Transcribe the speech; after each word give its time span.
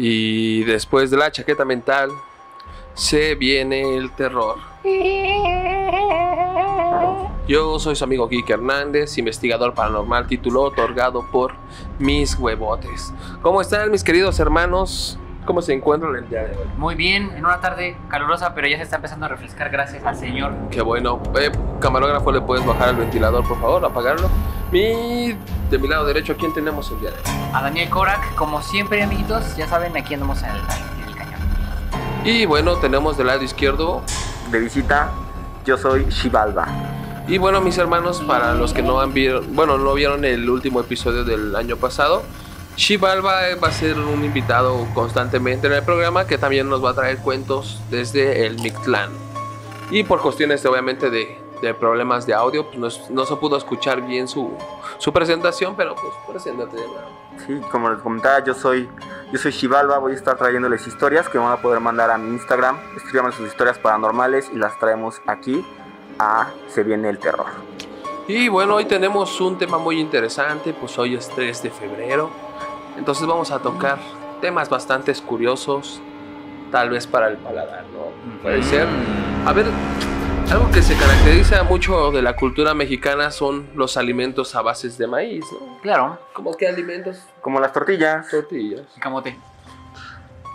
Y 0.00 0.62
después 0.62 1.10
de 1.10 1.16
la 1.16 1.32
chaqueta 1.32 1.64
mental, 1.64 2.10
se 2.94 3.34
viene 3.34 3.96
el 3.96 4.12
terror. 4.12 4.58
Yo 7.48 7.80
soy 7.80 7.96
su 7.96 8.04
amigo 8.04 8.28
Kike 8.28 8.52
Hernández, 8.52 9.18
investigador 9.18 9.74
paranormal, 9.74 10.28
título 10.28 10.62
otorgado 10.62 11.26
por 11.32 11.54
Mis 11.98 12.38
Huevotes. 12.38 13.12
¿Cómo 13.42 13.60
están 13.60 13.90
mis 13.90 14.04
queridos 14.04 14.38
hermanos? 14.38 15.18
¿Cómo 15.44 15.62
se 15.62 15.72
encuentran 15.72 16.14
el 16.14 16.28
día 16.28 16.44
de 16.44 16.56
hoy? 16.56 16.68
Muy 16.76 16.94
bien, 16.94 17.32
en 17.34 17.44
una 17.44 17.60
tarde 17.60 17.96
calurosa, 18.08 18.54
pero 18.54 18.68
ya 18.68 18.76
se 18.76 18.84
está 18.84 18.96
empezando 18.96 19.26
a 19.26 19.30
refrescar 19.30 19.68
gracias 19.68 20.04
al 20.04 20.14
Señor. 20.14 20.52
Qué 20.70 20.80
bueno. 20.80 21.20
Eh, 21.40 21.50
camarógrafo, 21.80 22.30
¿le 22.30 22.40
puedes 22.40 22.64
bajar 22.64 22.90
el 22.90 22.96
ventilador, 22.96 23.48
por 23.48 23.58
favor? 23.60 23.84
Apagarlo. 23.84 24.30
Mi, 24.70 25.34
de 25.70 25.78
mi 25.78 25.88
lado 25.88 26.04
derecho, 26.04 26.34
¿a 26.34 26.36
quién 26.36 26.52
tenemos 26.52 26.90
el 26.90 27.00
día 27.00 27.10
de 27.10 27.16
hoy? 27.16 27.22
A 27.54 27.62
Daniel 27.62 27.88
Korak, 27.88 28.34
como 28.34 28.60
siempre, 28.60 29.02
amiguitos, 29.02 29.56
ya 29.56 29.66
saben, 29.66 29.96
aquí 29.96 30.12
andamos 30.12 30.42
en 30.42 30.50
el, 30.50 30.56
en 30.56 31.08
el 31.08 31.14
cañón. 31.16 31.40
Y 32.24 32.44
bueno, 32.44 32.76
tenemos 32.76 33.16
del 33.16 33.28
lado 33.28 33.42
izquierdo. 33.42 34.02
de 34.50 34.60
visita, 34.60 35.10
yo 35.64 35.78
soy 35.78 36.04
Shivalba. 36.10 36.66
Y 37.26 37.38
bueno, 37.38 37.62
mis 37.62 37.78
hermanos, 37.78 38.20
para 38.26 38.54
los 38.54 38.74
que 38.74 38.82
no 38.82 39.00
han 39.00 39.14
visto, 39.14 39.42
bueno, 39.52 39.78
no 39.78 39.94
vieron 39.94 40.24
el 40.26 40.48
último 40.48 40.80
episodio 40.80 41.24
del 41.24 41.56
año 41.56 41.76
pasado, 41.78 42.22
Shivalba 42.76 43.40
va 43.62 43.68
a 43.68 43.72
ser 43.72 43.98
un 43.98 44.22
invitado 44.22 44.86
constantemente 44.94 45.66
en 45.66 45.72
el 45.72 45.82
programa 45.82 46.26
que 46.26 46.36
también 46.36 46.68
nos 46.68 46.84
va 46.84 46.90
a 46.90 46.94
traer 46.94 47.18
cuentos 47.18 47.80
desde 47.90 48.46
el 48.46 48.58
Mictlán. 48.60 49.10
Y 49.90 50.04
por 50.04 50.20
cuestiones 50.20 50.64
obviamente 50.66 51.08
de, 51.10 51.47
de 51.60 51.74
problemas 51.74 52.26
de 52.26 52.34
audio, 52.34 52.66
pues 52.66 52.78
no, 52.78 53.14
no 53.14 53.26
se 53.26 53.36
pudo 53.36 53.56
escuchar 53.56 54.02
bien 54.02 54.28
su, 54.28 54.52
su 54.98 55.12
presentación, 55.12 55.74
pero 55.76 55.94
pues 55.94 56.12
preséntate. 56.28 56.76
¿no? 56.76 57.18
Sí, 57.46 57.60
como 57.70 57.90
les 57.90 58.00
comentaba, 58.00 58.42
yo 58.44 58.54
soy, 58.54 58.88
yo 59.32 59.38
soy 59.38 59.52
Shivalba, 59.52 59.98
voy 59.98 60.12
a 60.12 60.14
estar 60.14 60.36
trayéndoles 60.36 60.86
historias 60.86 61.28
que 61.28 61.38
van 61.38 61.52
a 61.52 61.62
poder 61.62 61.80
mandar 61.80 62.10
a 62.10 62.18
mi 62.18 62.30
Instagram. 62.30 62.78
Escriban 62.96 63.32
sus 63.32 63.46
historias 63.46 63.78
paranormales 63.78 64.50
y 64.52 64.56
las 64.56 64.78
traemos 64.78 65.20
aquí 65.26 65.64
a 66.18 66.48
Se 66.68 66.82
viene 66.82 67.08
el 67.10 67.18
terror. 67.18 67.46
Y 68.26 68.48
bueno, 68.48 68.74
hoy 68.74 68.84
tenemos 68.84 69.40
un 69.40 69.56
tema 69.56 69.78
muy 69.78 70.00
interesante, 70.00 70.74
pues 70.74 70.98
hoy 70.98 71.14
es 71.14 71.28
3 71.28 71.62
de 71.62 71.70
febrero. 71.70 72.30
Entonces 72.98 73.26
vamos 73.26 73.50
a 73.52 73.60
tocar 73.60 73.98
temas 74.40 74.68
bastante 74.68 75.14
curiosos, 75.14 76.00
tal 76.70 76.90
vez 76.90 77.06
para 77.06 77.28
el 77.28 77.36
paladar, 77.36 77.84
¿no? 77.92 78.42
Puede 78.42 78.62
ser. 78.64 78.86
A 79.46 79.52
ver, 79.52 79.66
algo 80.50 80.70
que 80.70 80.82
se 80.82 80.96
caracteriza 80.96 81.62
mucho 81.64 82.10
de 82.10 82.22
la 82.22 82.34
cultura 82.34 82.72
mexicana 82.74 83.30
son 83.30 83.68
los 83.74 83.96
alimentos 83.96 84.54
a 84.54 84.62
bases 84.62 84.96
de 84.96 85.06
maíz, 85.06 85.44
¿no? 85.52 85.78
Claro, 85.82 86.18
¿Cómo 86.32 86.54
qué 86.56 86.68
alimentos? 86.68 87.18
Como 87.40 87.60
las 87.60 87.72
tortillas. 87.72 88.28
Tortillas. 88.28 88.82
el 88.94 89.00
camote. 89.02 89.36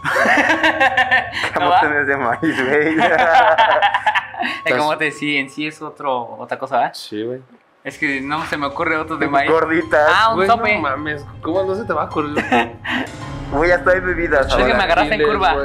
Camotes 1.54 2.08
de 2.08 2.18
maíz, 2.18 2.66
güey. 2.66 2.98
El 4.66 4.76
camote 4.76 5.12
sí, 5.12 5.38
en 5.38 5.50
sí 5.50 5.68
es 5.68 5.82
otro, 5.82 6.36
otra 6.38 6.60
cosa, 6.60 6.78
¿verdad? 6.78 6.94
Sí, 6.94 7.24
güey. 7.24 7.42
Es 7.84 7.98
que 7.98 8.20
no 8.20 8.46
se 8.46 8.58
me 8.58 8.66
ocurre 8.66 8.98
otro 8.98 9.16
de 9.16 9.28
maíz. 9.28 9.50
Gorditas. 9.50 10.10
Ah, 10.14 10.30
un 10.32 10.36
Güey, 10.36 10.48
sope. 10.48 10.76
no 10.76 10.82
mames, 10.82 11.26
¿cómo 11.42 11.64
no 11.64 11.76
se 11.76 11.86
te 11.86 11.94
va 11.94 12.04
a 12.04 12.06
ocurrir? 12.06 12.44
Güey, 13.52 13.72
hasta 13.72 13.92
hay 13.92 14.00
bebidas. 14.02 14.48
Es 14.48 14.56
que 14.56 14.64
me 14.74 14.84
agarraste 14.84 15.16
en 15.16 15.24
curva. 15.24 15.56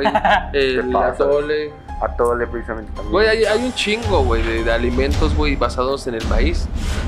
El 0.52 0.94
atole. 0.94 1.72
Atole 2.02 2.46
precisamente 2.46 2.90
también. 2.92 3.12
Güey, 3.12 3.28
hay, 3.28 3.44
hay 3.44 3.64
un 3.64 3.74
chingo, 3.74 4.22
güey, 4.24 4.42
de, 4.42 4.64
de 4.64 4.72
alimentos, 4.72 5.34
güey, 5.34 5.56
basados 5.56 6.06
en 6.06 6.14
el 6.14 6.26
maíz. 6.28 6.66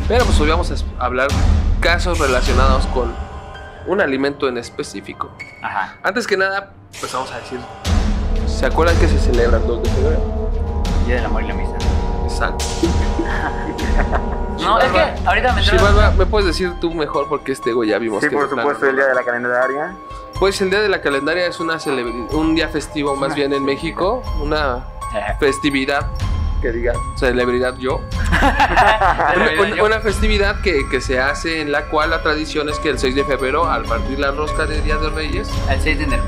Pero 0.09 0.25
pues 0.25 0.41
hoy 0.41 0.49
vamos 0.51 0.71
a 0.99 1.05
hablar 1.05 1.29
casos 1.81 2.19
relacionados 2.19 2.87
con 2.89 3.13
un 3.87 4.01
alimento 4.01 4.49
en 4.49 4.59
específico. 4.59 5.31
Ajá. 5.63 5.97
Antes 6.03 6.27
que 6.27 6.37
nada, 6.37 6.73
pues 6.99 7.13
vamos 7.13 7.31
a 7.33 7.39
decir, 7.39 7.61
¿se 8.47 8.67
acuerdan 8.67 8.97
que 8.99 9.09
se 9.09 9.19
celebra 9.19 9.59
el 9.59 9.67
2 9.67 9.83
de 9.83 9.91
febrero? 9.91 10.23
Día 11.07 11.17
del 11.17 11.25
amor 11.27 11.43
y 11.43 11.47
la 11.49 11.55
amistad. 11.55 11.79
Exacto. 12.25 12.65
No, 14.61 14.79
es 14.79 14.93
que 14.93 15.01
ahorita 15.27 15.55
me 15.55 15.63
Chivalba, 15.63 16.11
¿me 16.11 16.27
puedes 16.27 16.47
decir 16.47 16.71
tú 16.83 16.93
mejor 16.93 17.31
porque 17.31 17.53
este 17.53 17.73
güey 17.73 17.89
ya 17.89 17.99
vimos 17.99 18.21
Sí, 18.23 18.29
que 18.29 18.37
por 18.37 18.47
supuesto, 18.47 18.85
no. 18.85 18.91
el 18.91 18.97
día 18.97 19.07
de 19.07 19.15
la 19.15 19.23
calendaria. 19.25 19.97
Pues 20.41 20.61
el 20.63 20.71
día 20.71 20.81
de 20.81 20.89
la 20.89 21.01
calendaria 21.03 21.47
es 21.47 21.61
una 21.61 21.75
celebri- 21.75 22.29
un 22.33 22.55
día 22.57 22.69
festivo 22.69 23.15
más 23.15 23.35
bien 23.37 23.53
en 23.53 23.63
México, 23.65 24.23
una 24.41 24.87
festividad 25.39 26.07
que 26.63 26.73
diga 26.73 26.93
celebridad 27.17 27.77
yo. 27.79 28.01
Una, 29.61 29.83
una- 29.85 30.01
festividad 30.01 30.61
que, 30.63 30.87
que 30.91 31.01
se 31.01 31.21
hace 31.21 31.61
en 31.63 31.73
la 31.73 31.87
cual 31.87 32.11
la 32.11 32.23
tradición 32.23 32.69
es 32.69 32.79
que 32.79 32.89
el 32.91 32.99
6 32.99 33.15
de 33.15 33.25
febrero, 33.25 33.69
al 33.71 33.85
partir 33.85 34.19
la 34.19 34.31
rosca 34.31 34.67
de 34.67 34.81
Día 34.83 34.97
de 34.99 35.09
Reyes, 35.11 35.49
El 35.71 35.81
6 35.81 35.99
de 35.99 36.05
enero. 36.05 36.23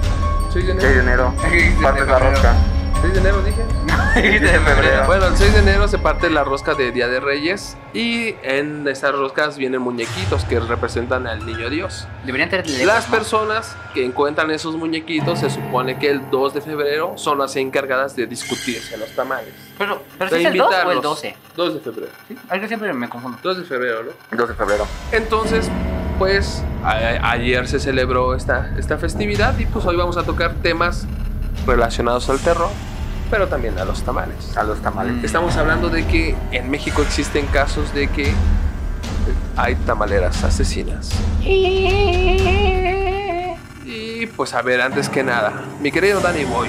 6 0.53 0.67
de 0.67 0.73
6 0.81 0.83
de 0.83 1.01
enero, 1.01 1.33
enero. 1.41 1.81
Partes 1.83 2.07
la 2.07 2.19
rosca. 2.19 2.55
6 3.03 3.13
de 3.15 3.21
enero 3.21 3.43
dije. 3.43 3.63
de 4.41 4.41
febrero. 4.61 5.07
Bueno, 5.07 5.27
el 5.27 5.37
6 5.37 5.53
de 5.55 5.59
enero 5.61 5.89
se 5.89 5.99
parte 5.99 6.29
la 6.31 6.45
rosca 6.45 6.75
de 6.75 6.93
Día 6.93 7.09
de 7.09 7.21
Reyes 7.21 7.77
y 7.95 8.35
en 8.43 8.87
estas 8.89 9.13
roscas 9.13 9.57
vienen 9.57 9.81
muñequitos 9.83 10.45
que 10.45 10.61
representan 10.61 11.27
al 11.27 11.45
niño 11.47 11.71
Dios. 11.71 12.07
Deberían 12.25 12.51
tener 12.51 12.69
Las 12.87 13.09
¿no? 13.09 13.15
personas 13.17 13.77
que 13.95 14.05
encuentran 14.05 14.51
esos 14.51 14.77
muñequitos 14.77 15.41
se 15.41 15.51
supone 15.51 15.99
que 15.99 16.11
el 16.11 16.31
2 16.31 16.55
de 16.55 16.61
febrero 16.61 17.13
son 17.17 17.39
las 17.39 17.57
encargadas 17.57 18.15
de 18.17 18.27
discutirse 18.27 18.97
los 18.97 19.11
tamales. 19.15 19.55
Pero, 19.79 20.03
pero 20.19 20.31
si 20.31 20.37
es 20.43 20.47
el 20.47 20.57
2 20.59 20.67
o 20.67 20.71
el 20.71 20.75
invitarlos. 20.97 21.03
12. 21.03 21.37
2 21.57 21.75
de 21.75 21.81
febrero. 21.81 22.13
¿Sí? 22.29 22.37
Algo 22.49 22.67
siempre 22.69 22.93
me 22.93 23.09
confundo. 23.09 23.39
2 23.43 23.59
de 23.59 23.65
febrero, 23.65 24.03
¿no? 24.05 24.37
2 24.39 24.49
de 24.49 24.55
febrero. 24.55 24.87
Entonces, 25.13 25.69
pues 26.19 26.63
a- 26.85 27.31
ayer 27.31 27.67
se 27.67 27.81
celebró 27.81 28.35
esta, 28.35 28.73
esta 28.79 28.99
festividad 28.99 29.59
y 29.59 29.67
pues 29.67 29.85
hoy 29.87 29.97
vamos 29.97 30.17
a 30.17 30.23
tocar 30.25 30.55
temas 30.63 31.07
relacionados 31.67 32.29
al 32.29 32.39
terror, 32.41 32.69
pero 33.33 33.49
también 33.49 33.77
a 33.79 33.85
los 33.87 34.03
tamales. 34.03 34.55
A 34.59 34.63
los 34.63 34.83
tamales. 34.83 35.15
Mm. 35.15 35.25
Estamos 35.25 35.57
hablando 35.57 35.89
de 35.89 36.07
que 36.07 36.37
en 36.51 36.71
México 36.71 37.01
existen 37.01 37.47
casos 37.47 37.95
de 37.95 38.09
que 38.09 38.31
hay 39.57 39.75
tamaleras 39.75 40.45
asesinas. 40.45 41.11
Y 41.41 42.67
pues 44.37 44.53
a 44.53 44.61
ver, 44.61 44.83
antes 44.83 45.09
que 45.09 45.25
nada, 45.25 45.65
mi 45.81 45.91
querido 45.91 46.21
Danny 46.21 46.45
Boy. 46.45 46.69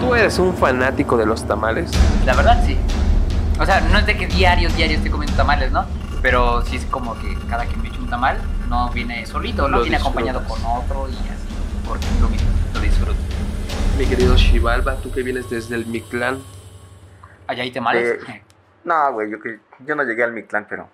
¿tú 0.00 0.14
eres 0.14 0.38
un 0.38 0.56
fanático 0.56 1.18
de 1.18 1.26
los 1.26 1.46
tamales? 1.46 1.90
La 2.24 2.32
verdad, 2.32 2.64
sí. 2.64 2.78
O 3.60 3.66
sea, 3.66 3.82
no 3.82 3.98
es 3.98 4.06
de 4.06 4.16
que 4.16 4.28
diarios, 4.28 4.74
diarios 4.74 4.96
estoy 4.96 5.10
comiendo 5.10 5.36
tamales, 5.36 5.70
¿no? 5.72 5.84
Pero 6.22 6.64
sí 6.64 6.76
es 6.76 6.86
como 6.86 7.18
que 7.18 7.36
cada 7.50 7.66
que 7.66 7.76
me 7.76 7.88
echo 7.88 8.00
un 8.00 8.08
tamal, 8.08 8.38
no 8.70 8.88
viene 8.92 9.26
solito, 9.26 9.68
no 9.68 9.76
Lo 9.76 9.82
viene 9.82 9.98
acompañado 9.98 10.42
con 10.48 10.58
otro 10.64 11.06
y 11.06 11.12
así. 11.12 11.28
Porque 11.86 12.06
lo 12.18 12.30
mismo, 12.30 12.48
lo 12.72 12.80
disfruto. 12.80 13.29
Mi 14.00 14.06
querido 14.06 14.34
Shivalba, 14.34 14.96
tú 14.96 15.12
que 15.12 15.22
vienes 15.22 15.50
desde 15.50 15.74
el 15.74 15.84
Mictlán, 15.84 16.42
Allá 17.46 17.64
hay 17.64 17.70
tamales. 17.70 18.18
Eh, 18.26 18.42
No, 18.82 19.12
güey, 19.12 19.30
yo, 19.30 19.38
que- 19.38 19.60
yo 19.80 19.94
no 19.94 20.04
llegué 20.04 20.24
al 20.24 20.32
Mictlán, 20.32 20.66
pero... 20.70 20.88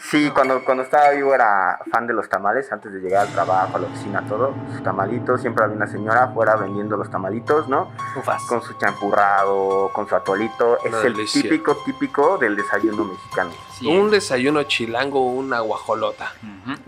Sí, 0.00 0.28
cuando, 0.34 0.64
cuando 0.64 0.82
estaba 0.82 1.10
vivo 1.10 1.32
era 1.32 1.78
fan 1.92 2.08
de 2.08 2.12
los 2.14 2.28
tamales, 2.28 2.72
antes 2.72 2.92
de 2.92 2.98
llegar 2.98 3.28
al 3.28 3.32
trabajo, 3.32 3.76
a 3.76 3.78
la 3.78 3.86
oficina, 3.86 4.26
todo. 4.28 4.52
Sus 4.72 4.82
tamalitos, 4.82 5.40
siempre 5.40 5.62
había 5.62 5.76
una 5.76 5.86
señora 5.86 6.24
afuera 6.24 6.56
vendiendo 6.56 6.96
los 6.96 7.08
tamalitos, 7.08 7.68
¿no? 7.68 7.92
Ufas. 8.16 8.42
Con 8.48 8.60
su 8.60 8.72
champurrado, 8.76 9.92
con 9.92 10.08
su 10.08 10.16
atolito. 10.16 10.78
Una 10.84 10.98
es 10.98 11.04
el 11.04 11.12
delicia. 11.14 11.42
típico, 11.42 11.76
típico 11.84 12.38
del 12.38 12.56
desayuno 12.56 13.04
mexicano. 13.04 13.52
Sí. 13.78 13.86
un 13.86 14.10
desayuno 14.10 14.64
chilango, 14.64 15.24
una 15.24 15.60
guajolota. 15.60 16.32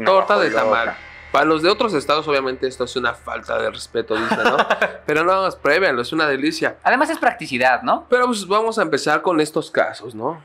Torta 0.05 0.37
de 0.37 0.50
guajolota. 0.50 0.81
tamal. 0.84 0.96
Para 1.34 1.46
los 1.46 1.62
de 1.62 1.69
otros 1.69 1.92
estados, 1.94 2.28
obviamente, 2.28 2.69
esto 2.69 2.84
es 2.84 2.94
una 2.94 3.12
falta 3.12 3.60
de 3.60 3.69
respeto, 3.69 4.14
dice, 4.14 4.36
¿no? 4.36 4.56
Pero 5.04 5.25
no, 5.25 5.50
pruébenlo, 5.60 6.02
es 6.02 6.12
una 6.12 6.28
delicia. 6.28 6.78
Además 6.84 7.10
es 7.10 7.19
practicidad, 7.19 7.82
¿no? 7.82 8.06
Pero 8.08 8.26
pues 8.26 8.46
vamos 8.46 8.78
a 8.78 8.82
empezar 8.82 9.20
con 9.20 9.40
estos 9.40 9.69
casos, 9.69 10.14
¿no? 10.14 10.40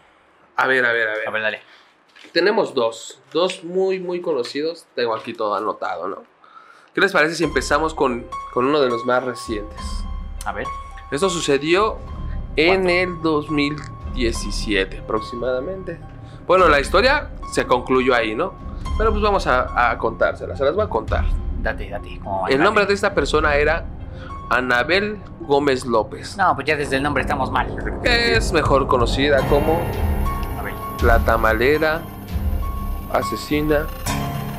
A 0.56 0.66
ver, 0.66 0.84
a 0.84 0.92
ver, 0.92 1.10
a 1.10 1.14
ver. 1.14 1.28
A 1.28 1.32
ver, 1.32 1.42
dale. 1.44 1.62
Tenemos 2.32 2.74
dos, 2.74 3.22
dos 3.32 3.64
muy, 3.64 4.00
muy 4.00 4.20
conocidos. 4.20 4.88
Tengo 4.96 5.14
aquí 5.14 5.34
todo 5.34 5.54
anotado, 5.54 6.08
¿no? 6.08 6.24
¿Qué 6.96 7.02
les 7.02 7.12
parece 7.12 7.36
si 7.36 7.44
empezamos 7.44 7.94
con, 7.94 8.26
con 8.52 8.66
uno 8.66 8.82
de 8.82 8.90
los 8.90 9.06
más 9.06 9.24
recientes? 9.24 9.80
A 10.44 10.54
ver. 10.54 10.66
Esto 11.12 11.30
sucedió 11.30 12.00
en 12.56 12.90
el 12.90 13.22
2017 13.22 14.98
aproximadamente. 14.98 16.00
Bueno, 16.48 16.68
la 16.68 16.80
historia 16.80 17.30
se 17.54 17.68
concluyó 17.68 18.16
ahí, 18.16 18.34
¿no? 18.34 18.69
Pero 18.98 19.12
pues 19.12 19.22
vamos 19.22 19.48
a, 19.48 19.92
a 19.92 19.98
contársela, 19.98 20.56
se 20.56 20.64
las 20.66 20.76
voy 20.76 20.86
a 20.86 20.90
contar. 20.90 21.26
Date, 21.62 21.90
date. 21.90 22.20
El 22.50 22.62
nombre 22.62 22.86
de 22.86 22.94
esta 22.94 23.14
persona 23.14 23.56
era 23.56 23.86
Anabel 24.50 25.20
Gómez 25.42 25.86
López. 25.86 26.38
No, 26.38 26.56
pues 26.56 26.66
ya 26.68 26.76
desde 26.76 26.96
el 26.98 27.04
nombre 27.04 27.22
estamos 27.22 27.52
mal. 27.52 27.68
Es 28.04 28.52
mejor 28.54 28.88
conocida 28.88 29.40
como 29.50 29.82
A 30.60 30.64
ver. 30.64 30.74
la 31.04 31.20
tamalera 31.20 32.02
asesina 33.14 33.86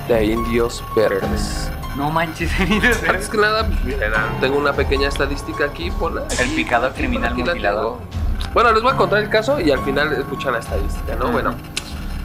de 0.09 0.25
indios 0.25 0.83
verdes. 0.95 1.71
No 1.97 2.11
manches, 2.11 2.51
heridos. 2.61 3.03
Antes 3.09 3.29
que 3.29 3.39
nada, 3.39 3.67
pues, 3.67 3.85
miren, 3.85 4.13
tengo 4.41 4.59
una 4.59 4.73
pequeña 4.73 5.09
estadística 5.09 5.65
aquí. 5.65 5.91
Ponla. 5.91 6.25
El 6.39 6.51
picador 6.55 6.93
criminal 6.93 7.33
Aquí 7.33 7.43
la 7.43 7.53
mutilado. 7.53 7.99
tengo. 7.99 8.51
Bueno, 8.55 8.73
les 8.73 8.83
voy 8.83 8.93
a 8.93 8.97
contar 8.97 9.19
el 9.21 9.29
caso 9.29 9.61
y 9.61 9.71
al 9.71 9.79
final 9.81 10.13
escuchan 10.13 10.53
la 10.53 10.59
estadística, 10.61 11.15
¿no? 11.17 11.31
Bueno, 11.31 11.55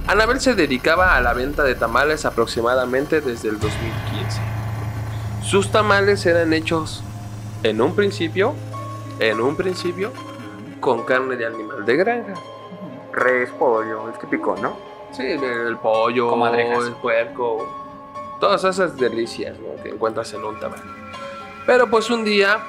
Anabel 0.07 0.39
se 0.39 0.53
dedicaba 0.53 1.15
a 1.15 1.21
la 1.21 1.33
venta 1.33 1.63
de 1.63 1.73
tamales 1.73 2.25
aproximadamente 2.25 3.21
desde 3.21 3.49
el 3.49 3.59
2015. 3.59 4.39
Sus 5.41 5.71
tamales 5.71 6.25
eran 6.27 6.53
hechos 6.53 7.03
en 7.63 7.81
un 7.81 7.95
principio, 7.95 8.53
en 9.19 9.41
un 9.41 9.55
principio, 9.55 10.11
con 10.79 11.03
carne 11.05 11.35
de 11.37 11.47
animal 11.47 11.85
de 11.85 11.95
granja. 11.95 12.33
Res, 13.13 13.49
pollo, 13.51 14.07
el 14.07 14.19
típico, 14.19 14.55
¿no? 14.61 14.77
Sí, 15.11 15.23
el, 15.23 15.43
el 15.43 15.77
pollo, 15.77 16.29
Comadrejas. 16.29 16.85
el 16.85 16.93
puerco, 16.93 17.67
todas 18.39 18.63
esas 18.63 18.95
delicias 18.97 19.57
¿no? 19.57 19.81
que 19.81 19.89
encuentras 19.89 20.31
en 20.33 20.43
un 20.43 20.59
tamal. 20.59 20.81
Pero 21.65 21.89
pues 21.89 22.11
un 22.11 22.23
día, 22.23 22.59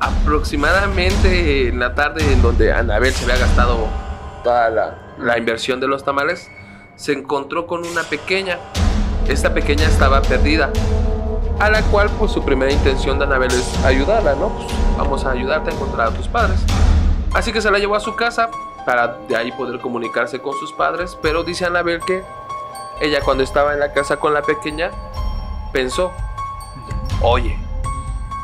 aproximadamente 0.00 1.68
en 1.68 1.78
la 1.78 1.94
tarde 1.94 2.24
en 2.32 2.42
donde 2.42 2.72
Anabel 2.72 3.12
se 3.12 3.24
había 3.24 3.36
gastado 3.46 3.86
toda 4.42 4.70
la, 4.70 4.94
la 5.18 5.38
inversión 5.38 5.78
de 5.80 5.86
los 5.86 6.02
tamales, 6.04 6.48
se 7.00 7.12
encontró 7.12 7.66
con 7.66 7.86
una 7.86 8.02
pequeña. 8.02 8.58
Esta 9.26 9.54
pequeña 9.54 9.86
estaba 9.86 10.20
perdida, 10.20 10.70
a 11.58 11.70
la 11.70 11.80
cual 11.84 12.10
pues 12.18 12.30
su 12.30 12.44
primera 12.44 12.70
intención 12.70 13.18
de 13.18 13.24
Anabel 13.24 13.50
es 13.50 13.84
ayudarla, 13.84 14.34
¿no? 14.34 14.50
Pues 14.50 14.66
vamos 14.98 15.24
a 15.24 15.30
ayudarte 15.30 15.70
a 15.70 15.72
encontrar 15.72 16.08
a 16.08 16.10
tus 16.10 16.28
padres. 16.28 16.60
Así 17.32 17.52
que 17.54 17.62
se 17.62 17.70
la 17.70 17.78
llevó 17.78 17.94
a 17.94 18.00
su 18.00 18.16
casa 18.16 18.50
para 18.84 19.16
de 19.28 19.34
ahí 19.34 19.50
poder 19.50 19.80
comunicarse 19.80 20.40
con 20.40 20.54
sus 20.58 20.74
padres, 20.74 21.16
pero 21.22 21.42
dice 21.42 21.64
Anabel 21.64 22.00
que 22.00 22.22
ella 23.00 23.20
cuando 23.24 23.44
estaba 23.44 23.72
en 23.72 23.80
la 23.80 23.94
casa 23.94 24.18
con 24.18 24.34
la 24.34 24.42
pequeña 24.42 24.90
pensó, 25.72 26.12
oye, 27.22 27.58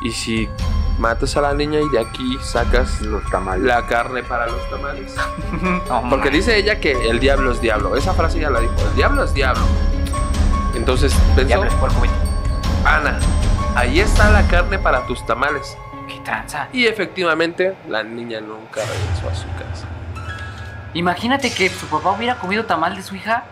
¿y 0.01 0.11
si 0.11 0.49
matas 0.97 1.37
a 1.37 1.41
la 1.41 1.53
niña 1.53 1.79
y 1.79 1.89
de 1.89 1.99
aquí 1.99 2.37
sacas 2.41 3.01
los 3.01 3.23
tamales. 3.29 3.63
la 3.63 3.85
carne 3.87 4.23
para 4.23 4.47
los 4.47 4.69
tamales? 4.69 5.15
Porque 6.09 6.29
dice 6.29 6.57
ella 6.57 6.79
que 6.79 7.09
el 7.09 7.19
diablo 7.19 7.51
es 7.51 7.61
diablo. 7.61 7.95
Esa 7.95 8.13
frase 8.13 8.39
ya 8.39 8.49
la 8.49 8.59
dijo, 8.59 8.73
el 8.89 8.95
diablo 8.95 9.23
es 9.23 9.33
diablo. 9.33 9.63
Entonces 10.75 11.13
pensó, 11.35 11.47
Diablo 11.47 11.69
es. 11.69 12.11
Ana, 12.85 13.19
ahí 13.75 13.99
está 13.99 14.29
la 14.31 14.47
carne 14.47 14.77
para 14.79 15.05
tus 15.07 15.25
tamales. 15.25 15.77
Qué 16.07 16.19
tranza. 16.21 16.67
Y 16.71 16.85
efectivamente, 16.85 17.75
la 17.89 18.03
niña 18.03 18.39
nunca 18.39 18.81
regresó 18.81 19.29
a 19.29 19.35
su 19.35 19.47
casa. 19.55 19.87
Imagínate 20.93 21.53
que 21.53 21.69
su 21.69 21.87
papá 21.87 22.11
hubiera 22.11 22.35
comido 22.35 22.65
tamal 22.65 22.95
de 22.95 23.03
su 23.03 23.15
hija. 23.15 23.43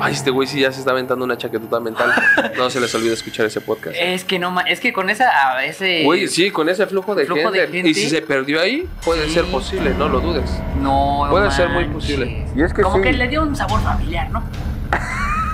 Ay, 0.00 0.12
este 0.12 0.30
güey 0.30 0.46
sí 0.46 0.60
ya 0.60 0.70
se 0.72 0.80
está 0.80 0.90
aventando 0.92 1.24
una 1.24 1.36
chaquetota 1.38 1.80
mental. 1.80 2.12
No 2.56 2.68
se 2.70 2.80
les 2.80 2.94
olvide 2.94 3.14
escuchar 3.14 3.46
ese 3.46 3.60
podcast. 3.60 3.96
Es 3.98 4.24
que 4.24 4.38
no 4.38 4.54
es 4.60 4.80
que 4.80 4.92
con 4.92 5.08
esa 5.10 5.26
a 5.54 5.64
ese 5.64 6.02
Güey, 6.04 6.28
sí, 6.28 6.50
con 6.50 6.68
ese 6.68 6.86
flujo 6.86 7.14
de, 7.14 7.24
flujo 7.26 7.50
de 7.50 7.66
gente, 7.68 7.88
Y 7.88 7.94
si 7.94 8.08
se 8.10 8.20
perdió 8.22 8.60
ahí, 8.60 8.86
puede 9.04 9.26
Sí. 9.26 9.34
ser 9.34 9.44
posible, 9.46 9.94
no 9.98 10.08
lo 10.08 10.20
dudes. 10.20 10.50
no 10.80 11.26
Puede 11.30 11.50
ser 11.50 11.68
muy 11.70 11.84
posible. 11.86 12.46
Y 12.54 12.62
es 12.62 12.72
que 12.74 12.82
Como 12.82 12.96
sí. 12.96 13.02
que 13.02 13.12
le 13.12 13.28
dio 13.28 13.42
un 13.42 13.56
sabor 13.56 13.80
familiar, 13.82 14.30
¿no? 14.30 14.42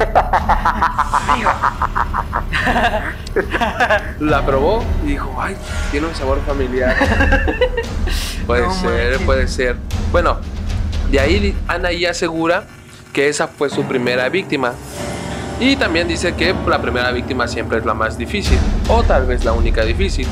La 4.20 4.44
probó 4.44 4.84
y 5.04 5.08
dijo, 5.10 5.34
ay, 5.40 5.56
tiene 5.90 6.06
un 6.08 6.14
sabor 6.14 6.40
familiar. 6.46 6.96
puede 8.46 8.62
No 8.66 8.74
ser, 8.74 8.90
manches. 9.10 9.22
puede 9.26 9.48
ser. 9.48 9.76
Bueno, 10.10 10.38
de 11.10 11.20
ahí 11.20 11.56
Ana 11.68 11.92
ya 11.92 12.10
asegura 12.10 12.64
que 13.12 13.28
esa 13.28 13.48
fue 13.48 13.70
su 13.70 13.84
primera 13.84 14.28
víctima. 14.28 14.72
Y 15.60 15.76
también 15.76 16.08
dice 16.08 16.34
que 16.34 16.54
la 16.66 16.80
primera 16.82 17.12
víctima 17.12 17.46
siempre 17.46 17.78
es 17.78 17.84
la 17.84 17.94
más 17.94 18.18
difícil, 18.18 18.58
o 18.88 19.02
tal 19.02 19.26
vez 19.26 19.44
la 19.44 19.52
única 19.52 19.84
difícil, 19.84 20.26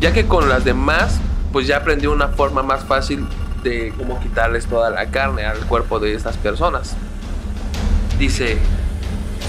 ya 0.00 0.12
que 0.12 0.26
con 0.26 0.48
las 0.48 0.64
demás, 0.64 1.20
pues 1.52 1.66
ya 1.66 1.76
aprendió 1.76 2.10
una 2.10 2.28
forma 2.28 2.62
más 2.62 2.84
fácil 2.84 3.26
de 3.62 3.92
cómo 3.96 4.18
quitarles 4.20 4.66
toda 4.66 4.90
la 4.90 5.06
carne 5.10 5.44
al 5.44 5.58
cuerpo 5.66 6.00
de 6.00 6.14
estas 6.14 6.36
personas. 6.36 6.96
Dice, 8.18 8.58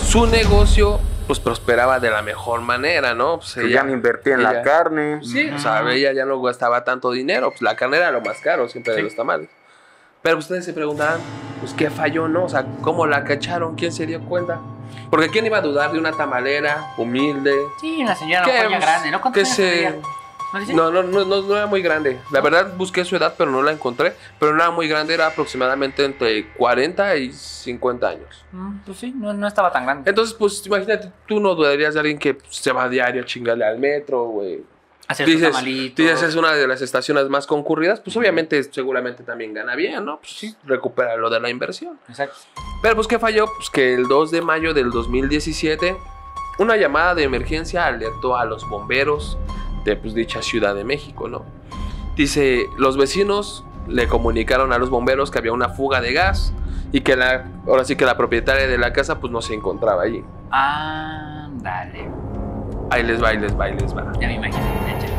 su 0.05 0.27
negocio 0.27 0.99
pues 1.25 1.39
prosperaba 1.39 1.99
de 2.01 2.09
la 2.11 2.21
mejor 2.21 2.59
manera, 2.61 3.13
¿no? 3.15 3.37
Pues, 3.37 3.53
que 3.53 3.61
ella- 3.61 3.75
ya 3.75 3.83
me 3.85 3.93
invertí 3.93 4.29
en 4.31 4.41
ella- 4.41 4.51
la 4.53 4.61
carne. 4.61 5.19
Sí, 5.23 5.49
o 5.49 5.57
sea, 5.57 5.81
ella 5.89 6.11
ya 6.11 6.25
no 6.25 6.39
gastaba 6.41 6.83
tanto 6.83 7.11
dinero, 7.11 7.49
pues 7.51 7.61
la 7.61 7.75
carne 7.77 7.97
era 7.97 8.11
lo 8.11 8.19
más 8.21 8.37
caro 8.41 8.67
siempre 8.67 8.91
de 8.93 8.99
Sí. 8.99 9.03
los 9.05 9.15
tamales. 9.15 9.47
Pero 10.23 10.37
ustedes 10.37 10.63
se 10.65 10.73
preguntarán, 10.73 11.19
pues 11.59 11.73
qué 11.73 11.89
falló, 11.89 12.27
¿no? 12.29 12.45
O 12.45 12.49
sea, 12.49 12.65
¿cómo 12.81 13.05
la 13.05 13.23
cacharon? 13.25 13.75
¿Quién 13.75 13.91
se 13.91 14.05
dio 14.05 14.21
cuenta? 14.21 14.59
Porque 15.09 15.29
¿quién 15.29 15.45
iba 15.45 15.57
a 15.57 15.61
dudar 15.61 15.91
de 15.91 15.99
una 15.99 16.13
tamalera 16.13 16.93
humilde? 16.97 17.53
sí, 17.81 18.01
una 18.01 18.15
señora 18.15 18.45
Que, 18.45 18.63
no 18.63 18.69
pues, 18.69 18.81
grande, 18.81 19.11
¿no? 19.11 19.21
¿Cuántos 19.21 19.43
que 19.43 19.45
se-? 19.45 19.89
¿No? 19.91 20.91
No, 20.91 21.03
no, 21.03 21.25
no, 21.25 21.41
no, 21.41 21.55
era 21.55 21.65
muy 21.65 21.81
grande. 21.81 22.19
La 22.31 22.39
verdad 22.39 22.73
busqué 22.77 23.03
su 23.03 23.15
edad, 23.15 23.33
pero 23.37 23.49
no 23.49 23.63
la 23.63 23.71
encontré. 23.71 24.13
Pero 24.39 24.53
no 24.53 24.61
era 24.61 24.71
muy 24.71 24.87
grande, 24.87 25.15
era 25.15 25.25
aproximadamente 25.27 26.05
entre 26.05 26.47
40 26.49 27.15
y 27.17 27.33
50 27.33 28.07
años. 28.07 28.45
Mm, 28.51 28.77
Pues 28.85 28.99
sí, 28.99 29.11
no, 29.17 29.33
no 29.33 29.47
estaba 29.47 29.71
tan 29.71 29.83
grande. 29.85 30.09
Entonces, 30.09 30.35
pues 30.35 30.63
imagínate, 30.67 31.11
tú 31.27 31.39
no 31.39 31.55
dudarías 31.55 31.95
de 31.95 31.99
alguien 32.01 32.19
que 32.19 32.37
se 32.49 32.71
va 32.71 32.83
a 32.83 32.89
diario 32.89 33.23
a 33.23 33.25
chingarle 33.25 33.65
al 33.65 33.79
metro, 33.79 34.25
güey. 34.25 34.63
Hacer 35.07 35.27
dices, 35.27 35.51
tamalitos. 35.51 35.97
dices 35.97 36.23
es 36.23 36.35
una 36.35 36.53
de 36.53 36.67
las 36.67 36.81
estaciones 36.81 37.27
más 37.29 37.45
concurridas, 37.45 37.99
pues 37.99 38.15
obviamente 38.15 38.63
seguramente 38.63 39.23
también 39.23 39.53
gana 39.53 39.75
bien, 39.75 40.05
¿no? 40.05 40.19
Pues 40.19 40.31
sí, 40.31 40.55
recupera 40.65 41.17
lo 41.17 41.29
de 41.29 41.39
la 41.39 41.49
inversión. 41.49 41.99
Exacto. 42.07 42.37
Pero 42.81 42.95
pues 42.95 43.07
¿qué 43.07 43.19
falló? 43.19 43.45
Pues 43.57 43.69
que 43.69 43.93
el 43.93 44.07
2 44.07 44.31
de 44.31 44.41
mayo 44.41 44.73
del 44.73 44.91
2017 44.91 45.95
una 46.59 46.77
llamada 46.77 47.15
de 47.15 47.23
emergencia 47.23 47.85
alertó 47.85 48.37
a 48.37 48.45
los 48.45 48.67
bomberos 48.69 49.37
de 49.85 49.95
pues, 49.95 50.13
dicha 50.13 50.41
Ciudad 50.41 50.75
de 50.75 50.83
México, 50.83 51.27
¿no? 51.27 51.43
Dice, 52.15 52.67
los 52.77 52.95
vecinos 52.97 53.65
le 53.87 54.07
comunicaron 54.07 54.71
a 54.71 54.77
los 54.77 54.89
bomberos 54.89 55.31
que 55.31 55.39
había 55.39 55.51
una 55.51 55.69
fuga 55.69 55.99
de 55.99 56.13
gas 56.13 56.53
y 56.91 57.01
que 57.01 57.15
la, 57.15 57.49
ahora 57.67 57.85
sí 57.85 57.95
que 57.95 58.05
la 58.05 58.17
propietaria 58.17 58.67
de 58.67 58.77
la 58.77 58.93
casa 58.93 59.19
pues 59.19 59.33
no 59.33 59.41
se 59.41 59.55
encontraba 59.55 60.03
allí. 60.03 60.23
Ah, 60.51 61.49
dale. 61.53 62.07
Ahí 62.93 63.03
les 63.03 63.21
va, 63.23 63.29
ahí 63.29 63.37
les 63.37 63.57
va, 63.59 63.65
ahí 63.65 63.73
les 63.77 63.95
va. 63.95 64.03
Ya 64.19 64.27
me 64.27 64.35
imagino. 64.35 64.59
échale. 64.87 65.13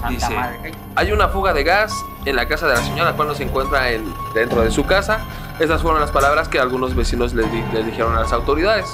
Santa 0.00 0.08
Dice- 0.08 0.34
madre. 0.34 0.58
¿qué? 0.62 0.72
Hay 0.96 1.12
una 1.12 1.28
fuga 1.28 1.52
de 1.52 1.64
gas 1.64 1.92
en 2.24 2.36
la 2.36 2.48
casa 2.48 2.66
de 2.66 2.74
la 2.74 2.80
señora, 2.80 3.10
la 3.10 3.16
cual 3.16 3.28
no 3.28 3.34
se 3.34 3.42
encuentra 3.44 3.90
en- 3.90 4.12
dentro 4.34 4.62
de 4.62 4.70
su 4.70 4.86
casa. 4.86 5.20
Esas 5.58 5.82
fueron 5.82 6.00
las 6.00 6.10
palabras 6.10 6.48
que 6.48 6.58
algunos 6.60 6.94
vecinos 6.94 7.34
les, 7.34 7.50
di- 7.52 7.64
les 7.72 7.84
dijeron 7.84 8.16
a 8.16 8.20
las 8.20 8.32
autoridades. 8.32 8.86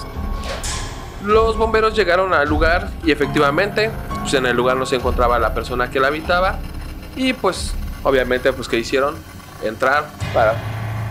Los 1.23 1.57
bomberos 1.57 1.95
llegaron 1.95 2.35
al 2.35 2.49
lugar 2.49 2.91
y 3.05 3.11
efectivamente, 3.13 3.91
pues 4.21 4.35
en 4.35 4.47
el 4.47 4.57
lugar 4.57 4.77
no 4.77 4.85
se 4.87 4.97
encontraba 4.97 5.39
la 5.39 5.55
persona 5.55 5.91
que 5.91 6.01
la 6.01 6.09
habitaba. 6.09 6.59
Y 7.17 7.33
pues, 7.35 7.75
obviamente, 8.03 8.53
pues 8.53 8.69
que 8.69 8.79
hicieron 8.79 9.15
entrar 9.63 10.05
para, 10.35 10.55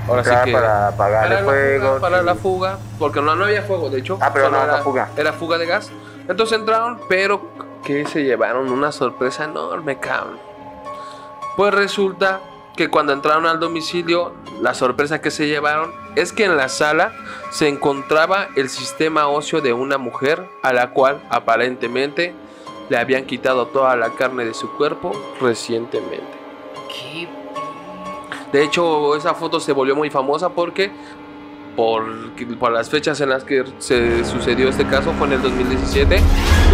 ahora 0.08 0.24
sí 0.24 0.32
que 0.46 0.52
para 0.52 0.88
apagar 0.90 1.26
el 1.26 1.34
la 1.34 1.44
fuego. 1.44 1.88
fuga, 1.88 2.02
para 2.02 2.22
la 2.22 2.36
fuga, 2.36 2.78
porque 3.00 3.22
no, 3.22 3.36
no 3.36 3.46
había 3.46 3.64
fuego, 3.64 3.90
de 3.90 4.00
hecho. 4.00 4.18
Ah, 4.22 4.32
pero 4.34 4.50
no, 4.50 4.62
era, 4.62 4.78
la 4.78 4.84
fuga. 4.84 5.10
Era 5.18 5.34
fuga 5.34 5.58
de 5.58 5.66
gas. 5.66 5.92
Entonces 6.28 6.58
entraron, 6.58 7.00
pero 7.10 7.42
que 7.84 8.06
se 8.06 8.24
llevaron 8.24 8.72
una 8.72 8.92
sorpresa 8.92 9.46
enorme, 9.46 10.00
cabrón. 10.00 10.40
Pues 11.58 11.74
resulta 11.74 12.40
que 12.76 12.90
cuando 12.90 13.14
entraron 13.14 13.46
al 13.46 13.60
domicilio, 13.60 14.34
la 14.62 14.74
sorpresa 14.74 15.22
que 15.22 15.32
se 15.32 15.48
llevaron 15.48 15.94
es 16.16 16.34
que 16.34 16.46
en 16.46 16.58
la 16.58 16.70
sala 16.70 17.14
se 17.52 17.68
encontraba 17.68 18.48
el 18.56 18.70
sistema 18.70 19.28
óseo 19.28 19.62
de 19.62 19.74
una 19.74 19.98
mujer 19.98 20.48
a 20.64 20.74
la 20.74 20.92
cual 20.92 21.22
aparentemente 21.30 22.34
le 22.90 22.98
habían 22.98 23.26
quitado 23.26 23.68
toda 23.68 23.96
la 23.96 24.10
carne 24.12 24.46
de 24.46 24.54
su 24.54 24.72
cuerpo 24.76 25.12
recientemente. 25.40 26.43
De 28.54 28.64
hecho, 28.64 29.16
esa 29.18 29.34
foto 29.34 29.60
se 29.60 29.74
volvió 29.74 29.96
muy 29.96 30.10
famosa 30.10 30.50
porque 30.50 30.92
por, 31.76 32.04
por 32.60 32.72
las 32.72 32.90
fechas 32.90 33.20
en 33.22 33.30
las 33.30 33.44
que 33.44 33.64
se 33.80 34.24
sucedió 34.26 34.70
este 34.70 34.86
caso, 34.86 35.12
fue 35.18 35.26
en 35.28 35.34
el 35.34 35.42
2017, 35.42 36.20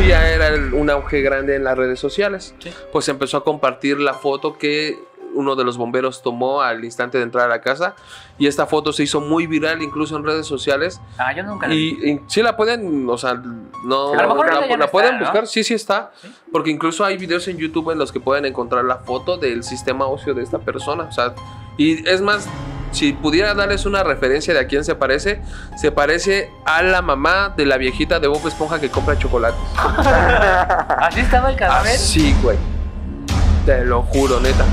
y 0.03 0.07
ya 0.09 0.29
era 0.29 0.50
el- 0.50 0.74
un 0.74 0.89
auge 0.89 1.21
grande 1.21 1.55
en 1.55 1.63
las 1.63 1.77
redes 1.77 2.00
sociales. 2.01 2.53
Sí. 2.59 2.69
Pues 2.91 3.07
empezó 3.07 3.38
a 3.38 3.43
compartir 3.45 3.98
la 4.00 4.13
foto 4.13 4.57
que 4.57 5.00
uno 5.39 5.55
de 5.55 5.63
los 5.63 5.77
bomberos 5.77 6.22
tomó 6.22 6.62
al 6.62 6.84
instante 6.84 7.17
de 7.17 7.24
entrar 7.24 7.46
a 7.46 7.48
la 7.48 7.62
casa. 7.62 7.96
Y 8.38 8.48
esta 8.48 8.65
foto 8.65 8.91
se 8.91 9.03
hizo 9.03 9.22
muy 9.22 9.48
viral 9.48 9.81
incluso 9.81 10.17
en 10.17 10.25
redes 10.25 10.46
sociales. 10.46 11.00
Ah, 11.17 11.34
yo 11.34 11.43
nunca 11.43 11.67
la 11.67 11.74
vi. 11.74 11.98
Y, 12.03 12.12
y 12.12 12.22
sí 12.27 12.43
la 12.43 12.58
pueden, 12.58 13.10
o 13.10 13.17
sea, 13.17 13.36
no 13.86 14.13
A 14.13 14.22
lo 14.24 14.29
mejor 14.29 14.53
la, 14.53 14.67
no 14.67 14.77
la 14.77 14.91
pueden 14.91 15.13
está, 15.15 15.19
¿no? 15.19 15.31
buscar, 15.31 15.48
sí, 15.48 15.63
sí 15.63 15.74
está. 15.74 16.12
Porque 16.51 16.69
incluso 16.69 17.05
hay 17.05 17.17
videos 17.17 17.48
en 17.48 17.58
YouTube 17.58 17.91
en 17.91 17.98
los 17.98 18.12
que 18.12 18.19
pueden 18.19 18.46
encontrar 18.46 18.84
la 18.84 18.98
foto 18.98 19.38
del 19.38 19.63
sistema 19.63 20.05
óseo 20.05 20.34
de 20.34 20.43
esta 20.43 20.60
persona. 20.60 21.05
O 21.05 21.12
sea, 21.12 21.34
y 21.77 22.08
es 22.08 22.22
más, 22.22 22.48
si 22.91 23.13
pudiera 23.13 23.53
darles 23.53 23.86
una 23.86 24.03
referencia 24.03 24.53
de 24.53 24.60
a 24.60 24.67
quién 24.67 24.84
se 24.84 24.96
parece, 24.96 25.41
se 25.77 25.93
parece 25.93 26.51
a 26.65 26.84
la 26.84 27.01
mamá 27.01 27.53
de 27.55 27.65
la 27.65 27.77
viejita 27.77 28.19
de 28.19 28.27
Bob 28.27 28.46
Esponja 28.46 28.79
que 28.81 28.89
compra 28.89 29.17
chocolates. 29.17 29.60
¿Así 29.77 31.22
estaba 31.22 31.50
el 31.50 31.55
cadáver? 31.55 31.93
Así, 31.93 32.36
güey. 32.41 32.58
Te 33.65 33.86
lo 33.86 34.01
juro, 34.03 34.39
neta. 34.39 34.65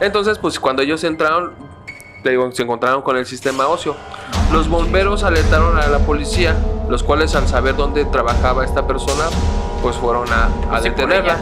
Entonces, 0.00 0.38
pues 0.38 0.60
cuando 0.60 0.82
ellos 0.82 1.02
entraron, 1.04 1.54
digo, 2.24 2.50
se 2.52 2.62
encontraron 2.62 3.02
con 3.02 3.16
el 3.16 3.26
sistema 3.26 3.66
óseo. 3.66 3.96
Los 4.52 4.68
bomberos 4.68 5.24
alertaron 5.24 5.78
a 5.78 5.86
la 5.88 5.98
policía, 5.98 6.56
los 6.88 7.02
cuales 7.02 7.34
al 7.34 7.48
saber 7.48 7.76
dónde 7.76 8.04
trabajaba 8.04 8.64
esta 8.64 8.86
persona, 8.86 9.24
pues 9.82 9.96
fueron 9.96 10.28
a, 10.32 10.80
detenerla. 10.80 11.38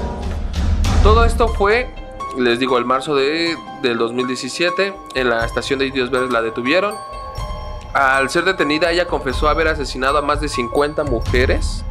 Todo 1.02 1.24
esto 1.24 1.48
fue, 1.48 1.88
les 2.38 2.58
digo, 2.58 2.78
el 2.78 2.84
marzo 2.84 3.14
de, 3.14 3.56
del 3.82 3.98
2017. 3.98 4.94
En 5.14 5.30
la 5.30 5.44
estación 5.44 5.78
de 5.78 5.86
Indios 5.86 6.10
Verdes 6.10 6.30
la 6.30 6.42
detuvieron. 6.42 6.94
Al 7.92 8.28
ser 8.28 8.44
detenida, 8.44 8.90
ella 8.90 9.06
confesó 9.06 9.48
haber 9.48 9.68
asesinado 9.68 10.18
a 10.18 10.22
más 10.22 10.40
de 10.40 10.48
50 10.48 11.04
mujeres. 11.04 11.84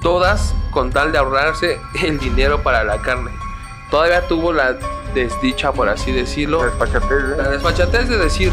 Todas 0.00 0.54
con 0.72 0.90
tal 0.90 1.12
de 1.12 1.18
ahorrarse 1.18 1.80
el 2.02 2.18
dinero 2.18 2.62
para 2.62 2.84
la 2.84 3.00
carne. 3.00 3.30
Todavía 3.90 4.26
tuvo 4.26 4.52
la 4.52 4.76
desdicha, 5.14 5.72
por 5.72 5.88
así 5.88 6.12
decirlo, 6.12 6.62
Despachatez, 6.62 7.22
la 7.36 7.44
¿eh? 7.44 7.48
desfachatez 7.50 8.08
de 8.08 8.18
decir, 8.18 8.52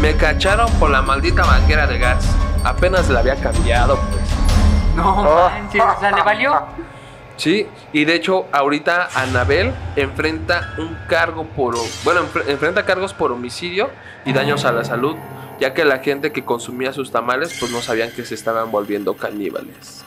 me 0.00 0.14
cacharon 0.16 0.70
por 0.74 0.90
la 0.90 1.02
maldita 1.02 1.44
manguera 1.44 1.86
de 1.86 1.98
gas. 1.98 2.24
Apenas 2.64 3.08
la 3.08 3.20
había 3.20 3.36
cambiado, 3.36 3.96
pues. 4.10 4.24
No 4.96 5.14
Oh. 5.22 5.48
manches, 5.50 5.82
o 5.82 6.00
sea, 6.00 6.10
le 6.12 6.22
valió. 6.22 6.54
Sí, 7.36 7.66
y 7.94 8.04
de 8.04 8.14
hecho 8.16 8.46
ahorita 8.52 9.08
Anabel 9.14 9.72
enfrenta 9.96 10.74
un 10.76 10.94
cargo 11.08 11.44
por, 11.46 11.74
bueno, 12.04 12.20
enfre- 12.22 12.44
enfrenta 12.48 12.84
cargos 12.84 13.14
por 13.14 13.32
homicidio 13.32 13.88
y 14.26 14.34
daños 14.34 14.66
a 14.66 14.72
la 14.72 14.84
salud, 14.84 15.16
ya 15.58 15.72
que 15.72 15.86
la 15.86 16.00
gente 16.00 16.32
que 16.32 16.44
consumía 16.44 16.92
sus 16.92 17.10
tamales 17.10 17.56
pues 17.58 17.72
no 17.72 17.80
sabían 17.80 18.10
que 18.10 18.26
se 18.26 18.34
estaban 18.34 18.70
volviendo 18.70 19.14
caníbales. 19.16 20.04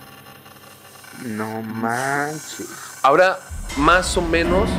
No 1.26 1.62
manches. 1.64 2.68
Ahora, 3.02 3.40
más 3.78 4.16
o 4.18 4.22
menos, 4.22 4.70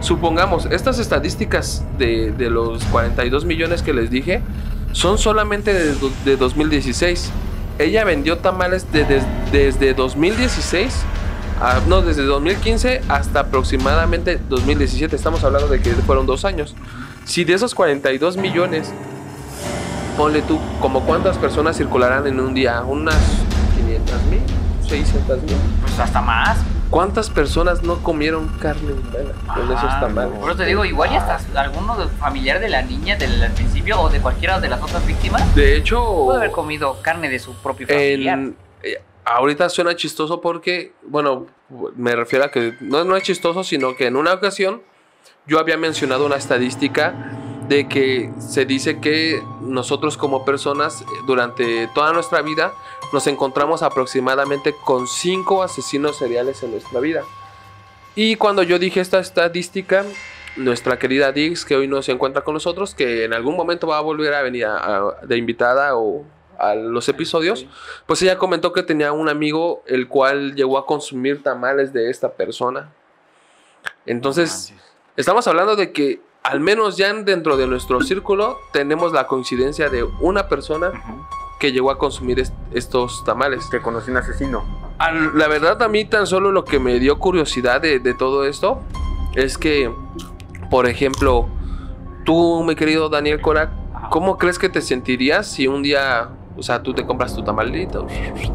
supongamos, 0.00 0.66
estas 0.66 0.98
estadísticas 0.98 1.84
de, 1.98 2.32
de 2.32 2.50
los 2.50 2.84
42 2.86 3.44
millones 3.44 3.82
que 3.82 3.92
les 3.92 4.10
dije 4.10 4.42
son 4.92 5.18
solamente 5.18 5.72
de, 5.74 5.94
do- 5.94 6.10
de 6.24 6.36
2016. 6.36 7.30
Ella 7.78 8.04
vendió 8.04 8.38
tamales 8.38 8.90
de- 8.92 9.04
des- 9.04 9.24
desde 9.52 9.94
2016, 9.94 10.92
a- 11.60 11.80
no, 11.86 12.02
desde 12.02 12.22
2015 12.24 13.02
hasta 13.08 13.40
aproximadamente 13.40 14.40
2017. 14.48 15.14
Estamos 15.14 15.44
hablando 15.44 15.68
de 15.68 15.80
que 15.80 15.90
fueron 15.90 16.26
dos 16.26 16.44
años. 16.44 16.74
Si 17.24 17.44
de 17.44 17.54
esos 17.54 17.74
42 17.74 18.36
millones, 18.36 18.90
ponle 20.16 20.42
tú, 20.42 20.58
como 20.80 21.02
cuántas 21.02 21.36
personas 21.38 21.76
circularán 21.76 22.26
en 22.26 22.40
un 22.40 22.54
día, 22.54 22.82
unas 22.82 23.16
500 23.76 24.22
mil, 24.24 24.40
600 24.88 25.42
mil. 25.42 25.56
Pues 25.82 25.98
hasta 25.98 26.20
más. 26.22 26.58
¿Cuántas 26.90 27.28
personas 27.28 27.82
no 27.82 28.02
comieron 28.02 28.48
carne 28.60 28.92
humana 28.92 29.34
con 29.54 29.64
esos 29.70 29.90
Ah, 29.90 30.00
tamales? 30.00 30.38
Por 30.38 30.50
eso 30.50 30.58
te 30.58 30.64
digo, 30.66 30.84
igual 30.86 31.12
y 31.12 31.16
hasta 31.16 31.38
alguno 31.60 31.96
de- 31.98 32.08
familiar 32.08 32.60
de 32.60 32.68
la 32.70 32.80
niña 32.82 33.16
del 33.16 33.42
al 33.42 33.52
principio 33.52 34.00
o 34.00 34.08
de 34.08 34.20
cualquiera 34.20 34.58
de 34.58 34.68
las 34.68 34.80
otras 34.82 35.06
víctimas 35.06 35.54
De 35.54 35.76
hecho, 35.76 36.02
puede 36.24 36.38
haber 36.38 36.50
comido 36.50 37.00
carne 37.02 37.28
de 37.28 37.38
su 37.38 37.54
propio 37.56 37.86
familiar. 37.86 38.38
en, 38.38 38.56
eh, 38.82 39.02
ahorita 39.26 39.68
suena 39.68 39.94
chistoso 39.96 40.40
porque, 40.40 40.92
bueno, 41.02 41.46
me 41.96 42.16
refiero 42.16 42.46
a 42.46 42.50
que 42.50 42.74
no, 42.80 43.04
no 43.04 43.16
es 43.16 43.22
chistoso, 43.22 43.62
sino 43.64 43.94
que 43.94 44.06
en 44.06 44.16
una 44.16 44.32
ocasión 44.32 44.80
yo 45.46 45.58
había 45.58 45.76
mencionado 45.76 46.24
una 46.24 46.36
estadística 46.36 47.14
de 47.68 47.86
que 47.88 48.30
se 48.38 48.64
dice 48.64 48.98
que 49.00 49.42
nosotros 49.60 50.16
como 50.16 50.44
personas 50.44 51.02
eh, 51.02 51.04
durante 51.26 51.88
toda 51.94 52.12
nuestra 52.12 52.42
vida 52.42 52.72
nos 53.12 53.26
encontramos 53.26 53.82
aproximadamente 53.82 54.74
con 54.84 55.06
cinco 55.06 55.62
asesinos 55.62 56.16
seriales 56.16 56.62
en 56.62 56.72
nuestra 56.72 57.00
vida. 57.00 57.22
Y 58.14 58.36
cuando 58.36 58.62
yo 58.62 58.78
dije 58.78 59.00
esta 59.00 59.18
estadística, 59.18 60.04
nuestra 60.56 60.98
querida 60.98 61.30
Dix, 61.30 61.64
que 61.64 61.76
hoy 61.76 61.86
no 61.86 62.02
se 62.02 62.12
encuentra 62.12 62.42
con 62.42 62.54
nosotros, 62.54 62.94
que 62.94 63.24
en 63.24 63.32
algún 63.32 63.56
momento 63.56 63.86
va 63.86 63.98
a 63.98 64.00
volver 64.00 64.34
a 64.34 64.42
venir 64.42 64.64
a- 64.66 64.78
a- 64.96 65.14
de 65.26 65.36
invitada 65.36 65.96
o 65.96 66.24
a 66.58 66.74
los 66.74 67.08
episodios, 67.08 67.66
pues 68.06 68.20
ella 68.22 68.36
comentó 68.36 68.72
que 68.72 68.82
tenía 68.82 69.12
un 69.12 69.28
amigo 69.28 69.84
el 69.86 70.08
cual 70.08 70.54
llegó 70.56 70.76
a 70.78 70.86
consumir 70.86 71.42
tamales 71.42 71.92
de 71.92 72.10
esta 72.10 72.32
persona. 72.32 72.90
Entonces, 74.06 74.72
estamos 75.16 75.46
hablando 75.46 75.76
de 75.76 75.92
que 75.92 76.20
al 76.42 76.60
menos 76.60 76.96
ya 76.96 77.12
dentro 77.12 77.56
de 77.56 77.66
nuestro 77.66 78.00
círculo 78.00 78.58
tenemos 78.72 79.12
la 79.12 79.26
coincidencia 79.26 79.88
de 79.90 80.04
una 80.20 80.48
persona 80.48 80.92
que 81.60 81.72
llegó 81.72 81.90
a 81.90 81.98
consumir 81.98 82.38
est- 82.40 82.54
estos 82.72 83.24
tamales. 83.24 83.66
Que 83.70 83.80
conocí 83.80 84.10
un 84.10 84.16
asesino. 84.18 84.64
Al- 84.98 85.36
la 85.36 85.48
verdad 85.48 85.82
a 85.82 85.88
mí 85.88 86.04
tan 86.04 86.26
solo 86.26 86.52
lo 86.52 86.64
que 86.64 86.78
me 86.78 86.98
dio 87.00 87.18
curiosidad 87.18 87.80
de, 87.80 87.98
de 87.98 88.14
todo 88.14 88.44
esto 88.44 88.80
es 89.34 89.58
que, 89.58 89.92
por 90.70 90.88
ejemplo, 90.88 91.48
tú, 92.24 92.62
mi 92.64 92.76
querido 92.76 93.08
Daniel 93.08 93.40
Korak, 93.40 93.70
¿cómo 94.10 94.38
crees 94.38 94.58
que 94.58 94.68
te 94.68 94.80
sentirías 94.80 95.46
si 95.50 95.66
un 95.66 95.82
día, 95.82 96.30
o 96.56 96.62
sea, 96.62 96.82
tú 96.82 96.94
te 96.94 97.04
compras 97.04 97.34
tu 97.34 97.42
tamalito, 97.42 98.06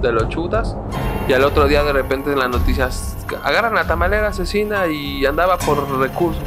te 0.02 0.12
lo 0.12 0.28
chutas 0.30 0.76
y 1.28 1.34
al 1.34 1.44
otro 1.44 1.68
día 1.68 1.84
de 1.84 1.94
repente 1.94 2.32
en 2.32 2.40
las 2.40 2.50
noticias 2.50 3.18
agarran 3.44 3.78
a 3.78 3.86
tamalera 3.86 4.30
asesina 4.30 4.88
y 4.88 5.26
andaba 5.26 5.58
por 5.58 5.88
recursos? 6.00 6.44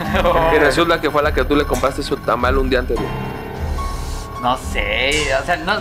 Y 0.54 0.58
resulta 0.58 1.00
que 1.00 1.10
fue 1.10 1.22
la 1.22 1.32
que 1.32 1.44
tú 1.44 1.56
le 1.56 1.64
compraste 1.64 2.02
su 2.02 2.16
tamal 2.16 2.58
un 2.58 2.68
día 2.70 2.80
anterior. 2.80 3.06
No 4.42 4.56
sé, 4.56 5.32
o 5.40 5.44
sea, 5.44 5.56
no, 5.56 5.74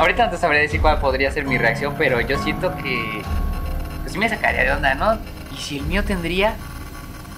ahorita 0.00 0.26
no 0.26 0.30
te 0.32 0.38
sabría 0.38 0.60
decir 0.60 0.80
cuál 0.80 0.98
podría 0.98 1.30
ser 1.30 1.44
mi 1.44 1.56
reacción, 1.56 1.94
pero 1.96 2.20
yo 2.20 2.36
siento 2.38 2.74
que 2.76 3.22
pues 4.00 4.12
sí 4.12 4.18
me 4.18 4.28
sacaría 4.28 4.64
de 4.64 4.72
onda, 4.72 4.94
¿no? 4.96 5.18
¿Y 5.52 5.56
si 5.56 5.78
el 5.78 5.84
mío 5.84 6.02
tendría? 6.02 6.56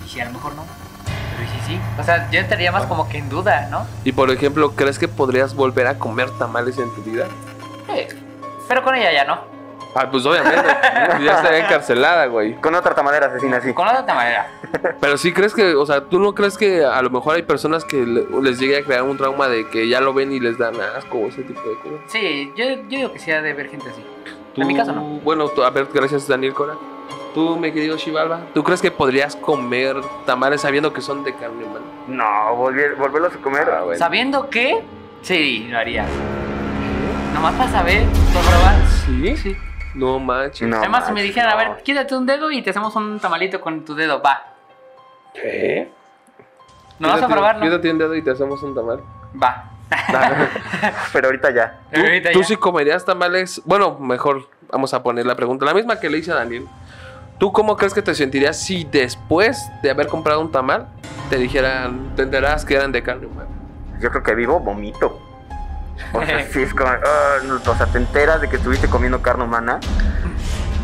¿Y 0.07 0.09
si 0.09 0.21
a 0.21 0.25
lo 0.25 0.33
mejor 0.33 0.55
no? 0.55 0.65
Pero 1.05 1.45
¿y 1.45 1.61
si 1.61 1.67
sí? 1.67 1.81
O 1.99 2.03
sea, 2.03 2.31
yo 2.31 2.41
estaría 2.41 2.73
más 2.73 2.87
como 2.87 3.09
que 3.11 3.19
en 3.19 3.29
duda, 3.29 3.69
¿no? 3.71 3.87
Y 4.05 4.13
por 4.13 4.31
ejemplo, 4.31 4.75
¿crees 4.75 4.99
que 4.99 5.07
podrías 5.07 5.55
volver 5.55 5.87
a 5.87 5.99
comer 5.99 6.31
tamales 6.39 6.79
en 6.79 6.95
tu 6.95 7.03
vida? 7.03 7.27
Sí, 7.87 8.07
pero 8.67 8.83
con 8.83 8.95
ella 8.95 9.13
ya 9.13 9.25
no. 9.27 9.60
Ah, 9.95 10.09
pues 10.11 10.25
obviamente, 10.25 10.57
ya 11.25 11.33
estaría 11.37 11.67
encarcelada, 11.67 12.27
güey. 12.27 12.55
Con 12.61 12.75
otra 12.75 12.95
tamalera 12.95 13.27
asesina, 13.27 13.61
sí. 13.61 13.73
Con 13.75 13.89
otra 13.89 14.15
manera. 14.15 14.49
Pero 15.01 15.19
sí 15.19 15.33
crees 15.33 15.53
que, 15.53 15.75
o 15.75 15.85
sea, 15.85 16.03
¿tú 16.03 16.19
no 16.21 16.35
crees 16.35 16.57
que 16.57 16.85
a 16.85 17.03
lo 17.03 17.11
mejor 17.11 17.35
hay 17.37 17.43
personas 17.43 17.85
que 17.85 17.97
le- 18.07 18.25
les 18.43 18.59
llegue 18.61 18.79
a 18.79 18.83
crear 18.85 19.03
un 19.03 19.17
trauma 19.17 19.49
de 19.49 19.69
que 19.69 19.89
ya 19.89 20.01
lo 20.01 20.15
ven 20.15 20.33
y 20.33 20.39
les 20.39 20.59
dan 20.59 20.75
asco 20.97 21.19
o 21.19 21.27
ese 21.29 21.43
tipo 21.43 21.61
de 21.61 21.75
cosas? 21.77 21.99
Sí, 22.07 22.53
yo, 22.57 22.65
yo 22.69 22.77
digo 22.89 23.13
que 23.13 23.19
sí 23.19 23.33
ha 23.33 23.43
de 23.43 23.51
haber 23.51 23.69
gente 23.69 23.89
así. 23.91 24.05
Tú- 24.55 24.61
En 24.63 24.67
mi 24.69 24.77
caso 24.77 24.93
no. 24.93 25.03
Bueno, 25.25 25.49
tú- 25.49 25.63
a 25.65 25.71
ver, 25.71 25.89
gracias 25.93 26.29
Daniel 26.29 26.55
Cora. 26.55 26.75
Tú, 27.35 27.57
mi 27.57 27.71
querido 27.73 27.97
Shivalba, 27.97 28.41
¿tú 28.55 28.63
crees 28.65 28.81
que 28.83 28.91
podrías 28.91 29.37
comer 29.37 29.97
tamales 30.27 30.61
sabiendo 30.63 30.93
que 30.93 31.01
son 31.01 31.23
de 31.25 31.33
carne 31.35 31.65
humana? 31.65 31.85
No, 32.09 32.57
volver, 32.57 32.97
volverlos 32.97 33.33
a 33.35 33.39
comer. 33.39 33.69
Ah, 33.71 33.83
bueno. 33.85 33.99
Sabiendo 33.99 34.51
que, 34.51 34.83
sí, 35.23 35.67
lo 35.71 35.79
haría. 35.79 36.07
Nomás 37.35 37.55
para 37.55 37.71
saber, 37.71 38.03
para 38.35 38.47
probar. 38.49 38.75
¿Sí? 39.07 39.37
Sí. 39.37 39.57
No 39.95 40.19
manches. 40.19 40.69
No. 40.69 40.79
Además, 40.79 41.07
si 41.07 41.13
me 41.13 41.23
dijeran, 41.23 41.51
a 41.59 41.65
no. 41.65 41.75
ver, 41.75 41.83
quítate 41.83 42.15
un 42.17 42.27
dedo 42.27 42.51
y 42.51 42.63
te 42.63 42.71
hacemos 42.71 42.95
un 42.97 43.19
tamalito 43.19 43.61
con 43.61 43.85
tu 43.85 43.95
dedo, 43.95 44.23
va. 44.23 44.43
¿Qué? 45.35 45.91
¿No 46.99 47.09
vas 47.09 47.23
a 47.23 47.29
probarlo? 47.29 47.63
Quítate 47.65 47.91
un 47.91 47.99
dedo 47.99 48.15
y 48.15 48.23
te 48.23 48.31
hacemos 48.31 48.63
un 48.63 48.75
tamal. 48.75 49.01
Va. 49.43 49.65
Pero 51.13 51.27
ahorita 51.29 51.51
ya. 51.51 51.81
¿Tú, 51.93 52.01
Ahorita 52.01 52.31
tú 52.33 52.41
ya. 52.41 52.47
sí 52.47 52.57
comerías 52.57 53.05
tamales? 53.05 53.61
Bueno, 53.65 53.99
mejor 53.99 54.49
vamos 54.71 54.95
a 54.95 55.03
poner 55.03 55.27
la 55.27 55.35
pregunta, 55.35 55.65
la 55.65 55.75
misma 55.75 55.99
que 55.99 56.09
le 56.09 56.19
hice 56.19 56.31
a 56.31 56.37
Daniel. 56.37 56.67
¿Tú 57.39 57.51
cómo 57.53 57.77
crees 57.77 57.95
que 57.95 58.03
te 58.03 58.15
sentirías 58.15 58.61
si 58.61 58.85
después 58.85 59.59
de 59.83 59.91
haber 59.91 60.07
comprado 60.09 60.41
un 60.41 60.53
tamal 60.53 60.89
te 61.31 61.39
dijeran, 61.39 62.15
te 62.15 62.23
enterarás 62.23 62.65
que 62.65 62.75
eran 62.75 62.93
de 62.93 63.03
carne 63.03 63.27
humana? 63.27 63.49
Yo 64.01 64.11
creo 64.11 64.23
que 64.23 64.35
vivo 64.35 64.61
vomito. 64.61 65.19
O 66.13 66.25
sea, 66.25 66.47
sí 66.53 66.63
es 66.63 66.75
como. 66.75 66.91
ah, 66.91 67.61
o 67.67 67.75
sea, 67.77 67.87
te 67.87 67.99
enteras 67.99 68.41
de 68.41 68.49
que 68.49 68.57
estuviste 68.57 68.89
comiendo 68.89 69.23
carne 69.23 69.45
humana. 69.45 69.81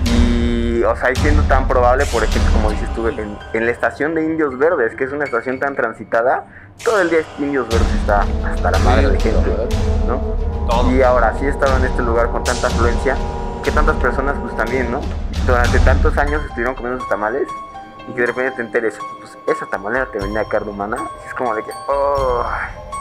Y, 0.04 0.84
o 0.84 0.94
sea, 0.94 1.10
y 1.10 1.16
siendo 1.16 1.42
tan 1.44 1.66
probable, 1.66 2.06
por 2.06 2.22
ejemplo, 2.22 2.52
como 2.52 2.70
dices 2.70 2.88
tú, 2.94 3.08
en, 3.08 3.36
en 3.52 3.66
la 3.66 3.72
estación 3.72 4.14
de 4.14 4.24
Indios 4.24 4.56
Verdes, 4.56 4.94
que 4.94 5.04
es 5.04 5.12
una 5.12 5.24
estación 5.24 5.58
tan 5.58 5.74
transitada, 5.74 6.44
todo 6.84 7.00
el 7.00 7.10
día 7.10 7.20
Indios 7.38 7.68
Verdes 7.68 7.92
está 8.00 8.24
hasta 8.44 8.70
la 8.70 8.78
madre 8.80 9.10
de 9.10 9.18
gente, 9.18 9.50
¿no? 10.06 10.18
Todo. 10.68 10.92
Y 10.92 11.02
ahora 11.02 11.34
sí 11.38 11.46
he 11.46 11.48
estado 11.48 11.76
en 11.78 11.86
este 11.86 12.02
lugar 12.02 12.28
con 12.28 12.44
tanta 12.44 12.68
afluencia, 12.68 13.16
que 13.64 13.70
tantas 13.70 13.96
personas 13.96 14.36
pues 14.40 14.56
también, 14.56 14.90
¿no? 14.90 15.00
Durante 15.46 15.78
tantos 15.80 16.16
años 16.18 16.42
estuvieron 16.44 16.74
comiendo 16.74 17.00
sus 17.00 17.08
tamales 17.08 17.48
y 18.08 18.12
que 18.12 18.20
de 18.20 18.26
repente 18.26 18.52
te 18.52 18.62
enteres, 18.62 18.98
pues 19.18 19.36
esa 19.56 19.66
tamalera 19.66 20.06
te 20.06 20.18
vendía 20.18 20.44
carne 20.44 20.70
humana, 20.70 20.96
y 21.24 21.28
es 21.28 21.34
como 21.34 21.54
de 21.54 21.64
que, 21.64 21.70
oh. 21.88 22.44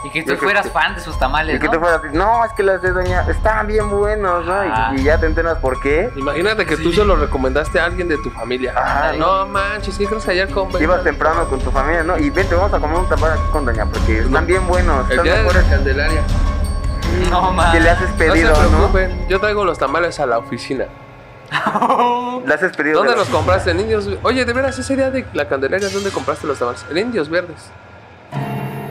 Y 0.06 0.10
que 0.10 0.22
tú 0.22 0.36
fueras 0.36 0.64
que- 0.66 0.70
fan 0.72 0.94
de 0.94 1.00
sus 1.00 1.18
tamales, 1.18 1.56
Y 1.56 1.58
que 1.58 1.66
¿no? 1.66 1.72
te 1.72 1.78
fueras, 1.78 2.00
no, 2.12 2.44
es 2.44 2.52
que 2.52 2.62
las 2.62 2.80
de 2.82 2.92
doña 2.92 3.24
están 3.28 3.66
bien 3.66 3.90
buenos, 3.90 4.44
¿no? 4.46 4.64
Y- 4.64 4.68
Ah. 4.72 4.92
Y, 4.96 5.02
ya 5.02 5.18
te 5.18 5.26
enteras 5.26 5.58
por 5.58 5.80
qué. 5.80 6.10
Imagínate 6.16 6.64
que 6.66 6.76
tú 6.76 6.92
se 6.92 7.04
lo 7.04 7.16
recomendaste 7.16 7.80
a 7.80 7.84
alguien 7.86 8.08
de 8.08 8.16
tu 8.18 8.30
familia. 8.30 8.72
Ajá. 8.76 9.12
No 9.14 9.46
manches, 9.46 9.96
¿qué 9.98 10.06
crees 10.06 10.24
que 10.24 10.30
ayer 10.32 10.48
compré? 10.50 10.82
Ibas 10.82 11.02
temprano 11.02 11.48
con 11.48 11.60
tu 11.60 11.70
familia, 11.70 12.02
¿no? 12.02 12.16
Y 12.18 12.30
vente, 12.30 12.54
vamos 12.54 12.72
a 12.72 12.78
comer 12.78 12.98
un 12.98 13.08
tamal 13.08 13.32
aquí 13.32 13.42
con 13.52 13.64
doña, 13.64 13.86
porque 13.86 14.18
están 14.18 14.32
No. 14.32 14.40
bien 14.42 14.66
buenos. 14.66 15.04
El 15.06 15.10
Están 15.12 15.24
día 15.24 15.32
de 15.34 15.38
mejores 15.42 15.64
la 15.64 15.70
Candelaria. 15.76 16.20
No, 17.30 17.50
man. 17.52 17.72
que 17.72 17.80
le 17.80 17.90
haces 17.90 18.10
No 18.10 18.16
pedido, 18.16 18.54
se 18.54 18.62
¿no? 18.62 18.68
preocupen, 18.68 19.28
yo 19.28 19.40
traigo 19.40 19.64
los 19.64 19.78
tamales 19.78 20.20
a 20.20 20.26
la 20.26 20.38
oficina. 20.38 20.84
Le 22.44 22.54
haces 22.54 22.76
pedido. 22.76 22.98
¿Dónde 22.98 23.12
de 23.12 23.18
los 23.18 23.28
compraste? 23.28 23.70
En 23.70 23.80
Indios. 23.80 24.08
Oye, 24.22 24.44
de 24.44 24.52
veras, 24.52 24.78
ese 24.78 24.96
día 24.96 25.10
de 25.10 25.24
la 25.32 25.48
Candelaria, 25.48 25.88
¿dónde 25.88 26.10
compraste 26.10 26.46
los 26.46 26.58
tamales? 26.58 26.84
En 26.90 26.98
Indios 26.98 27.28
Verdes. 27.30 27.70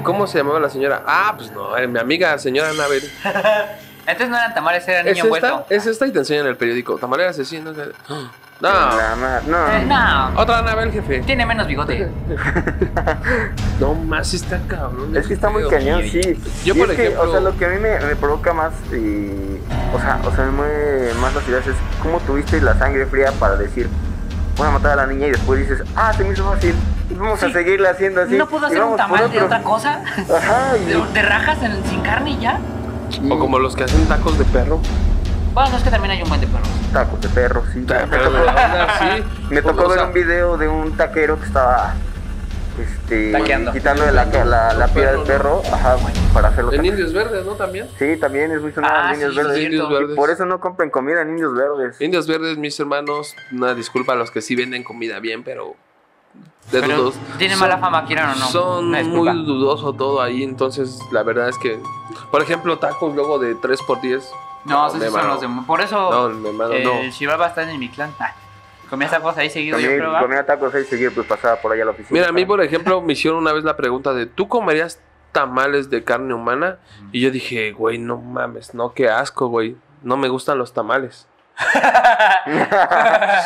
¿Cómo 0.06 0.28
se 0.28 0.38
llamaba 0.38 0.60
la 0.60 0.70
señora? 0.70 1.04
Ah, 1.06 1.34
pues 1.38 1.52
no, 1.52 1.70
mi 1.88 2.00
amiga, 2.00 2.38
señora 2.38 2.70
Anabel. 2.70 3.04
Entonces 4.08 4.30
no 4.30 4.38
eran 4.38 4.54
tamales, 4.54 4.88
era 4.88 5.00
¿Es 5.02 5.18
niño 5.18 5.36
esta? 5.36 5.66
¿Es 5.70 5.86
esta? 5.88 6.06
Y 6.06 6.12
te 6.12 6.20
enseñan 6.20 6.46
el 6.46 6.56
periódico. 6.58 6.96
Tamalera 6.98 7.32
asesino. 7.32 7.72
No. 7.72 8.70
Ma- 8.70 9.42
no. 9.48 9.68
Eh, 9.74 9.84
no, 9.86 10.40
Otra 10.40 10.60
Anabel, 10.60 10.92
jefe. 10.92 11.22
tiene 11.22 11.46
menos 11.46 11.68
bigote. 11.68 12.10
No 13.80 13.94
más 13.94 14.34
está 14.34 14.60
cabrón. 14.68 15.16
Es 15.18 15.28
que 15.28 15.34
está 15.34 15.50
muy 15.50 15.68
cañón, 15.70 16.02
sí. 16.04 16.22
Yo, 16.64 16.74
Y 16.74 16.78
por 16.78 16.92
es 16.92 16.96
que, 16.96 17.08
ejemplo- 17.08 17.24
o 17.28 17.32
sea, 17.32 17.40
lo 17.42 17.58
que 17.58 17.66
a 17.66 17.70
mí 17.70 17.78
me, 17.80 18.00
me 18.00 18.16
provoca 18.16 18.54
más, 18.54 18.72
eh, 18.94 19.60
o 19.94 20.00
sea, 20.00 20.22
o 20.24 20.32
sea, 20.34 20.46
me 20.46 20.52
mueve 20.52 21.14
más 21.16 21.36
las 21.36 21.46
ideas 21.50 21.68
es 21.68 21.76
cómo 22.02 22.20
tuviste 22.22 22.62
la 22.62 22.78
sangre 22.78 23.06
fría 23.06 23.34
para 23.34 23.58
decir, 23.58 23.90
voy 24.56 24.68
a 24.68 24.72
matar 24.72 24.92
a 24.94 24.96
la 24.96 25.08
niña 25.08 25.28
y 25.28 25.32
después 25.32 25.60
dices, 25.60 25.84
ah, 25.98 26.14
se 26.14 26.24
me 26.24 26.32
hizo 26.34 26.50
fácil, 26.50 26.74
vamos 27.12 27.42
a 27.44 27.52
seguirla 27.52 27.92
haciendo 27.92 28.22
así. 28.22 28.36
¿No 28.38 28.48
pudo 28.48 28.66
hacer 28.68 28.82
un 28.84 28.96
tamal 28.98 29.32
de 29.32 29.42
otra 29.42 29.62
cosa? 29.62 30.02
Ajá, 30.34 30.78
y, 30.82 30.86
¿De, 30.86 31.02
de 31.14 31.22
rajas 31.22 31.62
en- 31.64 31.84
sin 31.86 32.02
carne 32.02 32.32
y 32.32 32.40
ya? 32.40 32.60
O 33.30 33.40
como 33.40 33.60
los 33.60 33.76
que 33.76 33.84
hacen 33.84 34.06
tacos 34.08 34.38
de 34.38 34.46
perro. 34.46 34.80
Bueno, 35.54 35.78
es 35.78 35.84
que 35.84 35.90
también 35.90 36.12
hay 36.12 36.22
un 36.22 36.28
buen 36.28 36.42
de 36.42 36.48
perros. 36.48 36.68
tacos 36.92 37.22
de 37.22 37.30
perro, 37.30 37.64
sí. 37.72 37.86
Pero 37.88 38.08
de 38.32 38.40
onda, 38.40 38.88
sí. 39.00 39.24
Me 39.50 39.62
Pues, 39.62 39.76
tocó 39.76 39.86
o 39.88 39.90
ver 39.90 40.00
sea, 40.00 40.08
un 40.08 40.14
video 40.14 40.58
de 40.58 40.68
un 40.68 40.98
taquero 40.98 41.40
que 41.40 41.46
estaba 41.46 41.94
este, 42.78 43.32
Taqueando. 43.32 43.72
quitándole 43.72 44.12
la, 44.12 44.26
la, 44.26 44.74
la 44.74 44.88
piel 44.90 45.08
al 45.08 45.24
perro 45.24 45.62
ajá, 45.72 45.96
para 46.34 46.50
hacerlo. 46.50 46.72
En 46.74 46.78
tacos. 46.82 46.90
Indios 46.92 47.14
Verdes, 47.14 47.46
¿no? 47.46 47.54
También. 47.54 47.88
Sí, 47.98 48.18
también 48.20 48.52
es 48.52 48.62
muy 48.62 48.74
sonado 48.74 48.94
Ah, 48.98 49.08
en 49.10 49.14
Indios 49.14 49.32
sí, 49.32 49.38
Verdes. 49.38 49.64
Indios. 49.64 49.90
Verdes. 49.90 50.16
Por 50.18 50.30
eso 50.30 50.46
no 50.46 50.60
compren 50.60 50.90
comida 50.90 51.22
en 51.22 51.30
Indios 51.30 51.54
Verdes. 51.56 52.02
Indios 52.02 52.28
Verdes, 52.28 52.58
mis 52.58 52.78
hermanos, 52.78 53.34
una 53.54 53.74
disculpa 53.76 54.12
a 54.12 54.16
los 54.18 54.32
que 54.32 54.42
sí 54.42 54.56
venden 54.58 54.84
comida 54.84 55.20
bien, 55.22 55.44
pero 55.46 55.76
de 56.72 56.82
Pero 56.82 56.98
dudos. 56.98 57.16
tiene 57.38 57.56
mala 57.56 57.78
fama, 57.78 58.06
quieran 58.06 58.32
o 58.32 58.36
no. 58.36 58.46
Son 58.48 58.90
muy 59.10 59.30
dudoso 59.46 59.94
todo 59.94 60.22
ahí, 60.22 60.44
entonces 60.44 61.00
la 61.12 61.22
verdad 61.24 61.48
es 61.50 61.58
que, 61.60 61.80
por 62.32 62.42
ejemplo, 62.42 62.80
tacos 62.80 63.14
luego 63.14 63.38
de 63.40 63.56
3x10. 63.56 64.24
No, 64.66 64.88
esos 64.88 65.00
son 65.04 65.14
mano. 65.14 65.28
los 65.30 65.42
de... 65.42 65.48
Por 65.68 65.82
eso 65.82 66.10
No, 66.10 66.48
hermano, 66.48 66.74
el 66.74 66.84
no. 66.84 66.92
Chihuahua 67.12 67.48
está 67.48 67.70
en 67.70 67.80
mi 67.80 67.88
clan. 67.90 68.12
Ah, 68.20 68.34
comía 68.90 69.08
tacos 69.08 69.38
ahí 69.38 69.50
seguido, 69.52 69.78
yo 69.78 69.86
Comía, 69.86 70.00
creo. 70.00 70.12
¿va? 70.12 70.22
comía 70.22 70.46
tacos 70.46 70.74
ahí 70.74 70.84
seguido, 70.86 71.12
pues 71.12 71.28
pasaba 71.28 71.58
por 71.58 71.72
allá 71.72 71.84
a 71.84 71.86
la 71.86 71.92
oficina. 71.92 72.20
Mira, 72.20 72.30
a 72.30 72.32
mí, 72.32 72.46
por 72.48 72.60
ejemplo, 72.64 73.00
me 73.02 73.14
hicieron 73.14 73.40
una 73.40 73.54
vez 73.54 73.64
la 73.64 73.78
pregunta 73.78 74.14
de, 74.14 74.26
¿tú 74.26 74.48
comerías 74.48 75.00
tamales 75.32 75.92
de 75.92 76.04
carne 76.04 76.34
humana? 76.34 76.80
Y 77.12 77.22
yo 77.22 77.30
dije, 77.30 77.74
güey, 77.74 78.00
no 78.00 78.18
mames, 78.18 78.74
no, 78.74 78.92
qué 78.94 79.08
asco, 79.08 79.48
güey. 79.50 79.76
No 80.02 80.18
me 80.18 80.30
gustan 80.30 80.58
los 80.58 80.74
tamales. 80.74 81.28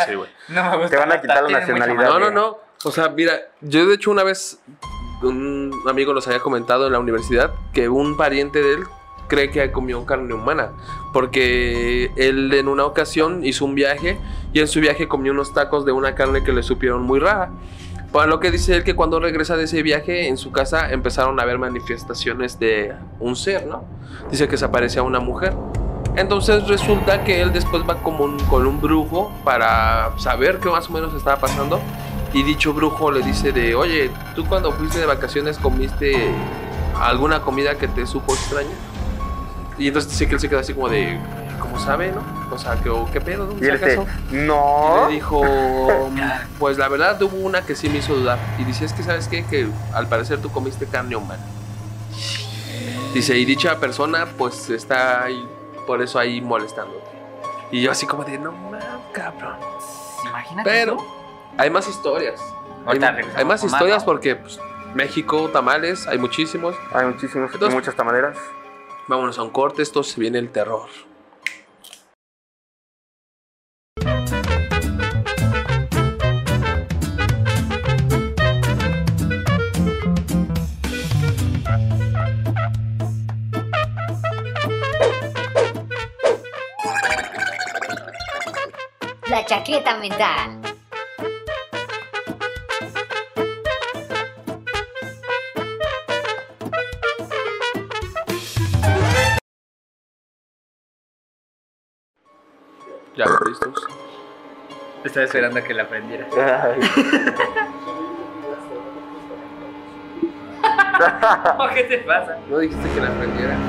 Sí, 0.08 0.16
güey. 0.16 0.30
No 0.50 0.64
me 0.72 0.78
gusta. 0.78 0.90
Te 0.90 0.98
van 0.98 1.12
a 1.12 1.22
quitar 1.22 1.44
la 1.44 1.60
nacionalidad. 1.60 2.10
No, 2.10 2.20
no, 2.20 2.32
no. 2.32 2.58
O 2.86 2.92
sea, 2.92 3.10
mira, 3.10 3.34
yo 3.62 3.86
de 3.88 3.96
hecho 3.96 4.10
una 4.12 4.24
vez 4.24 4.60
un 5.22 5.72
amigo 5.90 6.14
nos 6.14 6.28
había 6.28 6.40
comentado 6.40 6.88
en 6.88 6.94
la 6.94 7.00
universidad 7.00 7.52
que 7.74 7.90
un 7.90 8.16
pariente 8.16 8.62
de 8.62 8.74
él 8.76 8.84
cree 9.28 9.52
que 9.52 9.70
comió 9.72 10.06
carne 10.06 10.34
humana. 10.34 10.72
Porque 11.14 12.12
él 12.16 12.54
en 12.54 12.68
una 12.68 12.86
ocasión 12.86 13.46
hizo 13.46 13.66
un 13.66 13.76
viaje 13.76 14.18
y 14.54 14.60
en 14.62 14.68
su 14.68 14.80
viaje 14.80 15.08
comió 15.08 15.34
unos 15.34 15.54
tacos 15.54 15.86
de 15.86 15.92
una 15.92 16.16
carne 16.16 16.44
que 16.44 16.54
le 16.54 16.64
supieron 16.64 17.02
muy 17.04 17.20
rara. 17.20 17.52
Para 18.14 18.26
lo 18.28 18.40
que 18.40 18.50
dice 18.50 18.76
él 18.76 18.84
que 18.84 18.96
cuando 18.96 19.20
regresa 19.20 19.56
de 19.58 19.66
ese 19.66 19.84
viaje 19.84 20.28
en 20.30 20.38
su 20.38 20.52
casa 20.52 20.92
empezaron 20.92 21.40
a 21.40 21.44
haber 21.44 21.60
manifestaciones 21.60 22.58
de 22.60 22.96
un 23.20 23.36
ser, 23.36 23.68
¿no? 23.68 23.84
Dice 24.32 24.48
que 24.48 24.58
se 24.58 24.66
aparecía 24.66 25.04
una 25.04 25.20
mujer. 25.20 25.54
Entonces 26.16 26.68
resulta 26.68 27.24
que 27.24 27.42
él 27.42 27.54
después 27.54 27.84
va 27.88 28.02
como 28.02 28.24
un- 28.24 28.40
con 28.46 28.66
un 28.66 28.82
brujo 28.82 29.32
para 29.44 30.18
saber 30.18 30.60
qué 30.60 30.70
más 30.70 30.90
o 30.90 30.94
menos 30.94 31.14
estaba 31.14 31.40
pasando. 31.40 31.80
Y 32.34 32.44
dicho 32.44 32.74
brujo 32.74 33.12
le 33.12 33.22
dice 33.24 33.52
de, 33.52 33.74
oye, 33.76 34.12
¿tú 34.36 34.46
cuando 34.46 34.72
fuiste 34.72 35.00
de 35.00 35.06
vacaciones 35.06 35.58
comiste 35.58 36.32
alguna 37.00 37.42
comida 37.42 37.76
que 37.76 37.88
te 37.88 38.06
supo 38.06 38.34
extraña? 38.34 38.70
Y 39.80 39.88
entonces 39.88 40.12
dice 40.12 40.28
que 40.28 40.36
él 40.36 40.40
se 40.40 40.50
queda 40.50 40.60
así 40.60 40.74
como 40.74 40.90
de, 40.90 41.18
¿cómo 41.60 41.80
sabe, 41.80 42.12
no? 42.12 42.22
O 42.54 42.58
sea, 42.58 42.76
¿qué, 42.76 42.92
qué 43.12 43.22
pedo? 43.22 43.46
¿Dónde 43.46 43.66
Y 43.66 43.70
él 43.70 43.76
este, 43.76 43.94
eso? 43.94 44.06
Y 44.32 44.36
no. 44.36 45.08
le 45.08 45.16
dijo, 45.16 45.42
pues 46.60 46.78
la 46.78 46.88
verdad 46.88 47.22
hubo 47.22 47.38
una 47.38 47.62
que 47.64 47.76
sí 47.76 47.90
me 47.90 47.98
hizo 47.98 48.14
dudar. 48.14 48.38
Y 48.60 48.64
dice, 48.64 48.86
es 48.86 48.94
que 48.94 49.04
sabes 49.04 49.28
qué, 49.28 49.46
que 49.46 49.68
al 49.94 50.08
parecer 50.08 50.40
tú 50.40 50.52
comiste 50.52 50.86
carne 50.86 51.16
humana. 51.16 51.44
Dice, 53.14 53.36
y 53.38 53.46
dicha 53.46 53.80
persona 53.80 54.28
pues 54.38 54.70
está 54.70 55.24
ahí, 55.24 55.48
por 55.88 56.02
eso 56.02 56.20
ahí 56.20 56.42
molestándote. 56.42 57.10
Y 57.72 57.82
yo 57.82 57.92
así 57.92 58.06
como 58.06 58.24
de, 58.24 58.38
no 58.38 58.52
mames, 58.52 58.84
cabrón. 59.14 59.58
Imagínate. 60.28 60.70
Pero 60.70 60.96
eso. 60.96 61.19
Hay 61.60 61.70
más 61.70 61.90
historias. 61.90 62.42
Hay, 62.86 63.00
hay 63.36 63.46
más 63.46 63.62
historias 63.66 64.06
porque 64.06 64.38
pues, 64.38 64.60
México, 64.96 65.50
tamales, 65.50 66.08
hay 66.08 66.18
muchísimos. 66.18 66.74
Hay 66.94 67.06
muchísimos, 67.06 67.52
Entonces- 67.54 67.76
muchas 67.76 67.96
tamaleras. 67.96 68.38
Vámonos 69.10 69.38
a 69.38 69.44
un 69.44 69.50
corte, 69.50 69.82
esto 69.82 70.02
se 70.02 70.22
viene 70.22 70.40
el 70.40 70.52
terror. 70.52 70.88
La 89.30 89.46
chaqueta 89.46 89.98
mental. 89.98 90.69
Ya 103.20 103.26
listos. 103.46 103.86
Estaba 105.04 105.26
esperando 105.26 105.60
a 105.60 105.62
que 105.62 105.74
la 105.74 105.84
aprendiera. 105.84 106.26
Ay, 106.38 106.80
¿Qué 111.76 111.84
te 111.84 111.98
pasa? 111.98 112.38
¿No 112.50 112.60
dijiste 112.60 112.90
que 112.94 113.02
la 113.02 113.10
aprendiera? 113.10 113.58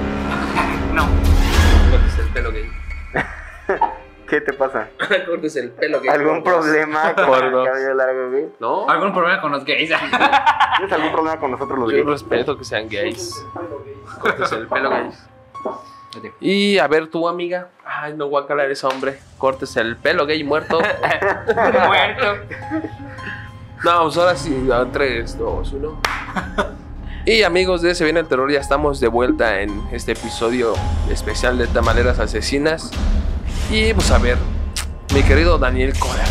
No. 0.94 1.02
Cortes 1.90 2.16
el 2.20 2.28
pelo 2.32 2.52
gay. 2.52 2.70
¿Qué 4.28 4.40
te 4.40 4.52
pasa? 4.52 4.88
Cortes 5.26 5.56
el 5.56 5.72
pelo 5.72 6.00
gay. 6.00 6.10
¿Algún 6.10 6.44
problema 6.44 7.12
con 7.16 7.42
el 7.44 7.64
cabello 7.64 7.94
largo, 7.94 8.30
güey? 8.30 8.46
¿No? 8.60 8.88
¿Algún 8.88 9.12
problema 9.12 9.40
con 9.40 9.50
los 9.50 9.64
gays? 9.64 9.90
¿Tienes 10.76 10.92
algún 10.92 11.10
problema 11.10 11.40
con 11.40 11.50
nosotros 11.50 11.76
los 11.76 11.90
Yo 11.90 11.96
gays? 12.04 12.06
respeto 12.06 12.56
que 12.56 12.64
sean 12.64 12.88
gays. 12.88 13.44
Cortes 14.20 14.52
el 14.52 14.68
pelo 14.68 14.90
gays. 14.90 15.26
Y 16.40 16.78
a 16.78 16.86
ver, 16.88 17.08
tu 17.08 17.28
amiga. 17.28 17.68
Ay, 17.84 18.14
no 18.14 18.28
voy 18.28 18.42
a 18.42 18.46
calar 18.46 18.70
ese 18.70 18.86
hombre. 18.86 19.18
Cortes 19.38 19.76
el 19.76 19.96
pelo 19.96 20.26
gay 20.26 20.42
muerto. 20.44 20.80
Muerto. 21.86 22.36
No, 23.84 24.02
pues 24.02 24.16
ahora 24.16 24.36
sí. 24.36 24.68
3, 24.92 25.38
2, 25.38 25.72
1. 25.72 26.00
Y 27.26 27.42
amigos 27.42 27.82
de 27.82 27.94
Se 27.94 28.04
Viene 28.04 28.20
el 28.20 28.26
Terror, 28.26 28.50
ya 28.50 28.60
estamos 28.60 28.98
de 28.98 29.08
vuelta 29.08 29.60
en 29.60 29.82
este 29.92 30.12
episodio 30.12 30.74
especial 31.10 31.58
de 31.58 31.66
Tamaleras 31.66 32.18
Asesinas. 32.18 32.90
Y 33.70 33.92
pues 33.94 34.10
a 34.10 34.18
ver, 34.18 34.38
mi 35.14 35.22
querido 35.22 35.58
Daniel 35.58 35.92
Cora. 35.98 36.24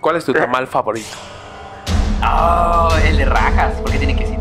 ¿cuál 0.00 0.16
es 0.16 0.24
tu 0.24 0.32
tamal 0.32 0.66
favorito? 0.66 1.16
Oh, 2.24 2.90
el 3.04 3.16
de 3.16 3.24
rajas, 3.24 3.74
porque 3.82 3.98
tiene 3.98 4.16
quesito. 4.16 4.31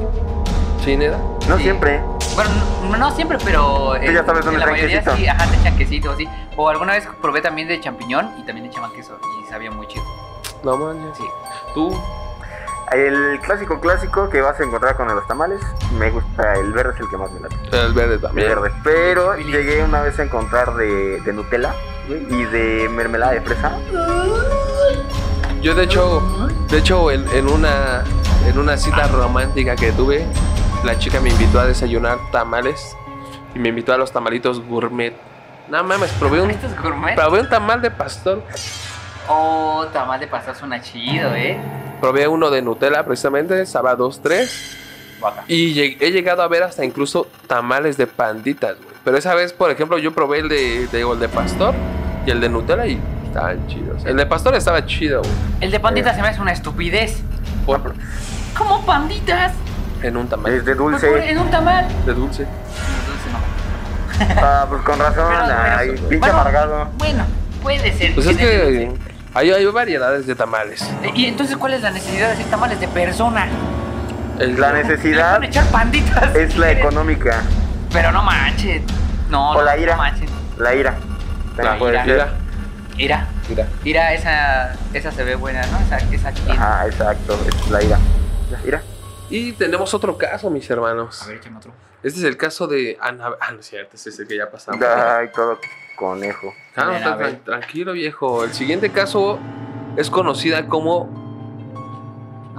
¿Sí? 0.84 0.98
No 0.98 1.58
Sí. 1.58 1.64
siempre. 1.64 2.02
Bueno, 2.36 2.50
no, 2.90 2.98
no 2.98 3.12
siempre, 3.12 3.38
pero 3.44 3.94
Tú 4.04 4.12
ya 4.12 4.26
sabes 4.26 4.46
dónde 4.46 4.54
en 4.54 4.60
la 4.62 4.66
mayoría 4.72 5.00
quesito. 5.00 5.16
sí, 5.18 5.28
ajá, 5.28 5.46
te 5.50 5.58
echan 5.58 5.78
quesito, 5.78 6.16
sí. 6.18 6.28
O 6.56 6.70
alguna 6.70 6.94
vez 6.94 7.08
probé 7.22 7.42
también 7.42 7.68
de 7.68 7.80
champiñón 7.80 8.32
y 8.40 8.44
también 8.46 8.66
echaban 8.68 8.92
queso 8.94 9.18
y 9.44 9.50
sabía 9.50 9.70
muy 9.72 9.88
chido. 9.88 10.04
No 10.64 10.78
manches. 10.78 11.18
Sí. 11.18 11.24
¿Tú? 11.74 11.96
El 12.94 13.40
clásico 13.42 13.80
clásico 13.80 14.30
que 14.30 14.42
vas 14.42 14.60
a 14.60 14.64
encontrar 14.64 14.98
con 14.98 15.08
los 15.08 15.26
tamales, 15.28 15.62
me 15.98 16.10
gusta, 16.10 16.54
el 16.56 16.74
verde 16.74 16.92
es 16.96 17.00
el 17.00 17.10
que 17.10 17.18
más 17.18 17.32
me 17.32 17.40
late. 17.40 17.56
El 17.72 17.94
verde 17.94 18.16
El 18.16 18.22
también. 18.22 18.48
verde. 18.50 18.72
Pero 18.84 19.38
llegué 19.38 19.84
una 19.84 20.02
vez 20.02 20.20
a 20.20 20.24
encontrar 20.24 20.76
de, 20.76 21.22
de 21.22 21.34
Nutella 21.34 21.74
y 22.10 22.44
de 22.44 22.90
mermelada 22.90 23.32
de 23.34 23.42
fresa. 23.42 23.72
Yo 25.62 25.74
de 25.76 25.84
hecho, 25.84 26.22
de 26.70 26.78
hecho 26.80 27.12
en, 27.12 27.26
en 27.30 27.48
una 27.48 28.04
en 28.48 28.58
una 28.58 28.76
cita 28.76 29.08
romántica 29.08 29.76
que 29.76 29.92
tuve, 29.92 30.26
la 30.84 30.98
chica 30.98 31.20
me 31.20 31.30
invitó 31.30 31.60
a 31.60 31.66
desayunar 31.66 32.18
tamales 32.32 32.96
y 33.56 33.60
me 33.60 33.70
invitó 33.70 33.94
a 33.94 33.98
los 33.98 34.12
tamalitos 34.12 34.60
gourmet. 34.66 35.14
No 35.70 35.84
mames, 35.84 36.12
probé 36.14 36.42
un, 36.42 36.52
¿Esto 36.52 36.68
es 36.68 36.82
gourmet? 36.82 37.16
probé 37.16 37.42
un 37.42 37.50
tamal 37.50 37.82
de 37.82 37.92
pastor, 37.92 38.44
Oh, 39.28 39.86
tamal 39.94 40.20
de 40.20 40.28
pastor 40.28 40.56
suena 40.56 40.82
chido, 40.82 41.34
¿eh? 41.36 41.58
probé 42.02 42.28
uno 42.28 42.50
de 42.50 42.62
Nutella 42.62 43.06
precisamente, 43.06 43.62
estaba 43.62 43.96
dos, 43.96 44.22
tres. 44.22 44.78
Guaca. 45.20 45.44
Y 45.48 45.74
lleg- 45.76 45.98
he 46.00 46.12
llegado 46.12 46.42
a 46.42 46.48
ver 46.48 46.64
hasta 46.64 46.84
incluso 46.84 47.28
tamales 47.48 47.96
de 47.98 48.08
panditas, 48.08 48.76
güey. 48.78 48.96
Pero 49.04 49.18
esa 49.18 49.36
vez, 49.36 49.54
por 49.54 49.70
ejemplo, 49.70 50.00
yo 50.00 50.12
probé 50.14 50.40
el 50.40 50.50
de, 50.50 50.88
de, 50.88 51.02
el 51.02 51.20
de 51.20 51.30
pastor 51.30 51.76
y 52.26 52.32
el 52.32 52.42
de 52.42 52.50
Nutella 52.50 52.88
y 52.88 53.00
estaban 53.28 53.66
chidos. 53.68 54.04
El 54.04 54.18
de 54.18 54.26
pastor 54.26 54.56
estaba 54.56 54.84
chido, 54.88 55.20
güey. 55.22 55.32
El 55.62 55.70
de 55.72 55.80
pandita 55.80 56.14
se 56.16 56.22
me 56.24 56.28
hace 56.30 56.42
una 56.42 56.52
estupidez. 56.52 57.22
Por- 57.68 57.94
¿Cómo 58.58 58.84
panditas? 58.86 59.54
En 60.04 60.18
un 60.18 60.28
tamal 60.28 60.52
Es 60.54 60.66
de 60.66 60.76
Pues, 60.76 61.02
dulce. 61.02 61.30
En 61.32 61.38
un 61.40 61.50
tamal. 61.52 61.88
de 62.06 62.14
dulce. 62.14 62.46
Dulce 62.46 63.30
no. 63.32 64.42
Ah, 64.42 64.66
pues 64.70 64.82
con 64.84 65.00
razón, 65.00 65.26
Pero- 65.34 65.46
pero- 65.46 65.78
ay, 65.78 65.90
pinche 65.92 66.18
bueno, 66.18 66.34
amargado. 66.40 66.90
Bueno, 66.98 67.24
puede 67.64 67.94
ser. 67.98 68.14
Pues 68.14 68.28
es 68.28 68.38
que 68.38 68.92
hay, 69.34 69.52
hay 69.52 69.66
variedades 69.68 70.28
de 70.28 70.36
tamales. 70.36 70.88
¿Y 71.16 71.26
entonces 71.26 71.58
cuál 71.58 71.74
es 71.74 71.82
la 71.82 71.92
necesidad 71.92 72.28
de 72.28 72.34
hacer 72.34 72.46
tamales 72.48 72.80
de 72.80 72.88
persona? 72.88 73.48
El- 74.40 74.60
La 74.60 74.74
necesidad 74.74 75.38
pueden 75.38 75.50
echar 75.52 75.66
panditas. 75.68 76.36
es 76.36 76.54
si 76.54 76.60
la 76.60 76.68
quieren. 76.68 76.84
económica, 76.84 77.42
Pero 77.94 78.12
no 78.12 78.24
manches. 78.24 78.82
No, 79.30 79.52
O 79.52 79.54
no, 79.56 79.62
la 79.64 79.78
ira. 79.78 79.94
no 79.94 79.98
manches. 80.02 80.30
la 80.58 80.74
ira. 80.76 80.96
La 81.58 81.78
ira. 81.78 82.04
Mira, 82.04 82.34
Ira. 82.98 83.28
mira. 83.50 83.68
Ira, 83.84 84.14
esa, 84.14 84.74
esa 84.94 85.12
se 85.12 85.24
ve 85.24 85.36
buena, 85.36 85.62
¿no? 85.68 85.80
Esa, 85.80 85.98
esa 86.14 86.34
chida. 86.34 86.54
Ajá, 86.54 86.86
exacto, 86.88 87.38
es 87.48 87.70
la 87.72 87.82
ira. 87.84 87.98
La 88.52 88.60
ira. 88.68 88.82
Y 89.32 89.54
tenemos 89.54 89.94
otro 89.94 90.18
caso, 90.18 90.50
mis 90.50 90.70
hermanos. 90.70 91.22
A 91.24 91.28
ver, 91.28 91.38
échame 91.38 91.58
otro. 91.58 91.72
Este 92.04 92.20
es 92.20 92.26
el 92.26 92.36
caso 92.38 92.68
de 92.68 92.98
Ana. 93.02 93.32
Ah, 93.40 93.52
no 93.52 93.60
es 93.60 93.68
cierto, 93.68 93.96
este 93.96 94.10
es 94.10 94.20
el 94.20 94.28
que 94.28 94.38
ya 94.38 94.50
pasamos. 94.52 94.84
Ay, 94.84 95.30
todo 95.34 95.58
conejo. 95.98 96.54
Ah, 96.76 96.86
no, 96.86 96.92
Ven, 96.92 97.04
a 97.04 97.16
tra- 97.16 97.18
ver. 97.18 97.40
tranquilo, 97.44 97.94
viejo. 97.94 98.44
El 98.44 98.54
siguiente 98.54 98.92
caso 98.92 99.40
es 99.96 100.10
conocida 100.10 100.68
como 100.68 101.10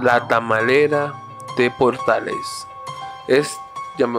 la 0.01 0.27
tamalera 0.27 1.13
de 1.57 1.69
Portales. 1.71 2.35
Es, 3.27 3.55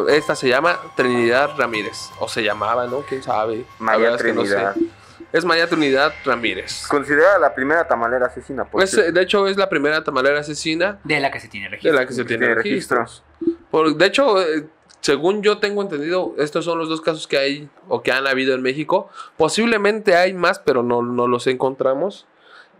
esta 0.08 0.36
se 0.36 0.48
llama 0.48 0.78
Trinidad 0.94 1.50
Ramírez. 1.58 2.10
O 2.20 2.28
se 2.28 2.42
llamaba, 2.44 2.86
¿no? 2.86 3.00
¿Quién 3.00 3.22
sabe? 3.22 3.64
María 3.78 4.10
verdad 4.10 4.20
es 4.20 4.26
que 4.26 4.32
no 4.32 4.44
sé. 4.44 4.90
Es 5.34 5.44
María 5.44 5.66
Trinidad 5.68 6.14
Ramírez. 6.24 6.86
Considerada 6.86 7.40
la 7.40 7.52
primera 7.56 7.88
tamalera 7.88 8.26
asesina, 8.26 8.64
por 8.64 8.88
de 8.88 9.20
hecho, 9.20 9.48
es 9.48 9.56
la 9.56 9.68
primera 9.68 10.04
tamalera 10.04 10.38
asesina 10.38 11.00
De 11.02 11.18
la 11.18 11.32
que 11.32 11.40
se 11.40 11.48
tiene 11.48 11.66
de 11.66 11.70
registro. 11.72 11.92
la 11.92 12.06
que 12.06 12.12
se 12.12 12.24
tiene 12.24 12.46
Tiene 12.46 12.54
registros. 12.54 13.24
Por, 13.68 13.96
de 13.96 14.06
hecho, 14.06 14.40
eh, 14.40 14.68
según 15.00 15.42
yo 15.42 15.58
tengo 15.58 15.82
entendido, 15.82 16.36
estos 16.38 16.64
son 16.64 16.78
los 16.78 16.88
dos 16.88 17.00
casos 17.00 17.26
que 17.26 17.36
hay 17.36 17.68
o 17.88 18.00
que 18.00 18.12
han 18.12 18.28
habido 18.28 18.54
en 18.54 18.62
México. 18.62 19.10
Posiblemente 19.36 20.14
hay 20.14 20.34
más, 20.34 20.60
pero 20.60 20.84
no, 20.84 21.02
no 21.02 21.26
los 21.26 21.48
encontramos. 21.48 22.26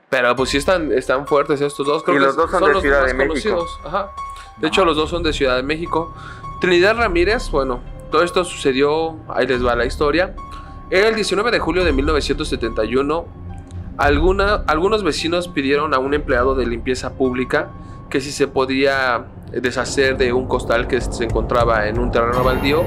Pero 0.08 0.36
pues 0.36 0.50
sí 0.50 0.58
están, 0.58 0.92
están 0.92 1.26
fuertes 1.26 1.60
estos 1.60 1.84
dos. 1.84 2.04
Creo 2.04 2.18
Y 2.18 2.20
que 2.20 2.24
los 2.26 2.36
dos 2.36 2.52
son 2.52 2.72
de 2.72 2.80
Ciudad 2.80 3.00
más 3.00 3.08
de 3.08 3.14
México. 3.14 3.66
Ajá. 3.84 4.12
De 4.58 4.68
hecho, 4.68 4.84
los 4.84 4.96
dos 4.96 5.10
son 5.10 5.24
de 5.24 5.32
Ciudad 5.32 5.56
de 5.56 5.64
México. 5.64 6.14
Trinidad 6.60 6.96
Ramírez, 6.96 7.50
bueno, 7.50 7.82
todo 8.12 8.22
esto 8.22 8.44
sucedió, 8.44 9.18
ahí 9.28 9.44
les 9.48 9.66
va 9.66 9.74
la 9.74 9.86
historia. 9.86 10.36
El 10.94 11.16
19 11.16 11.50
de 11.50 11.58
julio 11.58 11.84
de 11.84 11.92
1971, 11.92 13.26
alguna, 13.98 14.62
algunos 14.68 15.02
vecinos 15.02 15.48
pidieron 15.48 15.92
a 15.92 15.98
un 15.98 16.14
empleado 16.14 16.54
de 16.54 16.66
limpieza 16.66 17.14
pública 17.14 17.66
que 18.08 18.20
si 18.20 18.30
se 18.30 18.46
podía 18.46 19.24
deshacer 19.50 20.16
de 20.16 20.32
un 20.32 20.46
costal 20.46 20.86
que 20.86 21.00
se 21.00 21.24
encontraba 21.24 21.88
en 21.88 21.98
un 21.98 22.12
terreno 22.12 22.44
baldío, 22.44 22.84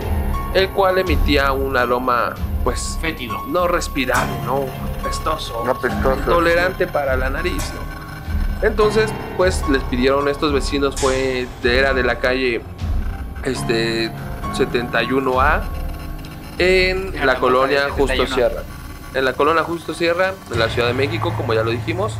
el 0.53 0.69
cual 0.69 0.99
emitía 0.99 1.51
un 1.51 1.75
aroma, 1.75 2.33
pues, 2.63 2.97
Fétido. 3.01 3.45
no 3.49 3.67
respirable, 3.67 4.31
no 4.45 4.61
pestoso, 5.03 5.63
No 5.65 5.77
pestoso. 5.77 6.21
tolerante 6.25 6.87
para 6.87 7.17
la 7.17 7.29
nariz. 7.29 7.73
¿no? 7.73 8.65
Entonces, 8.65 9.11
pues 9.35 9.67
les 9.67 9.83
pidieron 9.83 10.29
a 10.29 10.31
estos 10.31 10.53
vecinos, 10.53 10.95
fue 10.95 11.45
de, 11.61 11.77
era 11.77 11.93
de 11.93 12.03
la 12.03 12.19
calle 12.19 12.61
este, 13.43 14.13
71A 14.53 15.63
en 16.57 17.15
la 17.15 17.25
la 17.25 17.39
colonia 17.39 17.89
Justo 17.89 18.07
71. 18.07 18.35
Sierra. 18.35 18.63
En 19.13 19.25
la 19.25 19.33
colonia 19.33 19.63
Justo 19.63 19.93
Sierra, 19.93 20.33
en 20.51 20.59
la 20.59 20.69
Ciudad 20.69 20.87
de 20.87 20.93
México, 20.93 21.33
como 21.35 21.53
ya 21.53 21.63
lo 21.63 21.71
dijimos, 21.71 22.17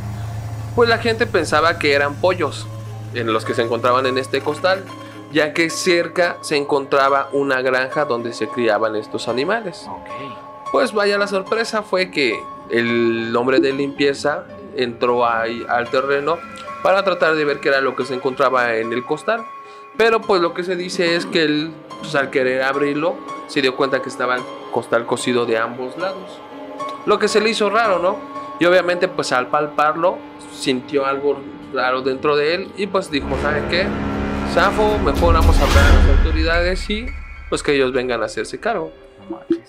pues 0.76 0.90
la 0.90 1.00
gente 1.00 1.26
pensaba 1.26 1.80
que 1.80 1.94
eran 1.94 2.16
pollos 2.16 2.68
en 3.14 3.32
los 3.34 3.46
que 3.46 3.54
se 3.54 3.64
encontraban 3.64 4.06
en 4.06 4.18
este 4.18 4.42
costal, 4.42 4.84
ya 5.32 5.54
que 5.54 5.70
cerca 5.70 6.38
se 6.42 6.56
encontraba 6.56 7.30
una 7.32 7.62
granja 7.62 8.06
donde 8.06 8.34
se 8.34 8.48
criaban 8.48 8.96
estos 8.96 9.28
animales. 9.28 9.88
Pues 10.72 10.94
vaya 10.94 11.18
la 11.18 11.28
sorpresa 11.28 11.82
fue 11.82 12.12
que 12.12 12.40
el 12.70 13.36
hombre 13.36 13.60
de 13.60 13.74
limpieza 13.74 14.44
entró 14.76 15.26
ahí 15.26 15.66
al 15.70 15.90
terreno 15.90 16.38
para 16.84 17.04
tratar 17.04 17.36
de 17.36 17.44
ver 17.44 17.60
qué 17.60 17.70
era 17.70 17.82
lo 17.82 17.96
que 17.96 18.06
se 18.06 18.14
encontraba 18.14 18.76
en 18.76 18.94
el 18.94 19.04
costal. 19.04 19.46
Pero 19.98 20.22
pues 20.22 20.42
lo 20.42 20.54
que 20.54 20.64
se 20.64 20.76
dice 20.76 21.16
es 21.16 21.26
que 21.26 21.44
él, 21.44 21.74
pues, 22.00 22.16
al 22.16 22.30
querer 22.30 22.62
abrirlo, 22.64 23.16
se 23.48 23.62
dio 23.62 23.76
cuenta 23.76 24.02
que 24.02 24.10
estaba 24.10 24.36
el 24.36 24.44
costal 24.72 25.06
cocido 25.06 25.46
de 25.46 25.58
ambos 25.58 25.98
lados. 25.98 26.40
Lo 27.06 27.18
que 27.20 27.28
se 27.28 27.42
le 27.42 27.50
hizo 27.50 27.70
raro, 27.70 28.00
¿no? 28.00 28.18
Y 28.60 28.66
obviamente 28.66 29.08
pues 29.08 29.32
al 29.32 29.48
palparlo 29.48 30.18
sintió 30.52 31.06
algo 31.06 31.40
raro 31.74 32.02
dentro 32.02 32.36
de 32.36 32.56
él 32.56 32.72
y 32.76 32.88
pues 32.88 33.12
dijo, 33.12 33.28
¿saben 33.42 33.68
qué? 33.70 33.86
Zafo, 34.54 34.98
mejor 35.00 35.36
vamos 35.36 35.58
a 35.60 35.64
hablar 35.64 35.86
a 35.86 35.94
las 35.94 36.18
autoridades 36.18 36.90
y 36.90 37.06
pues 37.50 37.62
que 37.62 37.76
ellos 37.76 37.94
vengan 37.94 38.22
a 38.24 38.26
hacerse 38.26 38.60
cargo. 38.60 38.92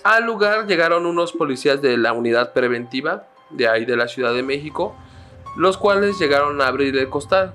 Al 0.03 0.25
lugar 0.25 0.65
llegaron 0.67 1.05
unos 1.05 1.33
policías 1.33 1.81
de 1.81 1.97
la 1.97 2.13
unidad 2.13 2.53
preventiva 2.53 3.27
de 3.49 3.67
ahí 3.67 3.85
de 3.85 3.95
la 3.95 4.07
Ciudad 4.07 4.33
de 4.33 4.43
México, 4.43 4.95
los 5.55 5.77
cuales 5.77 6.17
llegaron 6.19 6.61
a 6.61 6.67
abrir 6.67 6.97
el 6.97 7.09
costal. 7.09 7.53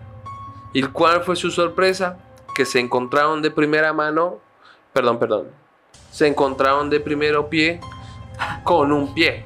¿Y 0.72 0.82
cuál 0.82 1.22
fue 1.22 1.36
su 1.36 1.50
sorpresa? 1.50 2.18
Que 2.54 2.64
se 2.64 2.78
encontraron 2.80 3.42
de 3.42 3.50
primera 3.50 3.92
mano, 3.92 4.38
perdón, 4.92 5.18
perdón, 5.18 5.46
se 6.10 6.26
encontraron 6.28 6.88
de 6.90 7.00
primero 7.00 7.48
pie 7.48 7.80
con 8.62 8.92
un 8.92 9.12
pie. 9.14 9.44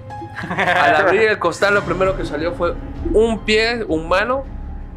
Al 0.49 0.97
abrir 0.97 1.23
el 1.23 1.39
costal 1.39 1.75
lo 1.75 1.83
primero 1.83 2.17
que 2.17 2.25
salió 2.25 2.53
fue 2.55 2.75
un 3.13 3.41
pie 3.41 3.85
humano 3.89 4.45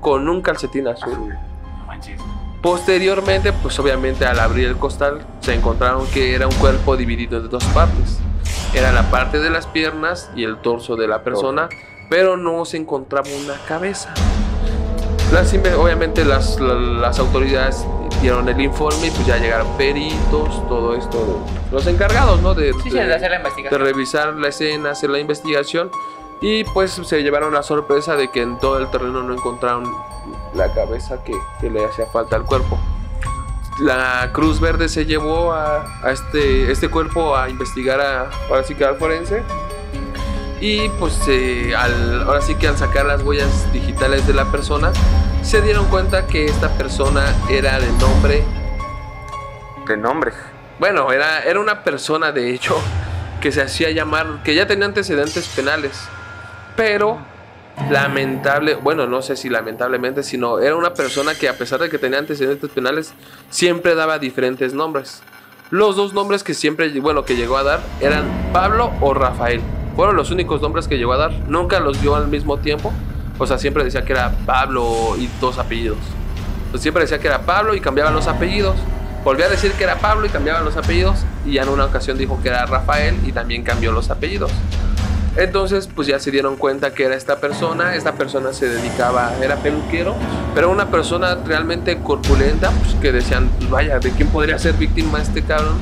con 0.01 0.27
un 0.27 0.41
calcetín 0.41 0.87
azul. 0.87 1.11
Azul. 1.13 1.33
No 1.79 1.85
manches. 1.85 2.21
Posteriormente, 2.61 3.53
pues 3.53 3.79
obviamente 3.79 4.25
al 4.25 4.39
abrir 4.39 4.67
el 4.67 4.77
costal 4.77 5.25
se 5.39 5.53
encontraron 5.53 6.05
que 6.07 6.35
era 6.35 6.47
un 6.47 6.53
cuerpo 6.55 6.95
dividido 6.97 7.37
en 7.37 7.49
dos 7.49 7.63
partes. 7.73 8.19
Era 8.73 8.91
la 8.91 9.09
parte 9.09 9.39
de 9.39 9.49
las 9.49 9.65
piernas 9.67 10.29
y 10.35 10.43
el 10.43 10.57
torso 10.57 10.95
de 10.95 11.07
la 11.07 11.23
persona, 11.23 11.69
pero 12.09 12.37
no 12.37 12.63
se 12.65 12.77
encontraba 12.77 13.27
una 13.43 13.55
cabeza. 13.67 14.13
Las, 15.33 15.53
obviamente 15.53 16.23
las, 16.25 16.59
la- 16.59 16.73
las 16.75 17.17
autoridades 17.19 17.85
dieron 18.21 18.47
el 18.47 18.59
informe 18.61 19.07
y 19.07 19.11
pues 19.11 19.25
ya 19.25 19.37
llegaron 19.37 19.67
peritos, 19.77 20.67
todo 20.67 20.95
esto, 20.95 21.17
de- 21.25 21.71
los 21.75 21.87
encargados, 21.87 22.41
¿no? 22.41 22.53
De, 22.53 22.73
Sí, 22.83 22.89
de- 22.89 23.05
de 23.05 23.13
hacer 23.15 23.31
la 23.31 23.37
de 23.37 23.43
investigación. 23.43 23.81
revisar 23.81 24.33
la 24.35 24.47
escena, 24.49 24.91
hacer 24.91 25.09
la 25.09 25.19
investigación 25.19 25.89
y 26.41 26.63
pues 26.65 26.91
se 26.91 27.21
llevaron 27.23 27.53
la 27.53 27.63
sorpresa 27.63 28.15
de 28.15 28.29
que 28.29 28.41
en 28.41 28.57
todo 28.59 28.77
el 28.79 28.87
terreno 28.89 29.23
no 29.23 29.33
encontraron 29.33 29.83
la 30.55 30.71
cabeza 30.73 31.23
que, 31.23 31.33
que 31.59 31.69
le 31.69 31.85
hacía 31.85 32.05
falta 32.07 32.35
al 32.35 32.43
cuerpo. 32.45 32.77
La 33.79 34.29
Cruz 34.33 34.59
Verde 34.59 34.89
se 34.89 35.05
llevó 35.05 35.53
a, 35.53 35.85
a 36.03 36.11
este, 36.11 36.71
este 36.71 36.89
cuerpo 36.89 37.35
a 37.35 37.49
investigar 37.49 37.99
a, 38.01 38.29
ahora 38.49 38.63
sí 38.63 38.75
que 38.75 38.85
al 38.85 38.97
forense 38.97 39.41
y 40.59 40.89
pues 40.99 41.17
eh, 41.27 41.73
al- 41.75 42.23
ahora 42.23 42.41
sí 42.41 42.53
que 42.55 42.67
al 42.67 42.77
sacar 42.77 43.05
las 43.05 43.23
huellas 43.23 43.71
digitales 43.73 44.27
de 44.27 44.33
la 44.33 44.45
persona 44.51 44.91
se 45.41 45.61
dieron 45.61 45.85
cuenta 45.87 46.27
que 46.27 46.45
esta 46.45 46.69
persona 46.77 47.23
era 47.49 47.79
de 47.79 47.91
nombre 47.93 48.43
De 49.87 49.97
nombres. 49.97 50.35
bueno, 50.79 51.11
era, 51.11 51.43
era 51.43 51.59
una 51.59 51.83
persona, 51.83 52.31
de 52.31 52.53
hecho, 52.53 52.79
que 53.41 53.51
se 53.51 53.61
hacía 53.61 53.91
llamar, 53.91 54.43
que 54.43 54.55
ya 54.55 54.67
tenía 54.67 54.85
antecedentes 54.85 55.47
penales, 55.49 56.07
pero 56.75 57.19
lamentable, 57.89 58.75
bueno, 58.75 59.07
no 59.07 59.21
sé 59.21 59.35
si 59.35 59.49
lamentablemente, 59.49 60.23
sino 60.23 60.59
era 60.59 60.75
una 60.75 60.93
persona 60.93 61.35
que 61.35 61.49
a 61.49 61.57
pesar 61.57 61.79
de 61.79 61.89
que 61.89 61.97
tenía 61.97 62.19
antecedentes 62.19 62.69
penales, 62.69 63.13
siempre 63.49 63.95
daba 63.95 64.19
diferentes 64.19 64.73
nombres. 64.73 65.23
Los 65.71 65.95
dos 65.95 66.13
nombres 66.13 66.43
que 66.43 66.53
siempre, 66.53 66.89
bueno, 66.99 67.25
que 67.25 67.35
llegó 67.35 67.57
a 67.57 67.63
dar 67.63 67.79
eran 68.01 68.25
Pablo 68.53 68.91
o 69.01 69.13
Rafael. 69.13 69.61
Fueron 69.95 70.15
los 70.15 70.29
únicos 70.29 70.61
nombres 70.61 70.87
que 70.87 70.97
llegó 70.97 71.13
a 71.13 71.17
dar. 71.17 71.31
Nunca 71.47 71.79
los 71.79 72.01
dio 72.01 72.15
al 72.15 72.27
mismo 72.27 72.57
tiempo. 72.57 72.93
O 73.41 73.47
sea, 73.47 73.57
siempre 73.57 73.83
decía 73.83 74.05
que 74.05 74.13
era 74.13 74.31
Pablo 74.45 75.15
y 75.17 75.27
dos 75.39 75.57
apellidos. 75.57 75.97
Pues 76.69 76.83
siempre 76.83 77.01
decía 77.01 77.17
que 77.17 77.27
era 77.27 77.41
Pablo 77.41 77.73
y 77.73 77.81
cambiaban 77.81 78.13
los 78.13 78.27
apellidos. 78.27 78.75
Volvió 79.23 79.45
a 79.45 79.49
decir 79.49 79.71
que 79.71 79.83
era 79.83 79.95
Pablo 79.95 80.27
y 80.27 80.29
cambiaban 80.29 80.63
los 80.63 80.77
apellidos. 80.77 81.25
Y 81.43 81.53
ya 81.53 81.63
en 81.63 81.69
una 81.69 81.85
ocasión 81.85 82.19
dijo 82.19 82.39
que 82.43 82.49
era 82.49 82.67
Rafael 82.67 83.17
y 83.25 83.31
también 83.31 83.63
cambió 83.63 83.91
los 83.91 84.11
apellidos. 84.11 84.51
Entonces, 85.37 85.87
pues 85.87 86.07
ya 86.07 86.19
se 86.19 86.29
dieron 86.29 86.55
cuenta 86.55 86.93
que 86.93 87.05
era 87.05 87.15
esta 87.15 87.39
persona. 87.39 87.95
Esta 87.95 88.13
persona 88.13 88.53
se 88.53 88.69
dedicaba, 88.69 89.33
era 89.41 89.55
peluquero, 89.55 90.13
pero 90.53 90.69
una 90.69 90.91
persona 90.91 91.39
realmente 91.43 91.97
corpulenta, 91.97 92.69
pues 92.69 92.93
que 93.01 93.11
decían, 93.11 93.49
pues, 93.57 93.71
vaya, 93.71 93.97
¿de 93.97 94.11
quién 94.11 94.27
podría 94.27 94.59
ser 94.59 94.75
víctima 94.75 95.19
este 95.19 95.41
cabrón? 95.41 95.79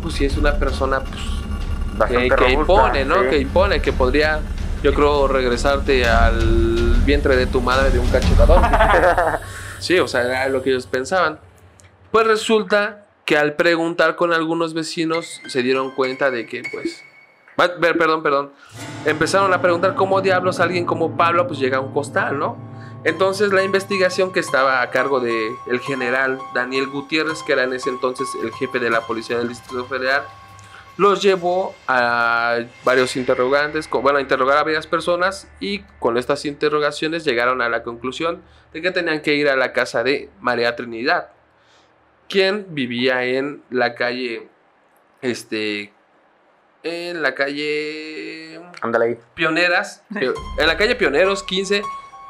Pues 0.00 0.14
si 0.14 0.24
es 0.24 0.38
una 0.38 0.54
persona, 0.54 1.00
pues 1.00 2.08
que, 2.08 2.28
que 2.30 2.52
impone, 2.52 3.04
¿no? 3.04 3.16
sí. 3.16 3.28
Que 3.28 3.38
impone, 3.38 3.82
que 3.82 3.92
podría, 3.92 4.40
yo 4.82 4.92
creo, 4.94 5.28
regresarte 5.28 6.06
al 6.06 7.00
vientre 7.04 7.36
de 7.36 7.46
tu 7.46 7.60
madre 7.60 7.90
de 7.90 7.98
un 7.98 8.08
cachetador. 8.08 8.60
sí, 9.78 9.98
o 9.98 10.08
sea, 10.08 10.22
era 10.22 10.48
lo 10.48 10.62
que 10.62 10.70
ellos 10.70 10.86
pensaban. 10.86 11.38
Pues 12.10 12.26
resulta 12.26 13.06
que 13.24 13.38
al 13.38 13.54
preguntar 13.54 14.16
con 14.16 14.32
algunos 14.32 14.74
vecinos 14.74 15.40
se 15.46 15.62
dieron 15.62 15.92
cuenta 15.92 16.30
de 16.30 16.46
que, 16.46 16.62
pues, 16.72 17.02
perdón, 17.56 18.22
perdón, 18.22 18.52
empezaron 19.06 19.52
a 19.52 19.60
preguntar 19.60 19.94
cómo 19.94 20.20
diablos 20.20 20.60
alguien 20.60 20.84
como 20.84 21.16
Pablo, 21.16 21.46
pues 21.46 21.60
llega 21.60 21.78
a 21.78 21.80
un 21.80 21.92
costal, 21.92 22.38
¿no? 22.38 22.56
Entonces 23.04 23.52
la 23.52 23.64
investigación 23.64 24.32
que 24.32 24.40
estaba 24.40 24.80
a 24.80 24.90
cargo 24.90 25.20
de 25.20 25.50
el 25.66 25.80
general 25.80 26.38
Daniel 26.54 26.86
Gutiérrez, 26.86 27.42
que 27.42 27.52
era 27.52 27.64
en 27.64 27.72
ese 27.72 27.90
entonces 27.90 28.28
el 28.42 28.52
jefe 28.52 28.78
de 28.78 28.90
la 28.90 29.00
policía 29.00 29.38
del 29.38 29.48
Distrito 29.48 29.84
Federal, 29.86 30.22
los 30.98 31.22
llevó 31.22 31.74
a 31.88 32.60
varios 32.84 33.16
interrogantes, 33.16 33.88
con- 33.88 34.02
bueno, 34.02 34.18
a 34.18 34.20
interrogar 34.20 34.58
a 34.58 34.62
varias 34.62 34.86
personas 34.86 35.48
y 35.60 35.80
con 35.98 36.18
estas 36.18 36.44
interrogaciones 36.44 37.24
llegaron 37.24 37.62
a 37.62 37.68
la 37.68 37.82
conclusión 37.82 38.42
de 38.72 38.82
que 38.82 38.90
tenían 38.90 39.20
que 39.22 39.34
ir 39.34 39.48
a 39.48 39.56
la 39.56 39.72
casa 39.72 40.02
de 40.04 40.28
María 40.40 40.76
Trinidad, 40.76 41.28
quien 42.28 42.66
vivía 42.70 43.24
en 43.24 43.62
la 43.70 43.94
calle, 43.94 44.48
este, 45.22 45.92
en 46.82 47.22
la 47.22 47.34
calle 47.34 48.60
Ándale 48.80 49.04
ahí. 49.06 49.18
Pioneras, 49.34 50.02
pio- 50.10 50.34
en 50.58 50.66
la 50.66 50.76
calle 50.76 50.94
Pioneros 50.96 51.42
15, 51.42 51.82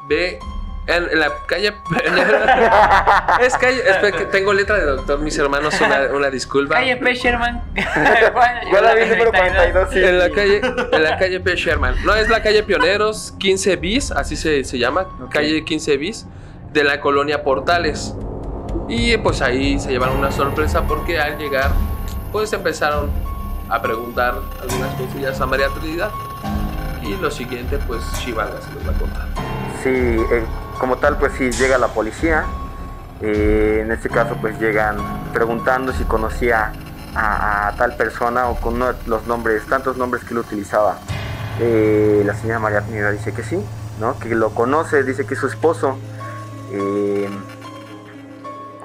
B, 0.09 0.39
en, 0.87 1.09
en 1.11 1.19
la 1.21 1.33
calle 1.47 1.75
es 3.41 3.57
calle, 3.57 3.83
que 4.17 4.25
tengo 4.27 4.53
letra 4.53 4.77
de 4.77 4.85
doctor, 4.87 5.19
mis 5.21 5.37
hermanos, 5.39 5.81
una, 5.81 6.03
una 6.13 6.31
disculpa. 6.31 6.75
Calle 6.75 6.97
P. 6.97 7.15
Sherman. 7.15 7.63
Yo 7.75 8.81
la 8.81 8.95
vi 8.95 9.05
número 9.07 9.31
42, 9.33 9.91
sí. 9.93 10.03
En 10.03 10.19
la 10.19 10.31
calle, 10.31 10.61
en 10.93 11.03
la 11.03 11.19
calle 11.19 11.41
P. 11.41 11.55
Sherman. 11.57 11.95
No, 12.05 12.15
es 12.15 12.29
la 12.29 12.43
calle 12.43 12.63
Pioneros 12.63 13.35
15 13.39 13.77
bis, 13.77 14.11
así 14.11 14.37
se, 14.37 14.65
se 14.65 14.79
llama, 14.79 15.07
Ok. 15.23 15.31
calle 15.31 15.65
15 15.65 15.97
bis, 15.99 16.27
de 16.73 16.85
la 16.85 17.01
colonia 17.01 17.43
Portales. 17.43 18.15
Y 18.89 19.17
pues 19.19 19.41
ahí 19.43 19.79
se 19.79 19.91
llevaron 19.91 20.17
una 20.19 20.33
sorpresa 20.33 20.83
porque 20.83 21.19
al 21.21 21.39
llegar, 21.39 21.71
pues 22.33 22.53
empezaron 22.53 23.11
a 23.69 23.81
preguntar 23.81 24.35
algunas 24.61 24.95
cosillas 24.97 25.41
a 25.41 25.47
María 25.47 25.69
Trinidad. 25.69 26.11
Y 27.03 27.17
lo 27.17 27.31
siguiente, 27.31 27.79
pues 27.87 28.03
Chivalga 28.19 28.61
se 28.61 28.73
los 28.75 28.87
va 28.87 28.91
a 28.91 28.99
contar. 28.99 29.27
Sí, 29.83 29.89
eh, 29.91 30.45
como 30.83 30.97
tal, 30.97 31.17
pues 31.17 31.33
sí, 31.39 31.53
llega 31.53 31.79
la 31.79 31.87
policía. 31.87 32.45
eh, 33.21 33.83
en 33.85 33.93
este 33.93 34.09
caso, 34.09 34.37
pues 34.41 34.59
llegan 34.59 34.97
preguntando 35.33 35.93
si 35.93 36.03
conocía 36.03 36.73
a, 37.15 37.73
tal 37.79 37.95
persona 37.95 38.49
o 38.49 38.57
con 38.57 38.81
los 38.81 39.27
nombres, 39.29 39.65
tantos 39.67 39.97
nombres 39.97 40.25
que 40.25 40.35
él 40.35 40.39
utilizaba. 40.39 40.99
Eh, 41.61 42.25
la 42.27 42.35
señora 42.35 42.59
María 42.59 42.81
Trinidad 42.81 43.13
dice 43.13 43.33
que 43.33 43.45
sí, 43.45 43.65
¿no? 44.01 44.19
Que 44.19 44.35
lo 44.35 44.51
conoce, 44.57 45.05
dice 45.05 45.25
que 45.25 45.35
es 45.35 45.41
su 45.41 45.47
esposo. 45.47 45.97
Eh, 46.73 47.31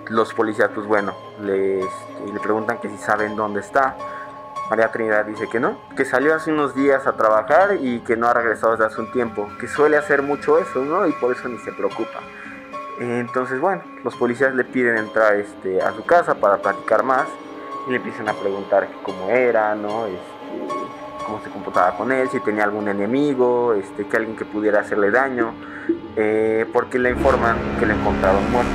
los 0.09 0.35
policías, 0.35 0.69
pues 0.75 0.85
bueno, 0.85 1.15
les, 1.41 1.83
le 2.31 2.39
preguntan 2.39 2.77
que 2.77 2.89
si 2.89 2.97
saben 2.99 3.35
dónde 3.35 3.61
está. 3.61 3.95
María 4.69 4.91
Trinidad 4.91 5.25
dice 5.25 5.47
que 5.47 5.59
no, 5.59 5.79
que 5.95 6.03
salió 6.03 6.35
hace 6.35 6.51
unos 6.51 6.75
días 6.75 7.07
a 7.07 7.13
trabajar 7.13 7.77
y 7.79 7.99
que 8.01 8.17
no 8.17 8.27
ha 8.27 8.33
regresado 8.33 8.73
desde 8.73 8.85
hace 8.85 8.99
un 8.99 9.11
tiempo, 9.11 9.49
que 9.59 9.67
suele 9.67 9.97
hacer 9.97 10.21
mucho 10.21 10.57
eso, 10.57 10.83
¿no? 10.83 11.07
Y 11.07 11.13
por 11.13 11.33
eso 11.33 11.47
ni 11.47 11.57
se 11.59 11.71
preocupa. 11.71 12.19
Entonces, 12.99 13.59
bueno, 13.61 13.83
los 14.03 14.15
policías 14.15 14.53
le 14.55 14.63
piden 14.63 14.97
entrar 14.97 15.35
este, 15.35 15.81
a 15.81 15.93
su 15.93 16.03
casa 16.03 16.35
para 16.35 16.57
platicar 16.57 17.03
más 17.03 17.27
y 17.87 17.91
le 17.91 17.97
empiezan 17.97 18.27
a 18.27 18.33
preguntar 18.33 18.87
cómo 19.03 19.29
era, 19.29 19.73
¿no? 19.75 20.05
Este, 20.07 20.87
cómo 21.25 21.41
se 21.43 21.49
comportaba 21.49 21.95
con 21.95 22.11
él, 22.11 22.27
si 22.29 22.39
tenía 22.39 22.63
algún 22.63 22.87
enemigo, 22.89 23.73
este, 23.73 24.05
que 24.07 24.17
alguien 24.17 24.35
que 24.35 24.45
pudiera 24.45 24.81
hacerle 24.81 25.11
daño, 25.11 25.53
eh, 26.15 26.65
porque 26.73 26.99
le 26.99 27.11
informan 27.11 27.57
que 27.79 27.85
le 27.85 27.93
encontraron 27.93 28.51
muerto. 28.51 28.71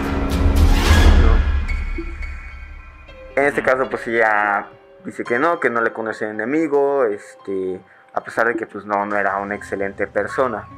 En 3.35 3.45
este 3.45 3.63
caso, 3.63 3.89
pues 3.89 4.07
ella 4.07 4.69
dice 5.05 5.25
que 5.25 5.39
no, 5.39 5.61
que 5.61 5.71
no 5.71 5.81
le 5.81 5.93
conoce 5.93 6.29
enemigo, 6.29 7.05
este, 7.05 7.81
a 8.13 8.23
pesar 8.23 8.49
de 8.49 8.55
que 8.55 8.67
pues 8.67 8.85
no, 8.85 9.07
no 9.07 9.17
era 9.17 9.39
una 9.39 9.55
excelente 9.55 10.07
persona. 10.07 10.69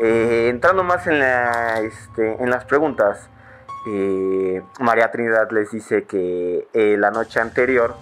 Eh, 0.00 0.48
entrando 0.50 0.82
más 0.82 1.06
en, 1.06 1.20
la, 1.20 1.80
este, 1.80 2.42
en 2.42 2.50
las 2.50 2.64
preguntas, 2.64 3.28
eh, 3.86 4.62
María 4.80 5.10
Trinidad 5.10 5.50
les 5.50 5.70
dice 5.70 6.04
que 6.04 6.66
eh, 6.72 6.96
la 6.98 7.10
noche 7.10 7.38
anterior, 7.40 7.94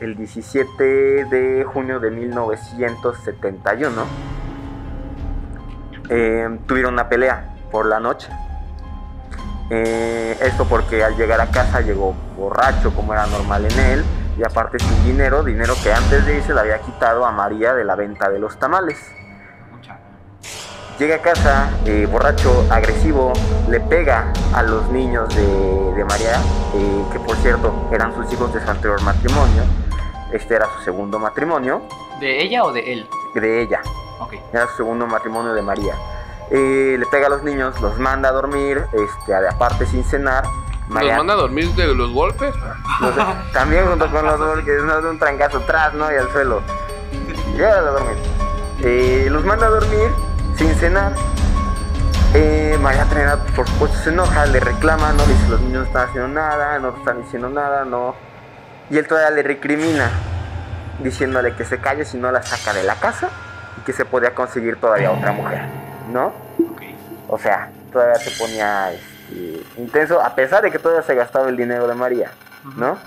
el 0.00 0.14
17 0.16 1.24
de 1.24 1.64
junio 1.64 1.98
de 1.98 2.10
1971, 2.10 4.04
eh, 6.10 6.58
tuvieron 6.66 6.94
una 6.94 7.08
pelea 7.08 7.54
por 7.70 7.86
la 7.86 8.00
noche. 8.00 8.28
Esto 9.70 10.66
porque 10.68 11.04
al 11.04 11.16
llegar 11.16 11.40
a 11.40 11.48
casa 11.52 11.80
llegó 11.80 12.12
borracho 12.36 12.92
como 12.92 13.12
era 13.12 13.24
normal 13.26 13.66
en 13.66 13.78
él 13.78 14.04
y 14.40 14.44
aparte 14.44 14.78
sin 14.78 15.04
dinero, 15.04 15.42
dinero 15.42 15.74
que 15.82 15.92
antes 15.92 16.24
de 16.24 16.38
irse 16.38 16.54
le 16.54 16.60
había 16.60 16.78
quitado 16.78 17.26
a 17.26 17.30
María 17.30 17.74
de 17.74 17.84
la 17.84 17.94
venta 17.94 18.30
de 18.30 18.38
los 18.38 18.58
tamales. 18.58 18.96
Llega 20.98 21.16
a 21.16 21.18
casa 21.18 21.70
eh, 21.84 22.06
borracho, 22.10 22.66
agresivo, 22.70 23.34
le 23.68 23.80
pega 23.80 24.32
a 24.54 24.62
los 24.62 24.88
niños 24.90 25.28
de, 25.34 25.92
de 25.94 26.04
María, 26.04 26.40
eh, 26.74 27.04
que 27.12 27.20
por 27.20 27.36
cierto 27.36 27.88
eran 27.92 28.14
sus 28.14 28.32
hijos 28.32 28.52
de 28.54 28.62
su 28.62 28.70
anterior 28.70 29.02
matrimonio. 29.02 29.62
Este 30.32 30.54
era 30.54 30.66
su 30.76 30.84
segundo 30.84 31.18
matrimonio, 31.18 31.82
¿De 32.18 32.42
ella 32.42 32.64
o 32.64 32.72
de 32.72 32.92
él? 32.92 33.08
de 33.34 33.62
ella, 33.62 33.80
era 34.52 34.66
su 34.68 34.76
segundo 34.78 35.06
matrimonio 35.06 35.52
de 35.52 35.62
María. 35.62 35.94
Eh, 36.50 36.96
le 36.98 37.06
pega 37.06 37.26
a 37.26 37.30
los 37.30 37.42
niños, 37.42 37.78
los 37.80 37.98
manda 37.98 38.30
a 38.30 38.32
dormir, 38.32 38.84
este, 38.92 39.34
aparte 39.34 39.84
sin 39.86 40.02
cenar. 40.04 40.44
¿Nos 40.90 41.16
manda 41.16 41.34
a 41.34 41.36
dormir 41.36 41.68
de 41.74 41.94
los 41.94 42.10
golpes? 42.10 42.52
No 43.00 43.14
sé, 43.14 43.20
también 43.52 43.86
junto 43.86 44.10
con 44.10 44.26
los 44.26 44.64
que 44.64 44.72
no 44.72 45.00
de 45.00 45.10
un 45.10 45.18
trancazo 45.18 45.58
atrás, 45.58 45.94
¿no? 45.94 46.10
Y 46.12 46.16
al 46.16 46.30
suelo. 46.32 46.62
Llega 47.52 47.76
a 47.76 47.80
dormir. 47.80 48.16
Eh, 48.82 49.28
los 49.30 49.44
manda 49.44 49.66
a 49.66 49.70
dormir 49.70 50.10
sin 50.56 50.74
cenar. 50.74 51.14
Eh, 52.34 52.76
María 52.80 53.04
Trinidad, 53.04 53.38
por 53.54 53.68
supuesto, 53.68 53.98
se 53.98 54.10
enoja, 54.10 54.46
le 54.46 54.58
reclama, 54.58 55.12
no 55.12 55.24
dice 55.26 55.48
los 55.48 55.60
niños 55.60 55.82
no 55.82 55.86
están 55.86 56.08
haciendo 56.08 56.28
nada, 56.28 56.78
no 56.80 56.96
están 56.96 57.22
diciendo 57.22 57.50
nada, 57.50 57.84
no. 57.84 58.16
Y 58.88 58.98
él 58.98 59.06
todavía 59.06 59.30
le 59.30 59.42
recrimina, 59.42 60.10
diciéndole 61.00 61.54
que 61.54 61.64
se 61.64 61.78
calle 61.78 62.04
si 62.04 62.18
no 62.18 62.32
la 62.32 62.42
saca 62.42 62.72
de 62.72 62.82
la 62.82 62.96
casa 62.96 63.28
y 63.78 63.80
que 63.82 63.92
se 63.92 64.04
podía 64.04 64.34
conseguir 64.34 64.76
todavía 64.76 65.12
otra 65.12 65.32
mujer, 65.32 65.62
¿no? 66.12 66.32
Ok. 66.58 66.82
O 67.28 67.38
sea, 67.38 67.70
todavía 67.92 68.16
se 68.16 68.30
ponía 68.32 68.90
intenso, 69.76 70.20
a 70.20 70.34
pesar 70.34 70.62
de 70.62 70.70
que 70.70 70.78
todavía 70.78 71.02
se 71.02 71.14
gastaba 71.14 71.48
el 71.48 71.56
dinero 71.56 71.86
de 71.86 71.94
María, 71.94 72.30
¿no? 72.76 72.98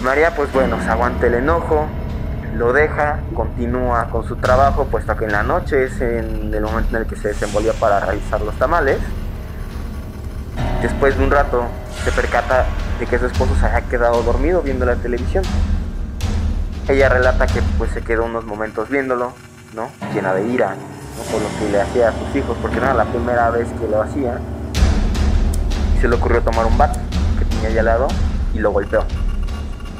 María, 0.00 0.34
pues 0.34 0.52
bueno, 0.52 0.82
se 0.82 0.88
aguanta 0.88 1.26
el 1.26 1.34
enojo, 1.34 1.86
lo 2.56 2.72
deja, 2.72 3.20
continúa 3.34 4.08
con 4.10 4.26
su 4.26 4.36
trabajo, 4.36 4.86
puesto 4.86 5.16
que 5.16 5.24
en 5.24 5.32
la 5.32 5.42
noche 5.42 5.84
es 5.84 6.00
en 6.00 6.52
el 6.52 6.62
momento 6.62 6.96
en 6.96 7.02
el 7.02 7.08
que 7.08 7.16
se 7.16 7.28
desenvolvió 7.28 7.72
para 7.74 8.00
realizar 8.00 8.40
los 8.40 8.54
tamales. 8.58 8.98
Después 10.82 11.16
de 11.16 11.24
un 11.24 11.30
rato, 11.30 11.64
se 12.04 12.10
percata 12.12 12.66
de 12.98 13.06
que 13.06 13.18
su 13.18 13.26
esposo 13.26 13.54
se 13.54 13.66
había 13.66 13.82
quedado 13.88 14.22
dormido 14.22 14.60
viendo 14.62 14.84
la 14.84 14.96
televisión. 14.96 15.44
Ella 16.88 17.08
relata 17.08 17.46
que 17.46 17.62
pues 17.78 17.92
se 17.92 18.02
quedó 18.02 18.24
unos 18.24 18.44
momentos 18.44 18.88
viéndolo, 18.88 19.32
¿no? 19.74 19.88
Llena 20.12 20.34
de 20.34 20.46
ira, 20.48 20.74
¿no? 21.16 21.22
Por 21.30 21.40
lo 21.42 21.48
que 21.58 21.70
le 21.70 21.80
hacía 21.80 22.08
a 22.08 22.12
sus 22.12 22.36
hijos, 22.36 22.56
porque 22.60 22.76
no 22.76 22.84
era 22.84 22.94
la 22.94 23.04
primera 23.04 23.50
vez 23.50 23.68
que 23.80 23.86
lo 23.88 24.02
hacía. 24.02 24.38
Y 25.96 26.00
se 26.00 26.08
le 26.08 26.14
ocurrió 26.16 26.42
tomar 26.42 26.66
un 26.66 26.76
bat 26.78 26.96
que 27.38 27.44
tenía 27.44 27.68
allá 27.68 27.80
al 27.80 27.86
lado 27.86 28.08
y 28.54 28.58
lo 28.58 28.70
golpeó. 28.70 29.04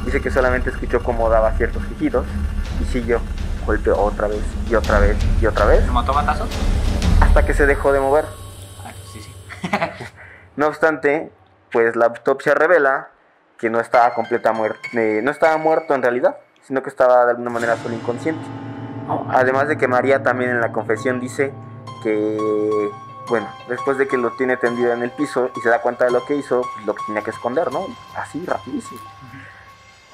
Dice 0.05 0.21
que 0.21 0.31
solamente 0.31 0.71
escuchó 0.71 1.03
cómo 1.03 1.29
daba 1.29 1.53
ciertos 1.53 1.85
quejidos 1.87 2.27
y 2.81 2.85
siguió. 2.87 3.21
Golpeó 3.65 3.97
otra 4.01 4.27
vez 4.27 4.41
y 4.69 4.75
otra 4.75 4.99
vez 4.99 5.17
y 5.41 5.47
otra 5.47 5.67
vez 5.67 5.85
¿Se 5.85 5.91
mató 5.93 6.13
batazos? 6.13 6.49
hasta 7.21 7.45
que 7.47 7.55
se 7.55 7.67
dejó 7.67 7.93
de 7.93 8.01
mover. 8.01 8.25
Ah, 8.85 8.91
sí, 9.13 9.21
sí. 9.21 9.31
No 10.57 10.67
obstante, 10.67 11.33
pues 11.71 11.97
la 11.97 12.07
autopsia 12.07 12.55
revela 12.55 13.09
que 13.59 13.71
no 13.71 13.81
estaba 13.81 14.13
completa 14.13 14.53
muerto, 14.53 14.81
no 14.93 15.31
estaba 15.31 15.57
muerto 15.57 15.95
en 15.95 16.03
realidad, 16.03 16.37
sino 16.67 16.83
que 16.83 16.91
estaba 16.91 17.25
de 17.25 17.31
alguna 17.31 17.49
manera 17.49 17.77
solo 17.79 17.95
inconsciente. 17.95 18.45
Además 19.29 19.69
de 19.69 19.77
que 19.77 19.89
María 19.89 20.23
también 20.23 20.51
en 20.51 20.61
la 20.61 20.73
confesión 20.73 21.21
dice 21.21 21.53
que, 22.03 22.91
bueno, 23.29 23.49
después 23.69 23.99
de 23.99 24.09
que 24.09 24.17
lo 24.17 24.31
tiene 24.33 24.57
tendido 24.57 24.93
en 24.93 25.03
el 25.03 25.11
piso 25.11 25.51
y 25.57 25.61
se 25.61 25.69
da 25.69 25.81
cuenta 25.81 26.05
de 26.05 26.11
lo 26.11 26.25
que 26.25 26.37
hizo, 26.37 26.63
pues, 26.75 26.87
lo 26.87 26.95
que 26.95 27.03
tenía 27.07 27.23
que 27.23 27.31
esconder, 27.31 27.73
¿no? 27.73 27.87
Así, 28.17 28.45
rapidísimo. 28.47 29.01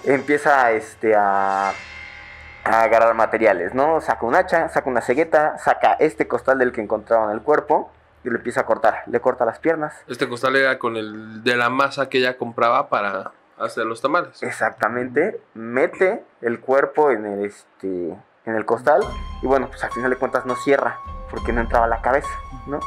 Empieza 0.05 0.71
este, 0.73 1.15
a, 1.17 1.71
a 1.71 2.83
agarrar 2.83 3.15
materiales, 3.15 3.75
¿no? 3.75 4.01
Saca 4.01 4.25
un 4.27 4.35
hacha, 4.35 4.69
saca 4.69 4.89
una 4.89 5.01
cegueta, 5.01 5.59
saca 5.59 5.95
este 5.95 6.29
costal 6.29 6.59
del 6.59 6.73
que 6.73 6.81
encontraron 6.81 7.31
el 7.31 7.43
cuerpo 7.43 7.91
y 8.25 8.31
le 8.31 8.37
empieza 8.37 8.61
a 8.61 8.67
cortar. 8.67 9.03
Le 9.07 9.21
corta 9.21 9.45
las 9.45 9.59
piernas. 9.59 9.95
Este 10.07 10.29
costal 10.29 10.57
era 10.57 10.79
con 10.79 10.97
el 10.97 11.43
de 11.43 11.57
la 11.57 11.71
masa 11.71 12.09
que 12.09 12.19
ella 12.19 12.37
compraba 12.37 12.89
para 12.89 13.33
hacer 13.59 13.85
los 13.85 14.01
tamales. 14.01 14.43
Exactamente. 14.43 15.41
Mete 15.55 16.25
el 16.41 16.61
cuerpo 16.61 17.11
en 17.11 17.27
el, 17.27 17.45
este, 17.45 18.17
en 18.49 18.57
el 18.57 18.65
costal 18.65 19.03
y 19.43 19.47
bueno, 19.47 19.69
pues 19.69 19.83
al 19.85 19.91
final 19.91 20.11
de 20.11 20.17
cuentas 20.17 20.47
no 20.47 20.57
cierra 20.57 20.99
porque 21.31 21.53
no 21.53 21.61
entraba 21.61 21.87
la 21.87 22.01
cabeza, 22.01 22.31
¿no? 22.67 22.81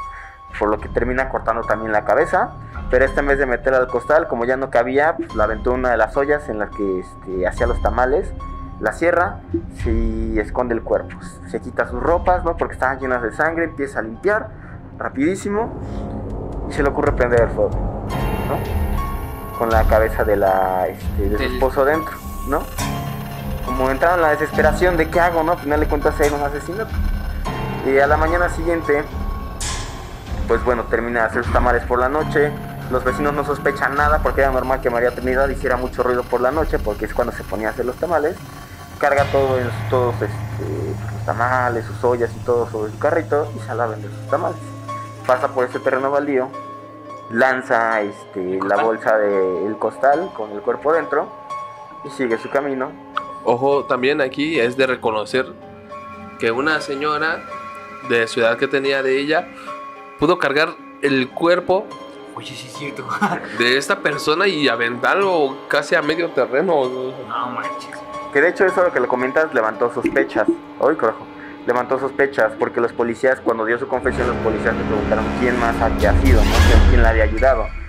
Por 0.60 0.69
lo 0.69 0.80
que 0.80 0.89
termina 0.89 1.30
cortando 1.30 1.62
también 1.62 1.91
la 1.91 2.04
cabeza. 2.04 2.52
Pero 2.89 3.06
esta 3.06 3.21
en 3.21 3.28
vez 3.28 3.39
de 3.39 3.45
meterla 3.45 3.78
al 3.78 3.88
costal, 3.88 4.28
como 4.28 4.43
ya 4.43 4.58
no 4.58 4.69
cabía, 4.69 5.15
pues 5.15 5.34
la 5.36 5.45
aventó 5.45 5.71
en 5.71 5.80
una 5.80 5.91
de 5.91 5.97
las 5.97 6.17
ollas 6.17 6.50
en 6.50 6.60
las 6.60 6.69
que 6.71 7.00
este, 7.00 7.47
hacía 7.47 7.67
los 7.67 7.82
tamales 7.82 8.34
la 8.82 8.93
cierra 8.93 9.41
y 9.86 10.39
esconde 10.39 10.74
el 10.74 10.82
cuerpo. 10.82 11.15
Se 11.47 11.62
quita 11.62 11.88
sus 11.88 12.02
ropas, 12.02 12.43
¿no? 12.43 12.58
Porque 12.58 12.74
estaban 12.74 13.00
llenas 13.00 13.21
de 13.21 13.32
sangre, 13.32 13.65
empieza 13.65 14.00
a 14.00 14.02
limpiar 14.02 14.50
rapidísimo 14.97 15.71
y 16.67 16.74
se 16.74 16.82
le 16.82 16.89
ocurre 16.89 17.12
prender 17.13 17.41
el 17.41 17.50
fuego, 17.50 17.71
¿no? 18.50 19.58
Con 19.58 19.69
la 19.69 19.84
cabeza 19.84 20.24
de, 20.24 20.36
la, 20.36 20.88
este, 20.88 21.30
de 21.30 21.38
su 21.38 21.43
esposo 21.43 21.86
dentro, 21.86 22.17
¿no? 22.47 22.63
Como 23.65 23.89
entraron 23.89 24.19
en 24.19 24.24
la 24.24 24.30
desesperación 24.32 24.97
de 24.97 25.10
qué 25.10 25.19
hago, 25.19 25.43
¿no? 25.43 25.54
Al 25.54 25.60
final 25.60 25.80
de 25.80 25.88
cuentas 25.88 26.19
era 26.19 26.36
un 26.36 26.43
asesinato. 26.43 26.91
Y 27.86 27.97
a 27.97 28.08
la 28.08 28.17
mañana 28.17 28.50
siguiente, 28.50 29.04
pues 30.47 30.63
bueno, 30.63 30.84
termina 30.86 31.21
de 31.21 31.26
hacer 31.28 31.43
sus 31.43 31.54
tamales 31.54 31.84
por 31.84 32.00
la 32.00 32.10
noche. 32.10 32.52
Los 32.91 33.04
vecinos 33.04 33.34
no 33.34 33.45
sospechan 33.45 33.95
nada 33.95 34.19
porque 34.21 34.41
era 34.41 34.52
normal 34.52 34.82
que 34.82 34.89
María 34.89 35.12
Trinidad 35.12 35.47
hiciera 35.50 35.78
mucho 35.78 36.04
ruido 36.04 36.24
por 36.24 36.41
la 36.41 36.52
noche 36.52 36.78
porque 36.78 37.06
es 37.06 37.13
cuando 37.13 37.34
se 37.34 37.43
ponía 37.43 37.69
a 37.69 37.71
hacer 37.71 37.86
los 37.86 37.95
tamales. 37.95 38.36
Carga 39.00 39.24
todo 39.32 39.58
todos 39.89 40.13
este, 40.15 40.32
los 41.13 41.26
tamales, 41.26 41.86
sus 41.86 42.04
ollas 42.04 42.30
y 42.36 42.39
todo 42.45 42.69
sobre 42.69 42.91
su 42.91 43.00
carrito 43.00 43.52
y 43.56 43.60
sale 43.60 43.82
a 43.82 43.86
vender 43.88 44.12
sus 44.12 44.30
tamales. 44.30 44.60
Pasa 45.26 45.47
por 45.47 45.65
este 45.65 45.80
terreno 45.80 46.12
baldío, 46.12 46.50
lanza 47.32 48.02
este, 48.02 48.60
la 48.67 48.84
bolsa 48.84 49.17
del 49.17 49.78
costal 49.78 50.32
con 50.36 50.52
el 50.52 50.62
cuerpo 50.62 50.93
dentro 50.93 51.28
y 52.04 52.10
sigue 52.10 52.38
su 52.38 52.50
camino. 52.50 52.91
Ojo, 53.43 53.86
también 53.86 54.21
aquí 54.21 54.60
es 54.60 54.77
de 54.77 54.88
reconocer 54.88 55.47
que 56.39 56.51
una 56.51 56.82
señora 56.82 57.43
de 58.10 58.27
su 58.27 58.39
edad 58.39 58.58
que 58.58 58.67
tenía 58.67 59.04
de 59.04 59.19
ella 59.19 59.47
pudo 60.19 60.38
cargar 60.39 60.75
el 61.01 61.30
cuerpo 61.30 61.88
Oye, 62.36 62.56
sí 62.56 62.67
es 62.67 62.73
cierto. 62.73 63.06
de 63.60 63.77
esta 63.77 63.99
persona 63.99 64.47
y 64.47 64.67
aventarlo 64.67 65.58
casi 65.67 65.95
a 65.95 66.01
medio 66.01 66.30
terreno. 66.30 67.13
no 67.27 67.49
manches. 67.49 67.97
Que 68.32 68.41
de 68.41 68.49
hecho 68.49 68.65
eso 68.65 68.84
lo 68.84 68.93
que 68.93 68.99
le 68.99 69.08
comentas 69.08 69.54
levantó 69.54 69.93
sospechas. 69.93 70.47
Hoy 70.80 70.95
carajo. 70.95 71.27
Levantó 71.67 71.99
sospechas 71.99 72.54
porque 72.58 72.82
los 72.82 72.93
policías, 72.93 73.39
cuando 73.41 73.65
dio 73.65 73.77
su 73.77 73.88
confesión, 73.88 74.27
los 74.27 74.38
policías 74.38 74.73
le 74.75 74.84
preguntaron 74.86 75.25
quién 75.39 75.60
más 75.60 75.80
había 75.82 76.19
sido, 76.21 76.43
¿no? 76.43 76.51
¿Quién, 76.67 76.89
quién 76.89 77.04
la 77.04 77.10
había 77.10 77.23
ayudado. 77.25 77.80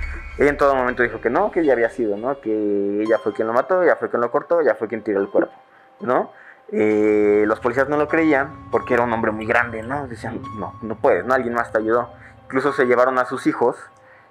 Ella 0.43 0.51
en 0.51 0.57
todo 0.57 0.75
momento 0.75 1.05
dijo 1.05 1.21
que 1.21 1.31
no, 1.31 1.53
que 1.53 1.61
ella 1.61 1.73
había 1.73 1.89
sido, 1.89 2.17
¿no? 2.17 2.41
Que 2.41 3.03
ella 3.03 3.19
fue 3.23 3.33
quien 3.33 3.47
lo 3.47 3.55
mató, 3.55 3.81
ella 3.83 3.95
fue 3.95 4.11
quien 4.11 4.21
lo 4.21 4.31
cortó, 4.33 4.61
ella 4.61 4.75
fue 4.75 4.89
quien 4.89 5.03
tiró 5.05 5.21
el 5.21 5.29
cuerpo, 5.29 5.53
¿no? 6.01 6.33
Eh, 6.73 7.45
los 7.47 7.61
policías 7.61 7.89
no 7.89 7.97
lo 7.97 8.09
creían 8.09 8.69
porque 8.73 8.95
era 8.95 9.05
un 9.05 9.13
hombre 9.13 9.31
muy 9.31 9.47
grande, 9.47 9.83
¿no? 9.85 10.09
Decían, 10.09 10.41
no, 10.59 10.75
no 10.83 10.97
puedes, 10.97 11.25
¿no? 11.25 11.35
Alguien 11.35 11.55
más 11.55 11.71
te 11.71 11.79
ayudó. 11.79 12.09
Incluso 12.47 12.73
se 12.73 12.87
llevaron 12.87 13.19
a 13.19 13.25
sus 13.25 13.47
hijos 13.47 13.77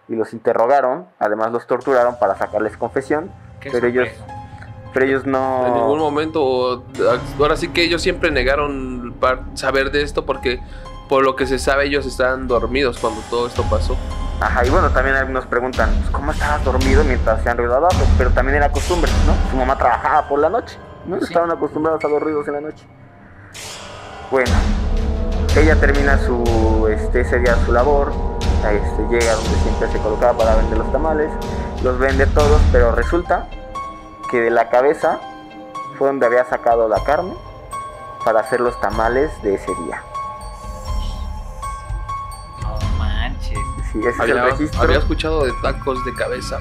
y 0.09 0.15
los 0.15 0.33
interrogaron, 0.33 1.07
además 1.17 1.53
los 1.53 1.65
torturaron 1.65 2.19
para 2.19 2.35
sacarles 2.35 2.75
confesión, 2.75 3.31
Qué 3.61 3.69
pero 3.71 3.87
ellos, 3.87 4.09
sorpresa. 4.09 4.89
pero 4.93 5.05
ellos 5.05 5.25
no... 5.25 5.65
En 5.67 5.73
ningún 5.75 5.99
momento, 5.99 6.83
ahora 7.39 7.55
sí 7.55 7.69
que 7.69 7.83
ellos 7.83 8.01
siempre 8.01 8.31
negaron 8.31 9.15
saber 9.53 9.91
de 9.91 10.01
esto 10.01 10.25
porque 10.25 10.59
por 11.11 11.25
lo 11.25 11.35
que 11.35 11.45
se 11.45 11.59
sabe 11.59 11.87
ellos 11.87 12.05
estaban 12.05 12.47
dormidos 12.47 12.97
cuando 12.97 13.19
todo 13.29 13.45
esto 13.45 13.65
pasó. 13.69 13.97
Ajá, 14.39 14.65
y 14.65 14.69
bueno, 14.69 14.91
también 14.91 15.17
algunos 15.17 15.45
preguntan, 15.45 15.93
pues, 15.99 16.09
¿cómo 16.09 16.31
estabas 16.31 16.63
dormido 16.63 17.03
mientras 17.03 17.37
hacían 17.37 17.57
ruido 17.57 17.75
abajo? 17.75 17.99
Pero 18.17 18.29
también 18.29 18.55
era 18.55 18.71
costumbre, 18.71 19.11
¿no? 19.27 19.51
Su 19.51 19.57
mamá 19.57 19.77
trabajaba 19.77 20.29
por 20.29 20.39
la 20.39 20.47
noche, 20.47 20.77
¿no? 21.05 21.17
Sí. 21.17 21.25
Estaban 21.25 21.51
acostumbrados 21.51 22.01
a 22.05 22.07
los 22.07 22.21
ruidos 22.21 22.47
en 22.47 22.53
la 22.53 22.61
noche. 22.61 22.87
Bueno, 24.31 24.53
ella 25.57 25.75
termina 25.81 26.17
su, 26.17 26.87
este, 26.89 27.19
ese 27.19 27.39
día 27.39 27.57
su 27.65 27.73
labor, 27.73 28.13
este, 28.71 29.01
llega 29.09 29.33
donde 29.33 29.59
siempre 29.63 29.91
se 29.91 29.97
colocaba 29.97 30.37
para 30.37 30.55
vender 30.55 30.77
los 30.77 30.89
tamales, 30.93 31.29
los 31.83 31.99
vende 31.99 32.25
todos, 32.27 32.61
pero 32.71 32.93
resulta 32.93 33.49
que 34.29 34.39
de 34.39 34.49
la 34.49 34.69
cabeza 34.69 35.19
fue 35.97 36.07
donde 36.07 36.25
había 36.25 36.45
sacado 36.45 36.87
la 36.87 37.03
carne 37.03 37.33
para 38.23 38.39
hacer 38.39 38.61
los 38.61 38.79
tamales 38.79 39.29
de 39.43 39.55
ese 39.55 39.75
día. 39.83 40.01
Sí, 43.91 43.99
ese 43.99 44.09
es 44.09 44.19
Había, 44.19 44.33
el 44.45 44.51
registro. 44.51 44.81
había 44.81 44.97
escuchado 44.97 45.43
de 45.45 45.51
tacos 45.61 46.03
de 46.05 46.13
cabeza, 46.13 46.59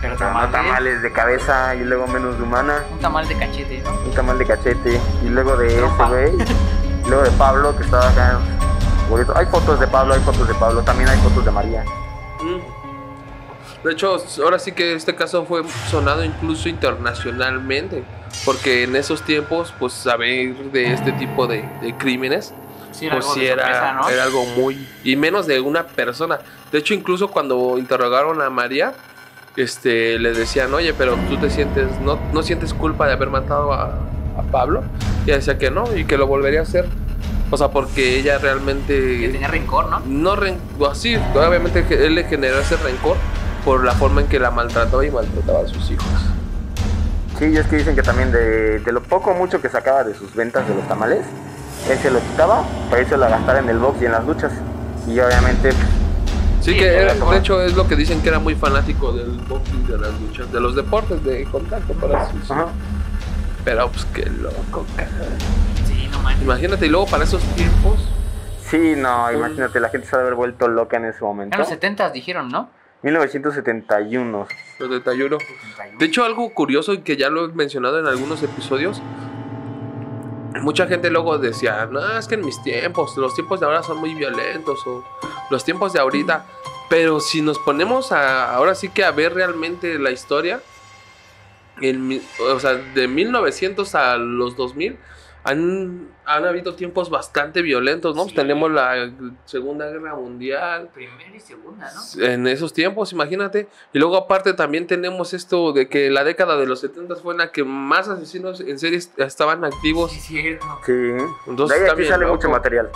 pero 0.00 0.16
Pero 0.16 0.16
Tamales, 0.50 1.02
de 1.02 1.12
cabeza 1.12 1.74
y 1.74 1.80
luego 1.84 2.06
menos 2.06 2.36
de 2.36 2.42
humana, 2.44 2.84
Un 2.92 2.98
tamal 3.00 3.26
de 3.26 3.36
cachete, 3.36 3.82
¿no? 3.84 3.90
un 4.06 4.10
tamal 4.14 4.38
de 4.38 4.46
cachete 4.46 5.00
y 5.24 5.28
luego 5.28 5.56
de 5.56 5.66
ese 5.68 5.80
güey, 6.08 6.32
y 6.34 7.08
luego 7.08 7.22
de 7.24 7.30
Pablo 7.32 7.76
que 7.76 7.82
estaba 7.84 8.08
acá. 8.08 8.38
bonito. 9.08 9.36
Hay 9.36 9.46
fotos 9.46 9.80
de 9.80 9.86
Pablo, 9.86 10.14
hay 10.14 10.20
fotos 10.20 10.46
de 10.46 10.54
Pablo, 10.54 10.82
también 10.82 11.08
hay 11.08 11.18
fotos 11.18 11.44
de 11.44 11.50
María. 11.50 11.84
Mm. 12.42 12.78
De 13.84 13.92
hecho, 13.92 14.16
ahora 14.42 14.58
sí 14.58 14.72
que 14.72 14.94
este 14.94 15.14
caso 15.14 15.44
fue 15.46 15.62
sonado 15.90 16.24
incluso 16.24 16.68
internacionalmente, 16.68 18.04
porque 18.44 18.82
en 18.84 18.96
esos 18.96 19.22
tiempos, 19.22 19.72
pues 19.78 19.92
saber 19.92 20.54
de 20.72 20.92
este 20.92 21.12
tipo 21.12 21.46
de, 21.46 21.62
de 21.80 21.94
crímenes, 21.96 22.52
Sí, 22.90 23.06
era 23.06 23.14
pues 23.16 23.26
algo 23.26 23.34
sí 23.34 23.40
de 23.42 23.50
era, 23.52 23.62
sorpresa, 23.62 23.92
¿no? 23.92 24.08
era 24.08 24.22
algo 24.24 24.44
muy... 24.46 24.88
Y 25.04 25.14
menos 25.14 25.46
de 25.46 25.60
una 25.60 25.84
persona. 25.84 26.40
De 26.72 26.78
hecho, 26.78 26.94
incluso 26.94 27.28
cuando 27.28 27.78
interrogaron 27.78 28.42
a 28.42 28.50
María, 28.50 28.92
este, 29.56 30.18
le 30.18 30.32
decían, 30.32 30.72
oye, 30.74 30.92
pero 30.94 31.16
tú 31.28 31.36
te 31.38 31.50
sientes, 31.50 31.88
no, 32.00 32.18
no 32.32 32.42
sientes 32.42 32.74
culpa 32.74 33.06
de 33.06 33.14
haber 33.14 33.30
matado 33.30 33.72
a, 33.72 33.84
a 34.36 34.42
Pablo. 34.50 34.82
Y 35.24 35.30
ella 35.30 35.36
decía 35.38 35.58
que 35.58 35.70
no, 35.70 35.96
y 35.96 36.04
que 36.04 36.16
lo 36.18 36.26
volvería 36.26 36.60
a 36.60 36.62
hacer. 36.64 36.86
O 37.50 37.56
sea, 37.56 37.68
porque 37.68 38.18
ella 38.18 38.36
realmente... 38.38 39.18
Que 39.20 39.28
tenía 39.30 39.48
rencor, 39.48 39.88
¿no? 39.88 40.00
no 40.06 40.36
ren- 40.36 40.58
así, 40.90 41.16
obviamente 41.34 41.84
él 41.90 42.14
le 42.14 42.24
generó 42.24 42.58
ese 42.58 42.76
rencor 42.76 43.16
por 43.64 43.82
la 43.84 43.92
forma 43.92 44.20
en 44.20 44.26
que 44.28 44.38
la 44.38 44.50
maltrató 44.50 45.02
y 45.02 45.10
maltrataba 45.10 45.60
a 45.60 45.66
sus 45.66 45.90
hijos. 45.90 46.06
Sí, 47.38 47.46
y 47.46 47.56
es 47.56 47.66
que 47.66 47.76
dicen 47.76 47.94
que 47.94 48.02
también 48.02 48.30
de, 48.32 48.80
de 48.80 48.92
lo 48.92 49.02
poco 49.02 49.32
mucho 49.32 49.62
que 49.62 49.68
sacaba 49.70 50.04
de 50.04 50.14
sus 50.14 50.34
ventas 50.34 50.68
de 50.68 50.74
los 50.74 50.86
tamales, 50.88 51.24
él 51.88 51.98
se 51.98 52.10
lo 52.10 52.18
quitaba 52.20 52.64
para 52.90 53.00
irse 53.02 53.14
a 53.14 53.18
gastar 53.18 53.56
en 53.56 53.68
el 53.70 53.78
box 53.78 54.02
y 54.02 54.06
en 54.06 54.12
las 54.12 54.26
luchas. 54.26 54.52
Y 55.06 55.18
obviamente, 55.20 55.70
pues, 55.70 55.78
Sí, 56.60 56.72
Sí, 56.72 56.78
que 56.78 56.86
era- 56.86 57.14
de 57.14 57.38
hecho 57.38 57.62
es 57.62 57.74
lo 57.76 57.86
que 57.88 57.96
dicen 57.96 58.20
que 58.20 58.28
era 58.28 58.38
muy 58.38 58.54
fanático 58.54 59.12
del 59.12 59.30
boxing, 59.48 59.86
de 59.86 59.98
las 59.98 60.20
luchas, 60.20 60.50
de 60.52 60.60
los 60.60 60.74
deportes 60.74 61.22
de 61.24 61.44
contacto 61.44 61.92
para 61.94 62.30
sus 62.30 62.50
ajá, 62.50 62.66
Pero 63.64 63.88
pues 63.90 64.04
qué 64.06 64.26
loco, 64.26 64.84
cara. 64.96 65.08
Sí, 65.86 66.08
no 66.10 66.18
manches. 66.20 66.42
Imagínate, 66.42 66.86
y 66.86 66.88
luego 66.88 67.06
para 67.06 67.24
esos 67.24 67.42
tiempos, 67.54 68.00
sí, 68.62 68.94
no, 68.96 69.30
imagínate, 69.32 69.78
la 69.80 69.88
gente 69.88 70.06
se 70.06 70.14
ha 70.16 70.18
de 70.18 70.24
haber 70.24 70.34
vuelto 70.34 70.68
loca 70.68 70.96
en 70.96 71.04
ese 71.06 71.22
momento. 71.22 71.54
En 71.54 71.60
los 71.60 71.68
70 71.68 72.10
dijeron, 72.10 72.48
¿no? 72.48 72.70
1971. 73.02 74.46
los 74.80 74.90
de 74.90 75.00
Tayuro. 75.00 75.38
De 75.98 76.06
hecho, 76.06 76.24
algo 76.24 76.50
curioso 76.54 76.92
y 76.92 76.98
que 76.98 77.16
ya 77.16 77.30
lo 77.30 77.44
he 77.46 77.48
mencionado 77.52 77.98
en 78.00 78.06
algunos 78.06 78.42
episodios. 78.42 79.00
Mucha 80.60 80.86
gente 80.86 81.10
luego 81.10 81.38
decía, 81.38 81.86
no, 81.86 82.18
es 82.18 82.26
que 82.26 82.34
en 82.34 82.44
mis 82.44 82.62
tiempos, 82.62 83.16
los 83.16 83.34
tiempos 83.34 83.60
de 83.60 83.66
ahora 83.66 83.82
son 83.82 83.98
muy 83.98 84.14
violentos 84.14 84.86
o 84.86 85.04
los 85.50 85.64
tiempos 85.64 85.92
de 85.92 86.00
ahorita. 86.00 86.46
Pero 86.88 87.20
si 87.20 87.42
nos 87.42 87.58
ponemos 87.58 88.12
a, 88.12 88.54
ahora 88.54 88.74
sí 88.74 88.88
que 88.88 89.04
a 89.04 89.10
ver 89.10 89.34
realmente 89.34 89.98
la 89.98 90.10
historia, 90.10 90.60
en 91.80 92.22
o 92.40 92.58
sea, 92.58 92.74
de 92.74 93.08
1900 93.08 93.94
a 93.94 94.16
los 94.16 94.56
2000, 94.56 94.98
han, 95.44 96.08
han 96.28 96.44
habido 96.44 96.74
tiempos 96.74 97.08
bastante 97.08 97.62
violentos, 97.62 98.14
¿no? 98.14 98.26
Sí. 98.26 98.34
Tenemos 98.34 98.70
la 98.70 99.10
Segunda 99.46 99.88
Guerra 99.88 100.14
Mundial, 100.14 100.90
Primera 100.92 101.34
y 101.34 101.40
segunda, 101.40 101.90
¿no? 101.92 102.24
en 102.24 102.46
esos 102.46 102.72
tiempos, 102.72 103.12
imagínate. 103.12 103.66
Y 103.94 103.98
luego 103.98 104.16
aparte 104.16 104.52
también 104.52 104.86
tenemos 104.86 105.32
esto 105.32 105.72
de 105.72 105.88
que 105.88 106.10
la 106.10 106.24
década 106.24 106.56
de 106.58 106.66
los 106.66 106.80
70 106.80 107.16
fue 107.16 107.32
en 107.32 107.38
la 107.38 107.50
que 107.50 107.64
más 107.64 108.08
asesinos 108.08 108.60
en 108.60 108.78
series 108.78 109.10
estaban 109.16 109.64
activos. 109.64 110.12
Sí, 110.12 110.20
cierto. 110.20 110.66
Sí. 110.84 110.92
Entonces 111.46 111.80
de 111.80 111.86
ahí 111.86 111.90
aquí 111.90 112.04
sale 112.04 112.24
loco. 112.24 112.34
mucho 112.34 112.50
material. 112.50 112.90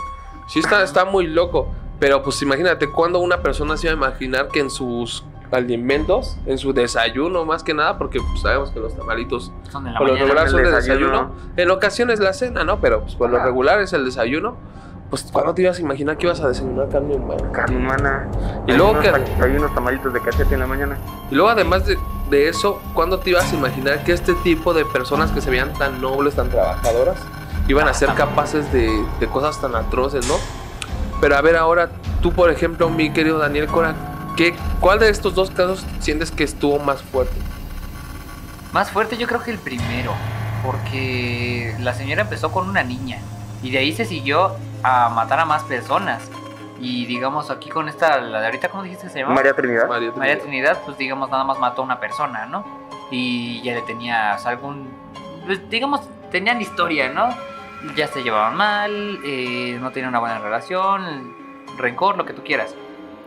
Sí 0.49 0.59
está, 0.59 0.83
está 0.83 1.05
muy 1.07 1.27
loco. 1.27 1.73
Pero 1.99 2.23
pues 2.23 2.43
imagínate 2.43 2.91
cuando 2.91 3.21
una 3.21 3.43
persona 3.43 3.77
se 3.77 3.87
iba 3.87 3.95
a 3.95 3.97
imaginar 3.97 4.49
que 4.49 4.61
en 4.61 4.71
sus 4.71 5.25
alimentos, 5.53 6.37
en 6.47 6.59
su 6.59 6.73
desayuno 6.73 7.45
más 7.45 7.63
que 7.63 7.75
nada, 7.75 7.99
porque 7.99 8.19
pues, 8.21 8.41
sabemos 8.43 8.71
que 8.71 8.81
los 8.81 8.97
tamalitos 8.97 9.53
Son 9.71 9.85
de 9.85 9.91
la 9.93 9.99
por 9.99 10.09
lo 10.09 10.15
regular 10.17 10.49
son 10.49 10.61
el 10.61 10.67
de 10.67 10.73
desayuno. 10.73 11.07
desayuno. 11.11 11.33
En 11.57 11.71
ocasiones 11.71 12.21
la 12.21 12.33
cena, 12.33 12.65
¿no? 12.65 12.81
Pero 12.81 13.03
pues 13.03 13.15
por 13.15 13.31
lo 13.31 13.37
Ajá. 13.37 13.47
regular 13.47 13.81
es 13.81 13.93
el 13.93 14.05
desayuno. 14.05 14.57
Pues 15.11 15.29
cuando 15.31 15.53
te 15.53 15.61
ibas 15.61 15.77
a 15.79 15.81
imaginar 15.83 16.17
que 16.17 16.25
ibas 16.27 16.41
a 16.41 16.49
desayunar 16.49 16.89
carne 16.89 17.15
humana. 17.15 17.53
Carne 17.53 17.77
humana. 17.77 18.29
Y 18.67 18.71
Hay 18.71 18.77
luego 18.79 18.93
unos 18.93 19.05
que- 19.05 19.43
hay 19.45 19.57
unos 19.57 19.75
tamalitos 19.75 20.11
de 20.13 20.21
cachete 20.23 20.55
en 20.55 20.61
la 20.61 20.67
mañana. 20.67 20.97
Y 21.31 21.35
luego 21.35 21.51
además 21.51 21.85
de, 21.87 21.99
de 22.31 22.49
eso, 22.49 22.81
¿cuándo 22.95 23.19
te 23.19 23.29
ibas 23.31 23.53
a 23.53 23.55
imaginar 23.55 24.03
que 24.05 24.13
este 24.13 24.33
tipo 24.37 24.73
de 24.73 24.87
personas 24.87 25.31
que 25.31 25.43
se 25.43 25.51
veían 25.51 25.75
tan 25.75 26.01
nobles, 26.01 26.35
tan 26.35 26.49
trabajadoras, 26.49 27.19
iban 27.69 27.89
a 27.89 27.93
ser 27.95 28.09
capaces 28.15 28.73
de, 28.73 28.91
de 29.21 29.27
cosas 29.27 29.61
tan 29.61 29.75
atroces, 29.77 30.27
¿no? 30.27 30.35
Pero 31.21 31.37
a 31.37 31.43
ver 31.43 31.57
ahora, 31.59 31.91
tú 32.23 32.33
por 32.33 32.51
ejemplo, 32.51 32.89
mi 32.89 33.13
querido 33.13 33.37
Daniel 33.39 33.67
Cora, 33.67 33.95
¿qué, 34.37 34.55
¿cuál 34.81 34.99
de 34.99 35.09
estos 35.09 35.35
dos 35.35 35.51
casos 35.51 35.85
sientes 36.01 36.31
que 36.31 36.45
estuvo 36.45 36.79
más 36.79 37.03
fuerte? 37.03 37.37
Más 38.73 38.91
fuerte 38.91 39.17
yo 39.17 39.27
creo 39.27 39.43
que 39.43 39.51
el 39.51 39.59
primero, 39.59 40.13
porque 40.65 41.75
la 41.81 41.95
señora 41.95 42.23
empezó 42.23 42.51
con 42.51 42.69
una 42.69 42.83
niña 42.83 43.19
y 43.63 43.71
de 43.71 43.79
ahí 43.79 43.93
se 43.93 44.05
siguió 44.05 44.57
a 44.83 45.09
matar 45.11 45.41
a 45.41 45.45
más 45.45 45.63
personas. 45.65 46.31
Y 46.81 47.07
digamos 47.07 47.51
aquí 47.51 47.71
con 47.71 47.89
esta, 47.89 48.21
la 48.21 48.41
de 48.41 48.47
ahorita, 48.47 48.69
¿cómo 48.69 48.83
dijiste 48.83 49.07
que 49.07 49.13
se 49.13 49.19
llama? 49.21 49.35
María 49.35 49.55
Trinidad. 49.55 49.89
María 49.89 50.13
María 50.17 50.39
Trinidad. 50.41 50.79
Pues 50.85 50.99
digamos 50.99 51.31
nada 51.31 51.45
más 51.45 51.59
mató 51.61 51.83
a 51.83 51.85
una 51.85 52.01
persona, 52.01 52.47
¿no? 52.47 52.65
Y 53.13 53.63
ya 53.63 53.75
le 53.75 53.83
tenías 53.83 54.45
algún, 54.47 54.91
pues, 55.47 55.61
digamos, 55.71 56.01
tenían 56.33 56.61
historia, 56.61 57.09
¿no? 57.09 57.29
Ya 57.95 58.09
se 58.09 58.25
llevaban 58.25 58.57
mal, 58.57 59.21
eh, 59.25 59.79
no 59.81 59.93
tenían 59.93 60.09
una 60.09 60.19
buena 60.19 60.39
relación, 60.41 61.37
rencor, 61.77 62.17
lo 62.17 62.25
que 62.25 62.33
tú 62.33 62.43
quieras. 62.43 62.75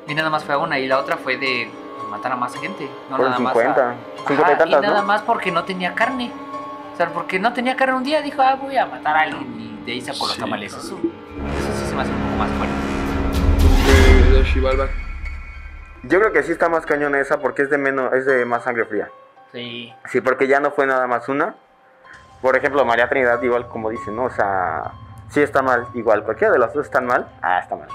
Y 0.07 0.13
nada 0.15 0.29
más 0.29 0.43
fue 0.43 0.55
a 0.55 0.57
una 0.57 0.77
y 0.79 0.87
la 0.87 0.99
otra 0.99 1.17
fue 1.17 1.37
de 1.37 1.69
matar 2.09 2.31
a 2.31 2.35
más 2.35 2.55
gente, 2.55 2.89
no 3.09 3.17
Fueron 3.17 3.31
nada 3.31 3.39
más. 3.43 3.53
50. 3.53 3.89
a- 3.89 3.95
50 4.27 4.53
y 4.53 4.57
tantas, 4.57 4.81
nada 4.81 5.01
¿no? 5.01 5.07
más 5.07 5.21
porque 5.23 5.51
no 5.51 5.63
tenía 5.63 5.93
carne. 5.95 6.31
O 6.93 6.97
sea, 6.97 7.09
porque 7.09 7.39
no 7.39 7.51
tenía 7.53 7.75
carne 7.75 7.95
un 7.95 8.03
día, 8.03 8.21
dijo, 8.21 8.41
ah, 8.41 8.55
voy 8.55 8.77
a 8.77 8.85
matar 8.85 9.15
a 9.17 9.21
alguien 9.21 9.43
y 9.59 9.83
de 9.85 9.91
ahí 9.93 10.01
sacó 10.01 10.27
los 10.27 10.33
Sí. 10.35 10.39
tamales. 10.39 10.71
Eso, 10.73 10.79
eso 10.79 11.79
sí 11.79 11.85
se 11.87 11.95
me 11.95 12.01
hace 12.03 12.11
un 12.11 12.17
poco 12.21 12.35
más 12.37 12.49
fuerte. 12.51 12.75
Yo 16.03 16.19
creo 16.19 16.31
que 16.31 16.43
sí 16.43 16.51
está 16.51 16.69
más 16.69 16.85
cañón 16.85 17.15
esa 17.15 17.39
porque 17.39 17.63
es 17.63 17.69
de 17.69 17.77
menos, 17.77 18.13
es 18.13 18.25
de 18.25 18.45
más 18.45 18.63
sangre 18.63 18.85
fría. 18.85 19.09
Sí. 19.51 19.91
Sí, 20.05 20.21
porque 20.21 20.47
ya 20.47 20.59
no 20.59 20.71
fue 20.71 20.85
nada 20.85 21.07
más 21.07 21.27
una. 21.29 21.55
Por 22.41 22.55
ejemplo, 22.55 22.85
María 22.85 23.09
Trinidad, 23.09 23.41
igual 23.41 23.67
como 23.67 23.89
dicen, 23.89 24.15
¿no? 24.15 24.25
O 24.25 24.29
sea, 24.29 24.91
sí 25.29 25.41
está 25.41 25.61
mal. 25.63 25.87
Igual, 25.95 26.23
cualquiera 26.23 26.53
de 26.53 26.59
las 26.59 26.73
dos 26.73 26.85
están 26.85 27.07
mal. 27.07 27.27
Ah, 27.41 27.59
está 27.59 27.75
mal. 27.75 27.87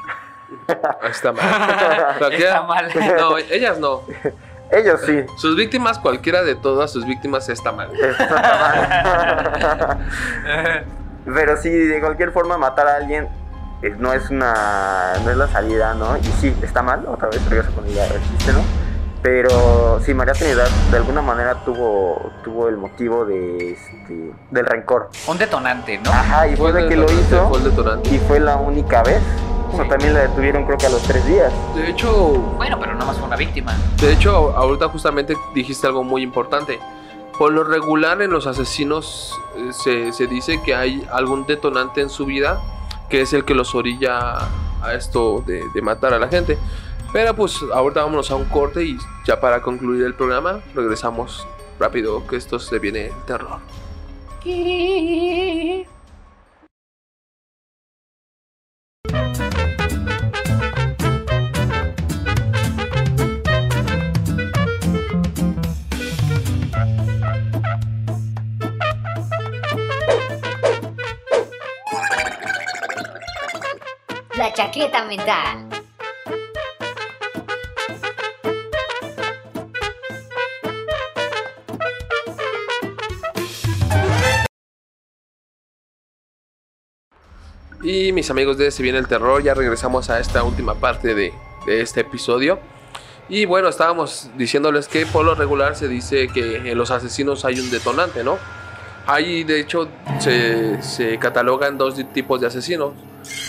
Está 1.10 1.32
mal. 1.32 2.16
Cualquiera- 2.18 2.50
Está 2.50 2.62
mal. 2.62 2.88
No, 3.18 3.38
ellas 3.38 3.78
no. 3.78 4.02
Ellos 4.72 5.00
sí. 5.04 5.24
Sus 5.36 5.56
víctimas, 5.56 5.98
cualquiera 5.98 6.42
de 6.44 6.54
todas 6.54 6.92
sus 6.92 7.04
víctimas 7.04 7.48
está 7.48 7.72
mal. 7.72 7.90
Está 7.94 8.26
mal. 10.44 10.84
Pero 11.34 11.56
sí, 11.56 11.70
de 11.70 12.00
cualquier 12.00 12.32
forma, 12.32 12.56
matar 12.56 12.86
a 12.86 12.96
alguien 12.96 13.28
eh, 13.82 13.94
no 13.98 14.12
es 14.12 14.30
una. 14.30 15.14
no 15.24 15.30
es 15.30 15.36
la 15.36 15.48
salida, 15.48 15.94
¿no? 15.94 16.16
Y 16.16 16.22
sí, 16.40 16.54
está 16.62 16.82
mal, 16.82 17.04
otra 17.06 17.28
vez 17.28 17.44
regreso 17.48 17.72
con 17.74 17.86
ella, 17.86 18.06
existe, 18.06 18.52
¿no? 18.52 18.60
Pero 19.22 20.00
sí, 20.02 20.14
María 20.14 20.32
Trinidad 20.32 20.66
de 20.90 20.96
alguna 20.96 21.20
manera 21.20 21.54
tuvo, 21.66 22.32
tuvo 22.42 22.68
el 22.68 22.78
motivo 22.78 23.26
de 23.26 23.72
este, 23.72 24.32
del 24.50 24.64
rencor. 24.66 25.10
Un 25.26 25.36
detonante, 25.36 25.98
¿no? 25.98 26.10
Ajá, 26.10 26.46
y 26.48 26.56
fue 26.56 26.72
de 26.72 26.88
que 26.88 26.96
lo 26.96 27.04
hizo 27.04 27.48
Fue 27.50 27.58
el 27.58 27.64
detonante. 27.64 28.08
y 28.08 28.18
fue 28.18 28.40
la 28.40 28.56
única 28.56 29.02
vez. 29.02 29.20
Sí. 29.72 29.88
también 29.88 30.14
la 30.14 30.20
detuvieron 30.28 30.64
creo 30.64 30.78
que 30.78 30.86
a 30.86 30.90
los 30.90 31.02
tres 31.02 31.24
días. 31.26 31.52
De 31.74 31.88
hecho, 31.90 32.12
Bueno, 32.56 32.78
pero 32.80 32.94
no 32.94 33.04
más 33.06 33.16
fue 33.16 33.26
una 33.26 33.36
víctima. 33.36 33.74
De 34.00 34.12
hecho, 34.12 34.56
ahorita 34.56 34.88
justamente 34.88 35.36
dijiste 35.54 35.86
algo 35.86 36.04
muy 36.04 36.22
importante. 36.22 36.78
Por 37.38 37.52
lo 37.52 37.64
regular 37.64 38.20
en 38.22 38.30
los 38.30 38.46
asesinos 38.46 39.38
eh, 39.56 39.70
se, 39.72 40.12
se 40.12 40.26
dice 40.26 40.60
que 40.62 40.74
hay 40.74 41.06
algún 41.12 41.46
detonante 41.46 42.00
en 42.02 42.10
su 42.10 42.26
vida 42.26 42.60
que 43.08 43.22
es 43.22 43.32
el 43.32 43.44
que 43.44 43.54
los 43.54 43.74
orilla 43.74 44.38
a 44.82 44.94
esto 44.94 45.42
de, 45.46 45.64
de 45.74 45.82
matar 45.82 46.14
a 46.14 46.18
la 46.18 46.28
gente. 46.28 46.58
Pero 47.12 47.34
pues 47.34 47.58
ahorita 47.74 48.02
vámonos 48.04 48.30
a 48.30 48.36
un 48.36 48.44
corte 48.44 48.84
y 48.84 48.96
ya 49.26 49.40
para 49.40 49.60
concluir 49.62 50.04
el 50.04 50.14
programa 50.14 50.60
regresamos 50.76 51.44
rápido 51.80 52.24
que 52.26 52.36
esto 52.36 52.58
se 52.60 52.78
viene 52.78 53.06
el 53.06 53.24
terror. 53.26 53.58
La 54.44 55.99
chaqueta 74.60 75.06
mental. 75.06 75.66
Y 87.82 88.12
mis 88.12 88.30
amigos 88.30 88.58
de 88.58 88.70
Se 88.70 88.82
viene 88.82 88.98
el 88.98 89.08
terror, 89.08 89.42
ya 89.42 89.54
regresamos 89.54 90.10
a 90.10 90.20
esta 90.20 90.42
última 90.42 90.74
parte 90.74 91.14
de, 91.14 91.32
este 91.66 92.00
episodio. 92.00 92.58
Y 93.30 93.46
bueno, 93.46 93.68
estábamos 93.70 94.28
diciéndoles 94.36 94.88
que 94.88 95.06
por 95.06 95.24
lo 95.24 95.34
regular 95.34 95.74
se 95.74 95.88
dice 95.88 96.28
que 96.28 96.70
en 96.70 96.76
los 96.76 96.90
asesinos 96.90 97.46
hay 97.46 97.60
un 97.60 97.70
detonante, 97.70 98.22
¿no? 98.22 98.36
Hay, 99.06 99.42
de 99.44 99.58
hecho, 99.58 99.88
se, 100.18 101.18
catalogan 101.18 101.78
dos 101.78 101.94
tipos 102.12 102.42
de 102.42 102.48
asesinos. 102.48 102.92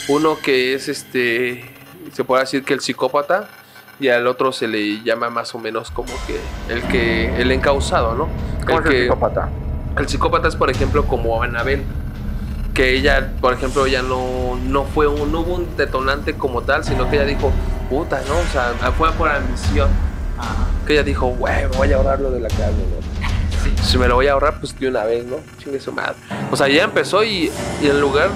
Uno 0.07 0.37
que 0.39 0.73
es 0.73 0.87
este, 0.89 1.63
se 2.13 2.23
puede 2.23 2.41
decir 2.41 2.63
que 2.63 2.73
el 2.73 2.81
psicópata, 2.81 3.47
y 3.99 4.09
al 4.09 4.25
otro 4.27 4.51
se 4.51 4.67
le 4.67 5.03
llama 5.03 5.29
más 5.29 5.53
o 5.53 5.59
menos 5.59 5.91
como 5.91 6.11
que 6.25 6.39
el 6.73 6.81
que, 6.83 7.39
el 7.41 7.51
encausado, 7.51 8.15
¿no? 8.15 8.27
¿Cómo 8.65 8.79
El 8.79 8.83
es 8.83 8.85
el 8.85 8.91
que- 8.91 9.01
psicópata? 9.03 9.49
el 9.97 10.07
psicópata 10.09 10.47
es, 10.47 10.55
por 10.55 10.69
ejemplo, 10.71 11.05
como 11.05 11.41
Anabel. 11.43 11.83
Que 12.73 12.95
ella, 12.95 13.33
por 13.41 13.53
ejemplo, 13.53 13.85
ya 13.85 14.01
no, 14.01 14.57
no 14.63 14.85
fue 14.85 15.05
un, 15.05 15.31
no 15.31 15.41
hubo 15.41 15.55
un 15.55 15.75
detonante 15.75 16.33
como 16.35 16.61
tal, 16.61 16.85
sino 16.85 17.09
que 17.09 17.17
ella 17.17 17.25
dijo, 17.25 17.51
puta, 17.89 18.21
¿no? 18.29 18.37
O 18.39 18.45
sea, 18.53 18.71
fue 18.97 19.11
por 19.11 19.27
ambición. 19.29 19.89
Ajá. 20.39 20.55
Que 20.87 20.93
ella 20.93 21.03
dijo, 21.03 21.27
güey, 21.27 21.53
me 21.63 21.67
voy 21.77 21.91
a 21.91 21.97
ahorrar 21.97 22.21
lo 22.21 22.31
de 22.31 22.39
la 22.39 22.47
carne, 22.47 22.71
¿no? 22.89 23.27
Sí. 23.61 23.73
Si 23.83 23.97
me 23.97 24.07
lo 24.07 24.15
voy 24.15 24.27
a 24.27 24.31
ahorrar, 24.31 24.59
pues 24.61 24.79
de 24.79 24.87
una 24.87 25.03
vez, 25.03 25.25
¿no? 25.25 25.35
Chingue 25.59 25.81
su 25.81 25.91
madre. 25.91 26.15
O 26.49 26.55
sea, 26.55 26.69
ya 26.69 26.83
empezó 26.85 27.23
y, 27.25 27.51
y 27.83 27.87
en 27.87 27.99
lugar 27.99 28.29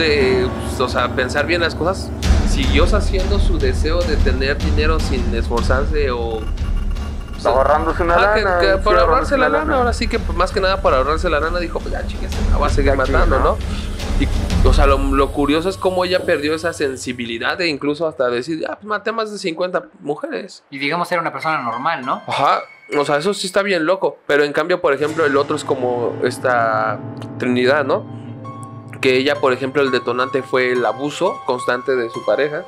de, 0.00 0.48
pues, 0.68 0.80
o 0.80 0.88
sea, 0.88 1.08
pensar 1.14 1.46
bien 1.46 1.60
las 1.60 1.74
cosas, 1.74 2.10
siguió 2.48 2.84
haciendo 2.84 3.38
su 3.38 3.58
deseo 3.58 4.00
de 4.02 4.16
tener 4.16 4.58
dinero 4.58 4.98
sin 4.98 5.32
esforzarse 5.34 6.10
o... 6.10 6.38
o 6.38 6.42
sea, 7.38 7.52
ahorrándose 7.52 8.02
una 8.02 8.14
Ah, 8.16 8.34
que- 8.34 8.42
lana. 8.42 8.58
que 8.60 8.72
sí, 8.72 8.78
por 8.82 8.98
ahorrándose 8.98 9.34
ahorrarse 9.34 9.38
la 9.38 9.48
una 9.48 9.58
lana, 9.58 9.76
ahora 9.76 9.92
sí 9.92 10.08
que 10.08 10.18
pues, 10.18 10.36
más 10.36 10.50
que 10.50 10.60
nada 10.60 10.80
por 10.82 10.92
ahorrarse 10.94 11.30
la 11.30 11.38
lana 11.40 11.58
dijo, 11.60 11.78
pues 11.80 11.92
ya 11.92 12.06
chingues, 12.06 12.30
la 12.50 12.56
voy 12.56 12.66
a 12.66 12.70
seguir 12.70 12.94
Ya 12.96 13.02
aquí, 13.02 13.12
matando, 13.12 13.38
¿no? 13.38 13.44
¿no? 13.44 13.56
Y, 14.18 14.28
o 14.66 14.72
sea, 14.74 14.86
lo, 14.86 14.98
lo 14.98 15.32
curioso 15.32 15.68
es 15.70 15.76
cómo 15.78 16.04
ella 16.04 16.24
perdió 16.26 16.54
esa 16.54 16.72
sensibilidad 16.74 17.56
de 17.56 17.68
incluso 17.68 18.06
hasta 18.06 18.28
decir, 18.28 18.64
ah, 18.68 18.74
pues 18.74 18.84
maté 18.84 19.12
más 19.12 19.30
de 19.32 19.38
50 19.38 19.84
mujeres. 20.00 20.62
Y 20.70 20.78
digamos 20.78 21.10
era 21.12 21.20
una 21.22 21.32
persona 21.32 21.62
normal, 21.62 22.04
¿no? 22.04 22.20
Ajá, 22.26 22.60
o 22.98 23.04
sea, 23.06 23.16
eso 23.16 23.32
sí 23.32 23.46
está 23.46 23.62
bien 23.62 23.86
loco. 23.86 24.18
Pero 24.26 24.44
en 24.44 24.52
cambio, 24.52 24.80
por 24.82 24.92
ejemplo, 24.92 25.24
el 25.24 25.36
otro 25.38 25.56
es 25.56 25.64
como 25.64 26.14
esta 26.24 26.98
Trinidad, 27.38 27.84
¿no? 27.86 28.04
Que 29.00 29.16
ella, 29.16 29.36
por 29.36 29.52
ejemplo, 29.52 29.82
el 29.82 29.90
detonante 29.90 30.42
fue 30.42 30.72
el 30.72 30.84
abuso 30.84 31.40
constante 31.46 31.96
de 31.96 32.10
su 32.10 32.24
pareja. 32.24 32.64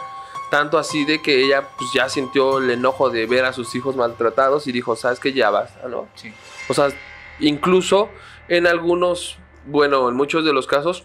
Tanto 0.50 0.78
así 0.78 1.04
de 1.04 1.22
que 1.22 1.42
ella 1.42 1.68
pues, 1.78 1.90
ya 1.94 2.08
sintió 2.08 2.58
el 2.58 2.70
enojo 2.70 3.08
de 3.10 3.26
ver 3.26 3.44
a 3.46 3.52
sus 3.52 3.74
hijos 3.74 3.96
maltratados 3.96 4.66
y 4.66 4.72
dijo, 4.72 4.96
¿sabes 4.96 5.18
qué? 5.18 5.32
Ya 5.32 5.50
basta, 5.50 5.88
¿no? 5.88 6.08
Sí. 6.14 6.32
O 6.68 6.74
sea, 6.74 6.88
incluso 7.40 8.08
en 8.48 8.66
algunos, 8.66 9.38
bueno, 9.66 10.08
en 10.10 10.14
muchos 10.14 10.44
de 10.44 10.52
los 10.52 10.66
casos, 10.66 11.04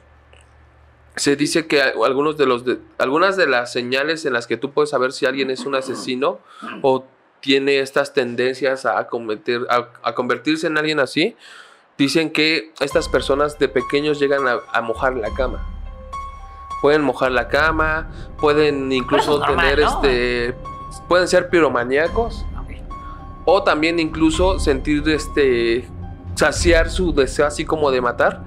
se 1.16 1.36
dice 1.36 1.66
que 1.66 1.82
algunos 1.82 2.38
de 2.38 2.46
los 2.46 2.64
de- 2.66 2.78
algunas 3.00 3.38
de 3.38 3.48
las 3.48 3.72
señales 3.72 4.26
en 4.26 4.34
las 4.34 4.48
que 4.48 4.56
tú 4.58 4.72
puedes 4.72 4.90
saber 4.92 5.12
si 5.14 5.26
alguien 5.26 5.50
es 5.50 5.62
un 5.66 5.76
asesino 5.76 6.40
o 6.84 7.06
tiene 7.40 7.80
estas 7.80 8.14
tendencias 8.14 8.86
a 8.86 9.08
cometer, 9.08 9.62
a, 9.70 9.90
a 10.04 10.14
convertirse 10.14 10.68
en 10.68 10.78
alguien 10.78 11.00
así, 11.00 11.36
dicen 11.98 12.32
que 12.32 12.72
estas 12.80 13.10
personas 13.10 13.58
de 13.60 13.68
pequeños 13.68 14.20
llegan 14.20 14.48
a, 14.48 14.60
a 14.72 14.82
mojar 14.82 15.16
la 15.16 15.34
cama. 15.34 15.66
Pueden 16.82 17.02
mojar 17.02 17.32
la 17.32 17.48
cama, 17.48 18.10
pueden 18.40 18.92
incluso 18.92 19.36
es 19.36 19.40
normal, 19.40 19.58
tener 19.58 19.80
¿no? 19.80 20.04
este, 20.04 20.56
pueden 21.08 21.28
ser 21.28 21.50
piromaníacos 21.50 22.46
o 23.46 23.64
también 23.64 24.00
incluso 24.00 24.60
sentir 24.60 25.08
este 25.10 25.88
saciar 26.36 26.92
su 26.92 27.14
deseo 27.14 27.48
así 27.48 27.66
como 27.66 27.90
de 27.90 28.02
matar 28.02 28.44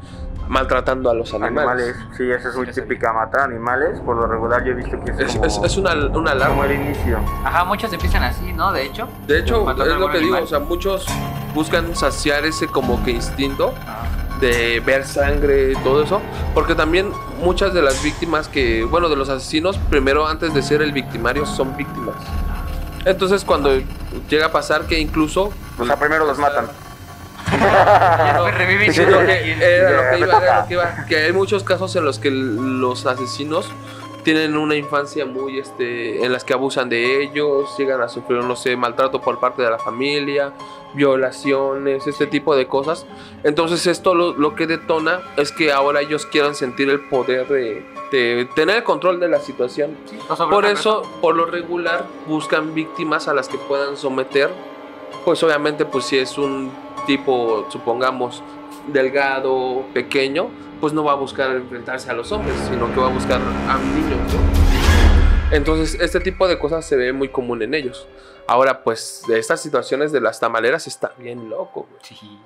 maltratando 0.51 1.09
a 1.11 1.15
los 1.15 1.33
animales. 1.33 1.59
Animales, 1.59 1.97
sí, 2.17 2.29
esa 2.29 2.49
es 2.49 2.57
muy 2.57 2.67
Sí, 2.67 2.73
sí. 2.75 2.81
típica, 2.83 3.13
matar 3.13 3.43
animales. 3.43 4.01
Por 4.01 4.17
lo 4.17 4.27
regular 4.27 4.65
yo 4.65 4.73
he 4.73 4.75
visto 4.75 4.99
que 5.03 5.13
es, 5.13 5.21
Es, 5.21 5.33
como, 5.35 5.45
es- 5.47 5.61
es 5.63 5.77
una, 5.77 5.95
una 5.95 6.47
como 6.49 6.65
el 6.65 6.73
inicio. 6.73 7.21
Ajá, 7.45 7.65
muchos 7.65 7.93
empiezan 7.93 8.25
así, 8.25 8.53
¿no? 8.53 8.73
De 8.73 8.85
hecho. 8.85 9.09
De 9.29 9.39
hecho, 9.39 9.71
es 9.71 9.77
lo 9.97 10.11
que 10.11 10.19
digo, 10.19 10.35
animal. 10.35 10.43
o 10.43 10.47
sea, 10.49 10.59
muchos 10.59 11.07
buscan 11.55 11.95
saciar 11.95 12.45
ese 12.45 12.67
como 12.67 13.03
que 13.05 13.13
instinto 13.13 13.73
Ajá. 13.81 14.03
de 14.41 14.81
ver 14.85 15.07
sangre 15.07 15.73
y 15.73 15.77
todo 15.77 16.03
eso, 16.03 16.21
porque 16.53 16.75
también 16.75 17.13
muchas 17.41 17.73
de 17.73 17.83
las 17.83 18.03
víctimas 18.03 18.49
que, 18.49 18.83
bueno, 18.85 19.09
de 19.09 19.15
los 19.15 19.29
asesinos, 19.29 19.79
primero 19.89 20.27
antes 20.27 20.53
de 20.53 20.63
ser 20.63 20.83
el 20.83 20.91
victimario 20.93 21.47
son 21.47 21.77
víctimas. 21.77 22.17
Entonces 23.05 23.45
cuando 23.45 23.71
llega 24.29 24.47
a 24.47 24.53
pasar 24.53 24.83
que 24.87 24.99
incluso 24.99 25.53
O 25.79 25.87
sea, 25.87 25.97
primero 25.97 26.27
los 26.27 26.39
matan. 26.39 26.67
No, 27.51 28.47
sí, 28.93 29.03
lo 29.05 29.19
que- 29.27 29.53
era 29.61 29.91
lo 29.91 30.11
que 30.11 30.11
Me 30.13 30.19
iba, 30.19 30.27
toca. 30.35 30.45
era 30.47 30.61
lo 30.63 30.67
que 30.69 30.75
iba. 30.75 31.07
Que 31.09 31.17
hay 31.17 31.33
muchos 31.33 31.63
casos 31.65 31.95
en 31.97 32.05
los 32.05 32.19
que 32.19 32.31
los 32.31 33.07
asesinos 33.07 33.69
tienen 34.23 34.57
una 34.59 34.75
infancia 34.77 35.25
muy, 35.25 35.59
este, 35.59 36.23
en 36.25 36.31
las 36.33 36.45
que 36.45 36.53
abusan 36.53 36.91
de 36.91 37.23
ellos, 37.23 37.75
llegan 37.79 38.03
a 38.03 38.09
sufrir, 38.09 38.45
no 38.45 38.55
sé, 38.55 38.77
maltrato 38.77 39.21
por 39.23 39.41
parte 39.41 39.63
de 39.63 39.71
la 39.71 39.79
familia, 39.79 40.53
violaciones, 40.93 42.07
este 42.07 42.27
tipo 42.27 42.55
de 42.55 42.67
cosas. 42.67 43.07
Entonces 43.45 43.87
esto 43.87 44.15
lo, 44.15 44.35
lo 44.35 44.55
que 44.55 44.67
detona 44.67 45.21
es 45.37 45.53
que 45.53 45.73
ahora 45.73 46.03
ellos 46.03 46.27
quieran 46.27 46.55
sentir 46.55 46.91
el 46.91 47.01
poder 47.01 47.49
de, 47.49 47.83
de 48.13 48.47
tener 48.55 48.77
el 48.77 48.85
control 48.85 49.21
de 49.21 49.29
la 49.29 49.41
situación. 49.41 49.97
Sobre 50.37 50.51
Por 50.55 50.67
eso, 50.67 51.03
por 51.23 51.35
lo 51.35 51.47
regular, 51.47 52.05
buscan 52.27 52.75
víctimas 52.75 53.27
a 53.27 53.33
las 53.33 53.49
que 53.49 53.57
puedan 53.57 53.97
someter. 53.97 54.51
Pues 55.25 55.43
obviamente, 55.43 55.85
pues 55.87 56.05
si 56.05 56.19
es 56.19 56.37
un 56.39 56.71
tipo, 57.07 57.67
supongamos, 57.71 58.43
delgado, 58.89 59.85
pequeño, 59.95 60.49
pues 60.81 60.93
no 60.93 61.05
va 61.05 61.13
a 61.13 61.17
buscar 61.17 61.51
enfrentarse 61.53 62.11
a 62.11 62.15
los 62.15 62.33
hombres, 62.33 62.55
sino 62.69 62.93
que 62.95 63.01
va 63.01 63.09
a 63.09 63.13
buscar 63.13 63.41
a 63.69 63.79
niños. 63.79 64.19
¿no? 64.33 65.57
Entonces, 65.57 66.01
este 66.01 66.21
tipo 66.21 66.47
de 66.49 66.59
cosas 66.59 66.85
se 66.85 66.97
ve 66.97 67.13
muy 67.13 67.29
común 67.29 67.63
en 67.63 67.75
ellos. 67.75 68.07
Ahora, 68.47 68.83
pues, 68.83 69.23
de 69.29 69.39
estas 69.39 69.61
situaciones 69.61 70.13
de 70.13 70.21
las 70.21 70.41
tamaleras 70.41 70.87
está 70.87 71.13
bien 71.19 71.51
loco, 71.51 71.87
güey. 71.91 72.01
Sí. 72.03 72.39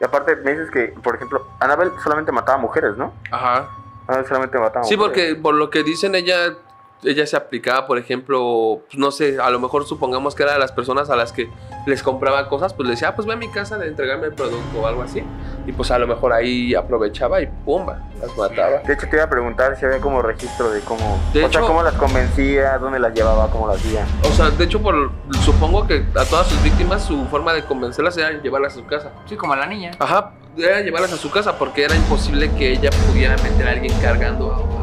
Y 0.00 0.04
aparte 0.04 0.36
me 0.36 0.52
dices 0.52 0.70
que, 0.70 0.88
por 1.02 1.16
ejemplo, 1.16 1.46
Anabel 1.60 1.90
solamente 2.02 2.32
mataba 2.32 2.58
mujeres, 2.58 2.96
¿no? 2.96 3.12
Ajá. 3.30 3.68
Anabel 4.06 4.26
solamente 4.26 4.58
mataba 4.58 4.84
Sí, 4.84 4.96
mujeres. 4.96 5.28
porque 5.34 5.40
por 5.40 5.54
lo 5.54 5.70
que 5.70 5.82
dicen 5.82 6.14
ella, 6.14 6.54
ella 7.02 7.26
se 7.26 7.36
aplicaba, 7.36 7.86
por 7.86 7.98
ejemplo, 7.98 8.82
pues, 8.86 8.98
no 8.98 9.10
sé, 9.10 9.38
a 9.40 9.50
lo 9.50 9.60
mejor 9.60 9.86
supongamos 9.86 10.34
que 10.34 10.42
era 10.42 10.52
de 10.52 10.58
las 10.58 10.72
personas 10.72 11.10
a 11.10 11.16
las 11.16 11.32
que 11.32 11.50
les 11.86 12.02
compraba 12.02 12.48
cosas, 12.48 12.72
pues 12.72 12.86
le 12.86 12.94
decía, 12.94 13.08
ah, 13.08 13.14
pues 13.14 13.26
ve 13.26 13.34
a 13.34 13.36
mi 13.36 13.50
casa 13.50 13.76
de 13.78 13.88
entregarme 13.88 14.26
el 14.26 14.34
producto 14.34 14.80
o 14.80 14.86
algo 14.86 15.02
así. 15.02 15.22
Y 15.66 15.72
pues 15.72 15.90
a 15.90 15.98
lo 15.98 16.06
mejor 16.06 16.32
ahí 16.32 16.74
aprovechaba 16.74 17.42
y 17.42 17.46
pumba, 17.46 18.00
las 18.20 18.36
mataba. 18.36 18.78
De 18.78 18.94
hecho, 18.94 19.08
te 19.08 19.16
iba 19.16 19.24
a 19.24 19.30
preguntar 19.30 19.76
si 19.78 19.84
había 19.84 20.00
como 20.00 20.22
registro 20.22 20.70
de 20.70 20.80
cómo... 20.80 21.20
De 21.32 21.44
o 21.44 21.52
sea, 21.52 21.60
cómo 21.60 21.82
las 21.82 21.94
convencía, 21.94 22.78
dónde 22.78 22.98
las 22.98 23.14
llevaba, 23.14 23.50
cómo 23.50 23.68
las 23.68 23.76
hacía. 23.76 24.06
O 24.22 24.32
sea, 24.32 24.50
de 24.50 24.64
hecho, 24.64 24.80
por, 24.80 25.10
supongo 25.44 25.86
que 25.86 26.04
a 26.14 26.24
todas 26.24 26.46
sus 26.46 26.62
víctimas 26.62 27.04
su 27.04 27.26
forma 27.26 27.52
de 27.52 27.64
convencerlas 27.64 28.16
era 28.16 28.30
llevarlas 28.30 28.74
a 28.74 28.76
su 28.76 28.86
casa. 28.86 29.12
Sí, 29.26 29.36
como 29.36 29.54
la 29.56 29.66
niña. 29.66 29.92
Ajá, 29.98 30.32
era 30.56 30.80
llevarlas 30.80 31.12
a 31.12 31.16
su 31.16 31.30
casa 31.30 31.58
porque 31.58 31.84
era 31.84 31.96
imposible 31.96 32.50
que 32.52 32.72
ella 32.72 32.90
pudiera 33.08 33.36
meter 33.38 33.68
a 33.68 33.72
alguien 33.72 33.92
cargando 34.00 34.52
a, 34.52 34.73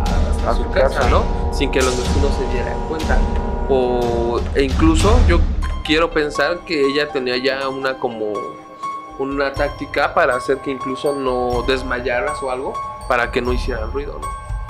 a- 0.48 0.54
su 0.56 0.64
su 0.64 0.72
casa, 0.72 0.96
casa. 1.00 1.10
¿no? 1.10 1.24
Sin 1.54 1.72
que 1.72 1.82
los 1.82 1.98
vecinos 1.98 2.32
se 2.36 2.54
dieran 2.54 2.78
cuenta. 2.88 3.18
O, 3.70 4.40
e 4.56 4.64
incluso 4.64 5.18
yo 5.28 5.40
quiero 5.86 6.12
pensar 6.12 6.60
que 6.60 6.86
ella 6.88 7.10
tenía 7.10 7.38
ya 7.38 7.68
una 7.70 7.98
como 7.98 8.34
una 9.20 9.54
táctica 9.54 10.14
para 10.14 10.36
hacer 10.36 10.58
que 10.60 10.72
incluso 10.72 11.14
no 11.14 11.64
desmayaras 11.68 12.42
o 12.42 12.50
algo 12.52 12.74
para 13.08 13.32
que 13.32 13.42
no 13.42 13.54
hicieran 13.54 13.92
ruido, 13.92 14.18
¿no? 14.22 14.28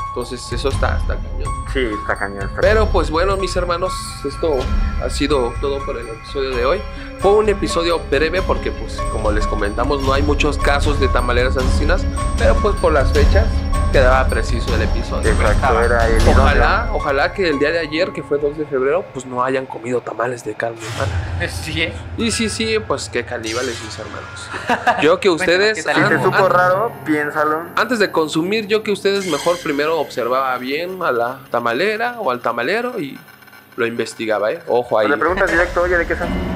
Entonces 0.09 0.51
eso 0.51 0.67
está, 0.67 0.97
está 0.97 1.15
cañón. 1.15 1.53
Sí, 1.71 1.79
está 2.01 2.17
cañón. 2.17 2.41
Está 2.49 2.59
Pero 2.59 2.85
pues 2.87 3.09
bueno, 3.09 3.37
mis 3.37 3.55
hermanos, 3.55 3.93
esto 4.27 4.55
ha 5.01 5.09
sido 5.09 5.53
todo 5.61 5.79
por 5.85 5.97
el 5.97 6.09
episodio 6.09 6.49
de 6.53 6.65
hoy. 6.65 6.81
Fue 7.19 7.31
un 7.31 7.47
episodio 7.47 8.01
breve 8.11 8.41
porque 8.41 8.71
pues 8.71 8.99
como 9.13 9.31
les 9.31 9.47
comentamos 9.47 10.01
no 10.01 10.11
hay 10.11 10.21
muchos 10.21 10.57
casos 10.57 10.99
de 10.99 11.07
tamaleras 11.07 11.55
asesinas, 11.55 12.03
pero 12.37 12.55
pues 12.55 12.75
por 12.75 12.91
las 12.91 13.09
fechas 13.13 13.45
quedaba 13.91 14.25
preciso 14.27 14.73
el 14.75 14.83
episodio. 14.83 15.31
Exacto, 15.31 15.81
era 15.81 16.07
el 16.07 16.27
Ojalá, 16.27 16.89
ojalá 16.93 17.33
que 17.33 17.49
el 17.49 17.59
día 17.59 17.71
de 17.71 17.79
ayer, 17.79 18.11
que 18.11 18.23
fue 18.23 18.39
2 18.39 18.57
de 18.57 18.65
febrero, 18.65 19.03
pues 19.13 19.25
no 19.25 19.43
hayan 19.43 19.65
comido 19.65 20.01
tamales 20.01 20.43
de 20.43 20.53
carne 20.53 20.79
humana. 20.79 21.47
Sí, 21.51 21.81
¿eh? 21.81 21.93
Y 22.17 22.31
sí, 22.31 22.49
sí, 22.49 22.77
pues 22.79 23.09
qué 23.09 23.25
caníbales, 23.25 23.83
mis 23.83 23.97
hermanos. 23.97 24.49
Yo 25.01 25.19
que 25.19 25.29
ustedes... 25.29 25.79
Si 25.79 25.83
te 25.83 26.23
supo 26.23 26.47
raro, 26.47 26.91
piénsalo. 27.05 27.63
antes 27.75 27.99
de 27.99 28.11
consumir, 28.11 28.67
yo 28.67 28.83
que 28.83 28.91
ustedes 28.91 29.25
mejor 29.27 29.57
primero 29.61 29.99
observaba 29.99 30.57
bien 30.57 31.01
a 31.01 31.11
la 31.11 31.39
tamalera 31.49 32.19
o 32.19 32.31
al 32.31 32.39
tamalero 32.41 32.99
y 32.99 33.19
lo 33.75 33.85
investigaba, 33.85 34.51
¿eh? 34.51 34.61
Ojo 34.67 34.99
ahí. 34.99 35.07
Le 35.07 35.17
preguntas 35.17 35.49
directo, 35.51 35.81
oye, 35.81 35.97
¿de 35.97 36.07
qué 36.07 36.15
son? 36.15 36.50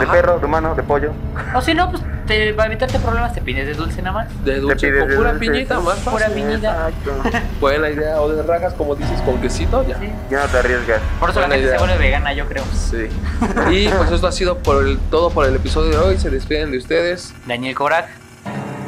¿De 0.00 0.06
perro, 0.06 0.38
de 0.38 0.46
humano, 0.46 0.74
de 0.74 0.82
pollo? 0.82 1.12
O 1.54 1.60
si 1.60 1.74
no, 1.74 1.90
pues 1.90 2.02
te, 2.26 2.52
para 2.54 2.66
evitarte 2.68 2.98
problemas 2.98 3.32
te 3.32 3.40
pides 3.40 3.66
de 3.66 3.74
dulce 3.74 4.02
nada 4.02 4.24
más. 4.24 4.44
De 4.44 4.58
dulce 4.60 4.88
pides 4.88 5.00
con 5.00 5.08
de 5.10 5.16
pura 5.16 5.32
dulce, 5.32 5.46
piñita, 5.50 5.80
más 5.80 5.98
Pura 5.98 6.26
fácil. 6.26 6.34
piñita. 6.42 6.88
Exacto. 6.88 7.38
Buena 7.60 7.90
idea. 7.90 8.20
O 8.20 8.28
de 8.28 8.42
rajas, 8.42 8.74
como 8.74 8.94
dices, 8.94 9.20
con 9.22 9.40
quesito, 9.40 9.86
ya. 9.86 9.98
Sí. 9.98 10.08
Ya 10.30 10.42
no 10.44 10.48
te 10.48 10.58
arriesgas. 10.58 11.00
Por 11.20 11.30
eso 11.30 11.40
la 11.40 11.46
Buena 11.46 11.54
gente 11.62 11.68
idea. 11.68 11.78
se 11.78 11.86
vuelve 11.86 12.04
vegana, 12.04 12.32
yo 12.32 12.46
creo. 12.46 12.64
Sí. 12.72 13.08
Y 13.70 13.88
pues 13.88 14.10
esto 14.10 14.26
ha 14.26 14.32
sido 14.32 14.58
por 14.58 14.84
el, 14.84 14.98
todo 15.10 15.30
por 15.30 15.46
el 15.46 15.54
episodio 15.56 15.90
de 15.90 15.98
hoy. 15.98 16.18
Se 16.18 16.30
despiden 16.30 16.70
de 16.72 16.78
ustedes. 16.78 17.32
Daniel 17.46 17.74
Korak. 17.74 18.08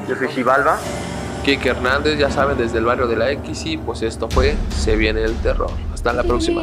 Yo 0.08 0.16
soy 0.16 0.28
Xibalba. 0.28 0.78
Kike 1.44 1.68
Hernández, 1.70 2.18
ya 2.18 2.30
saben, 2.30 2.58
desde 2.58 2.78
el 2.78 2.84
barrio 2.84 3.06
de 3.06 3.16
la 3.16 3.30
X. 3.30 3.64
Y 3.66 3.76
pues 3.78 4.02
esto 4.02 4.28
fue 4.28 4.54
Se 4.76 4.96
viene 4.96 5.22
el 5.22 5.34
terror. 5.36 5.70
Hasta 5.94 6.12
la 6.12 6.22
próxima. 6.24 6.62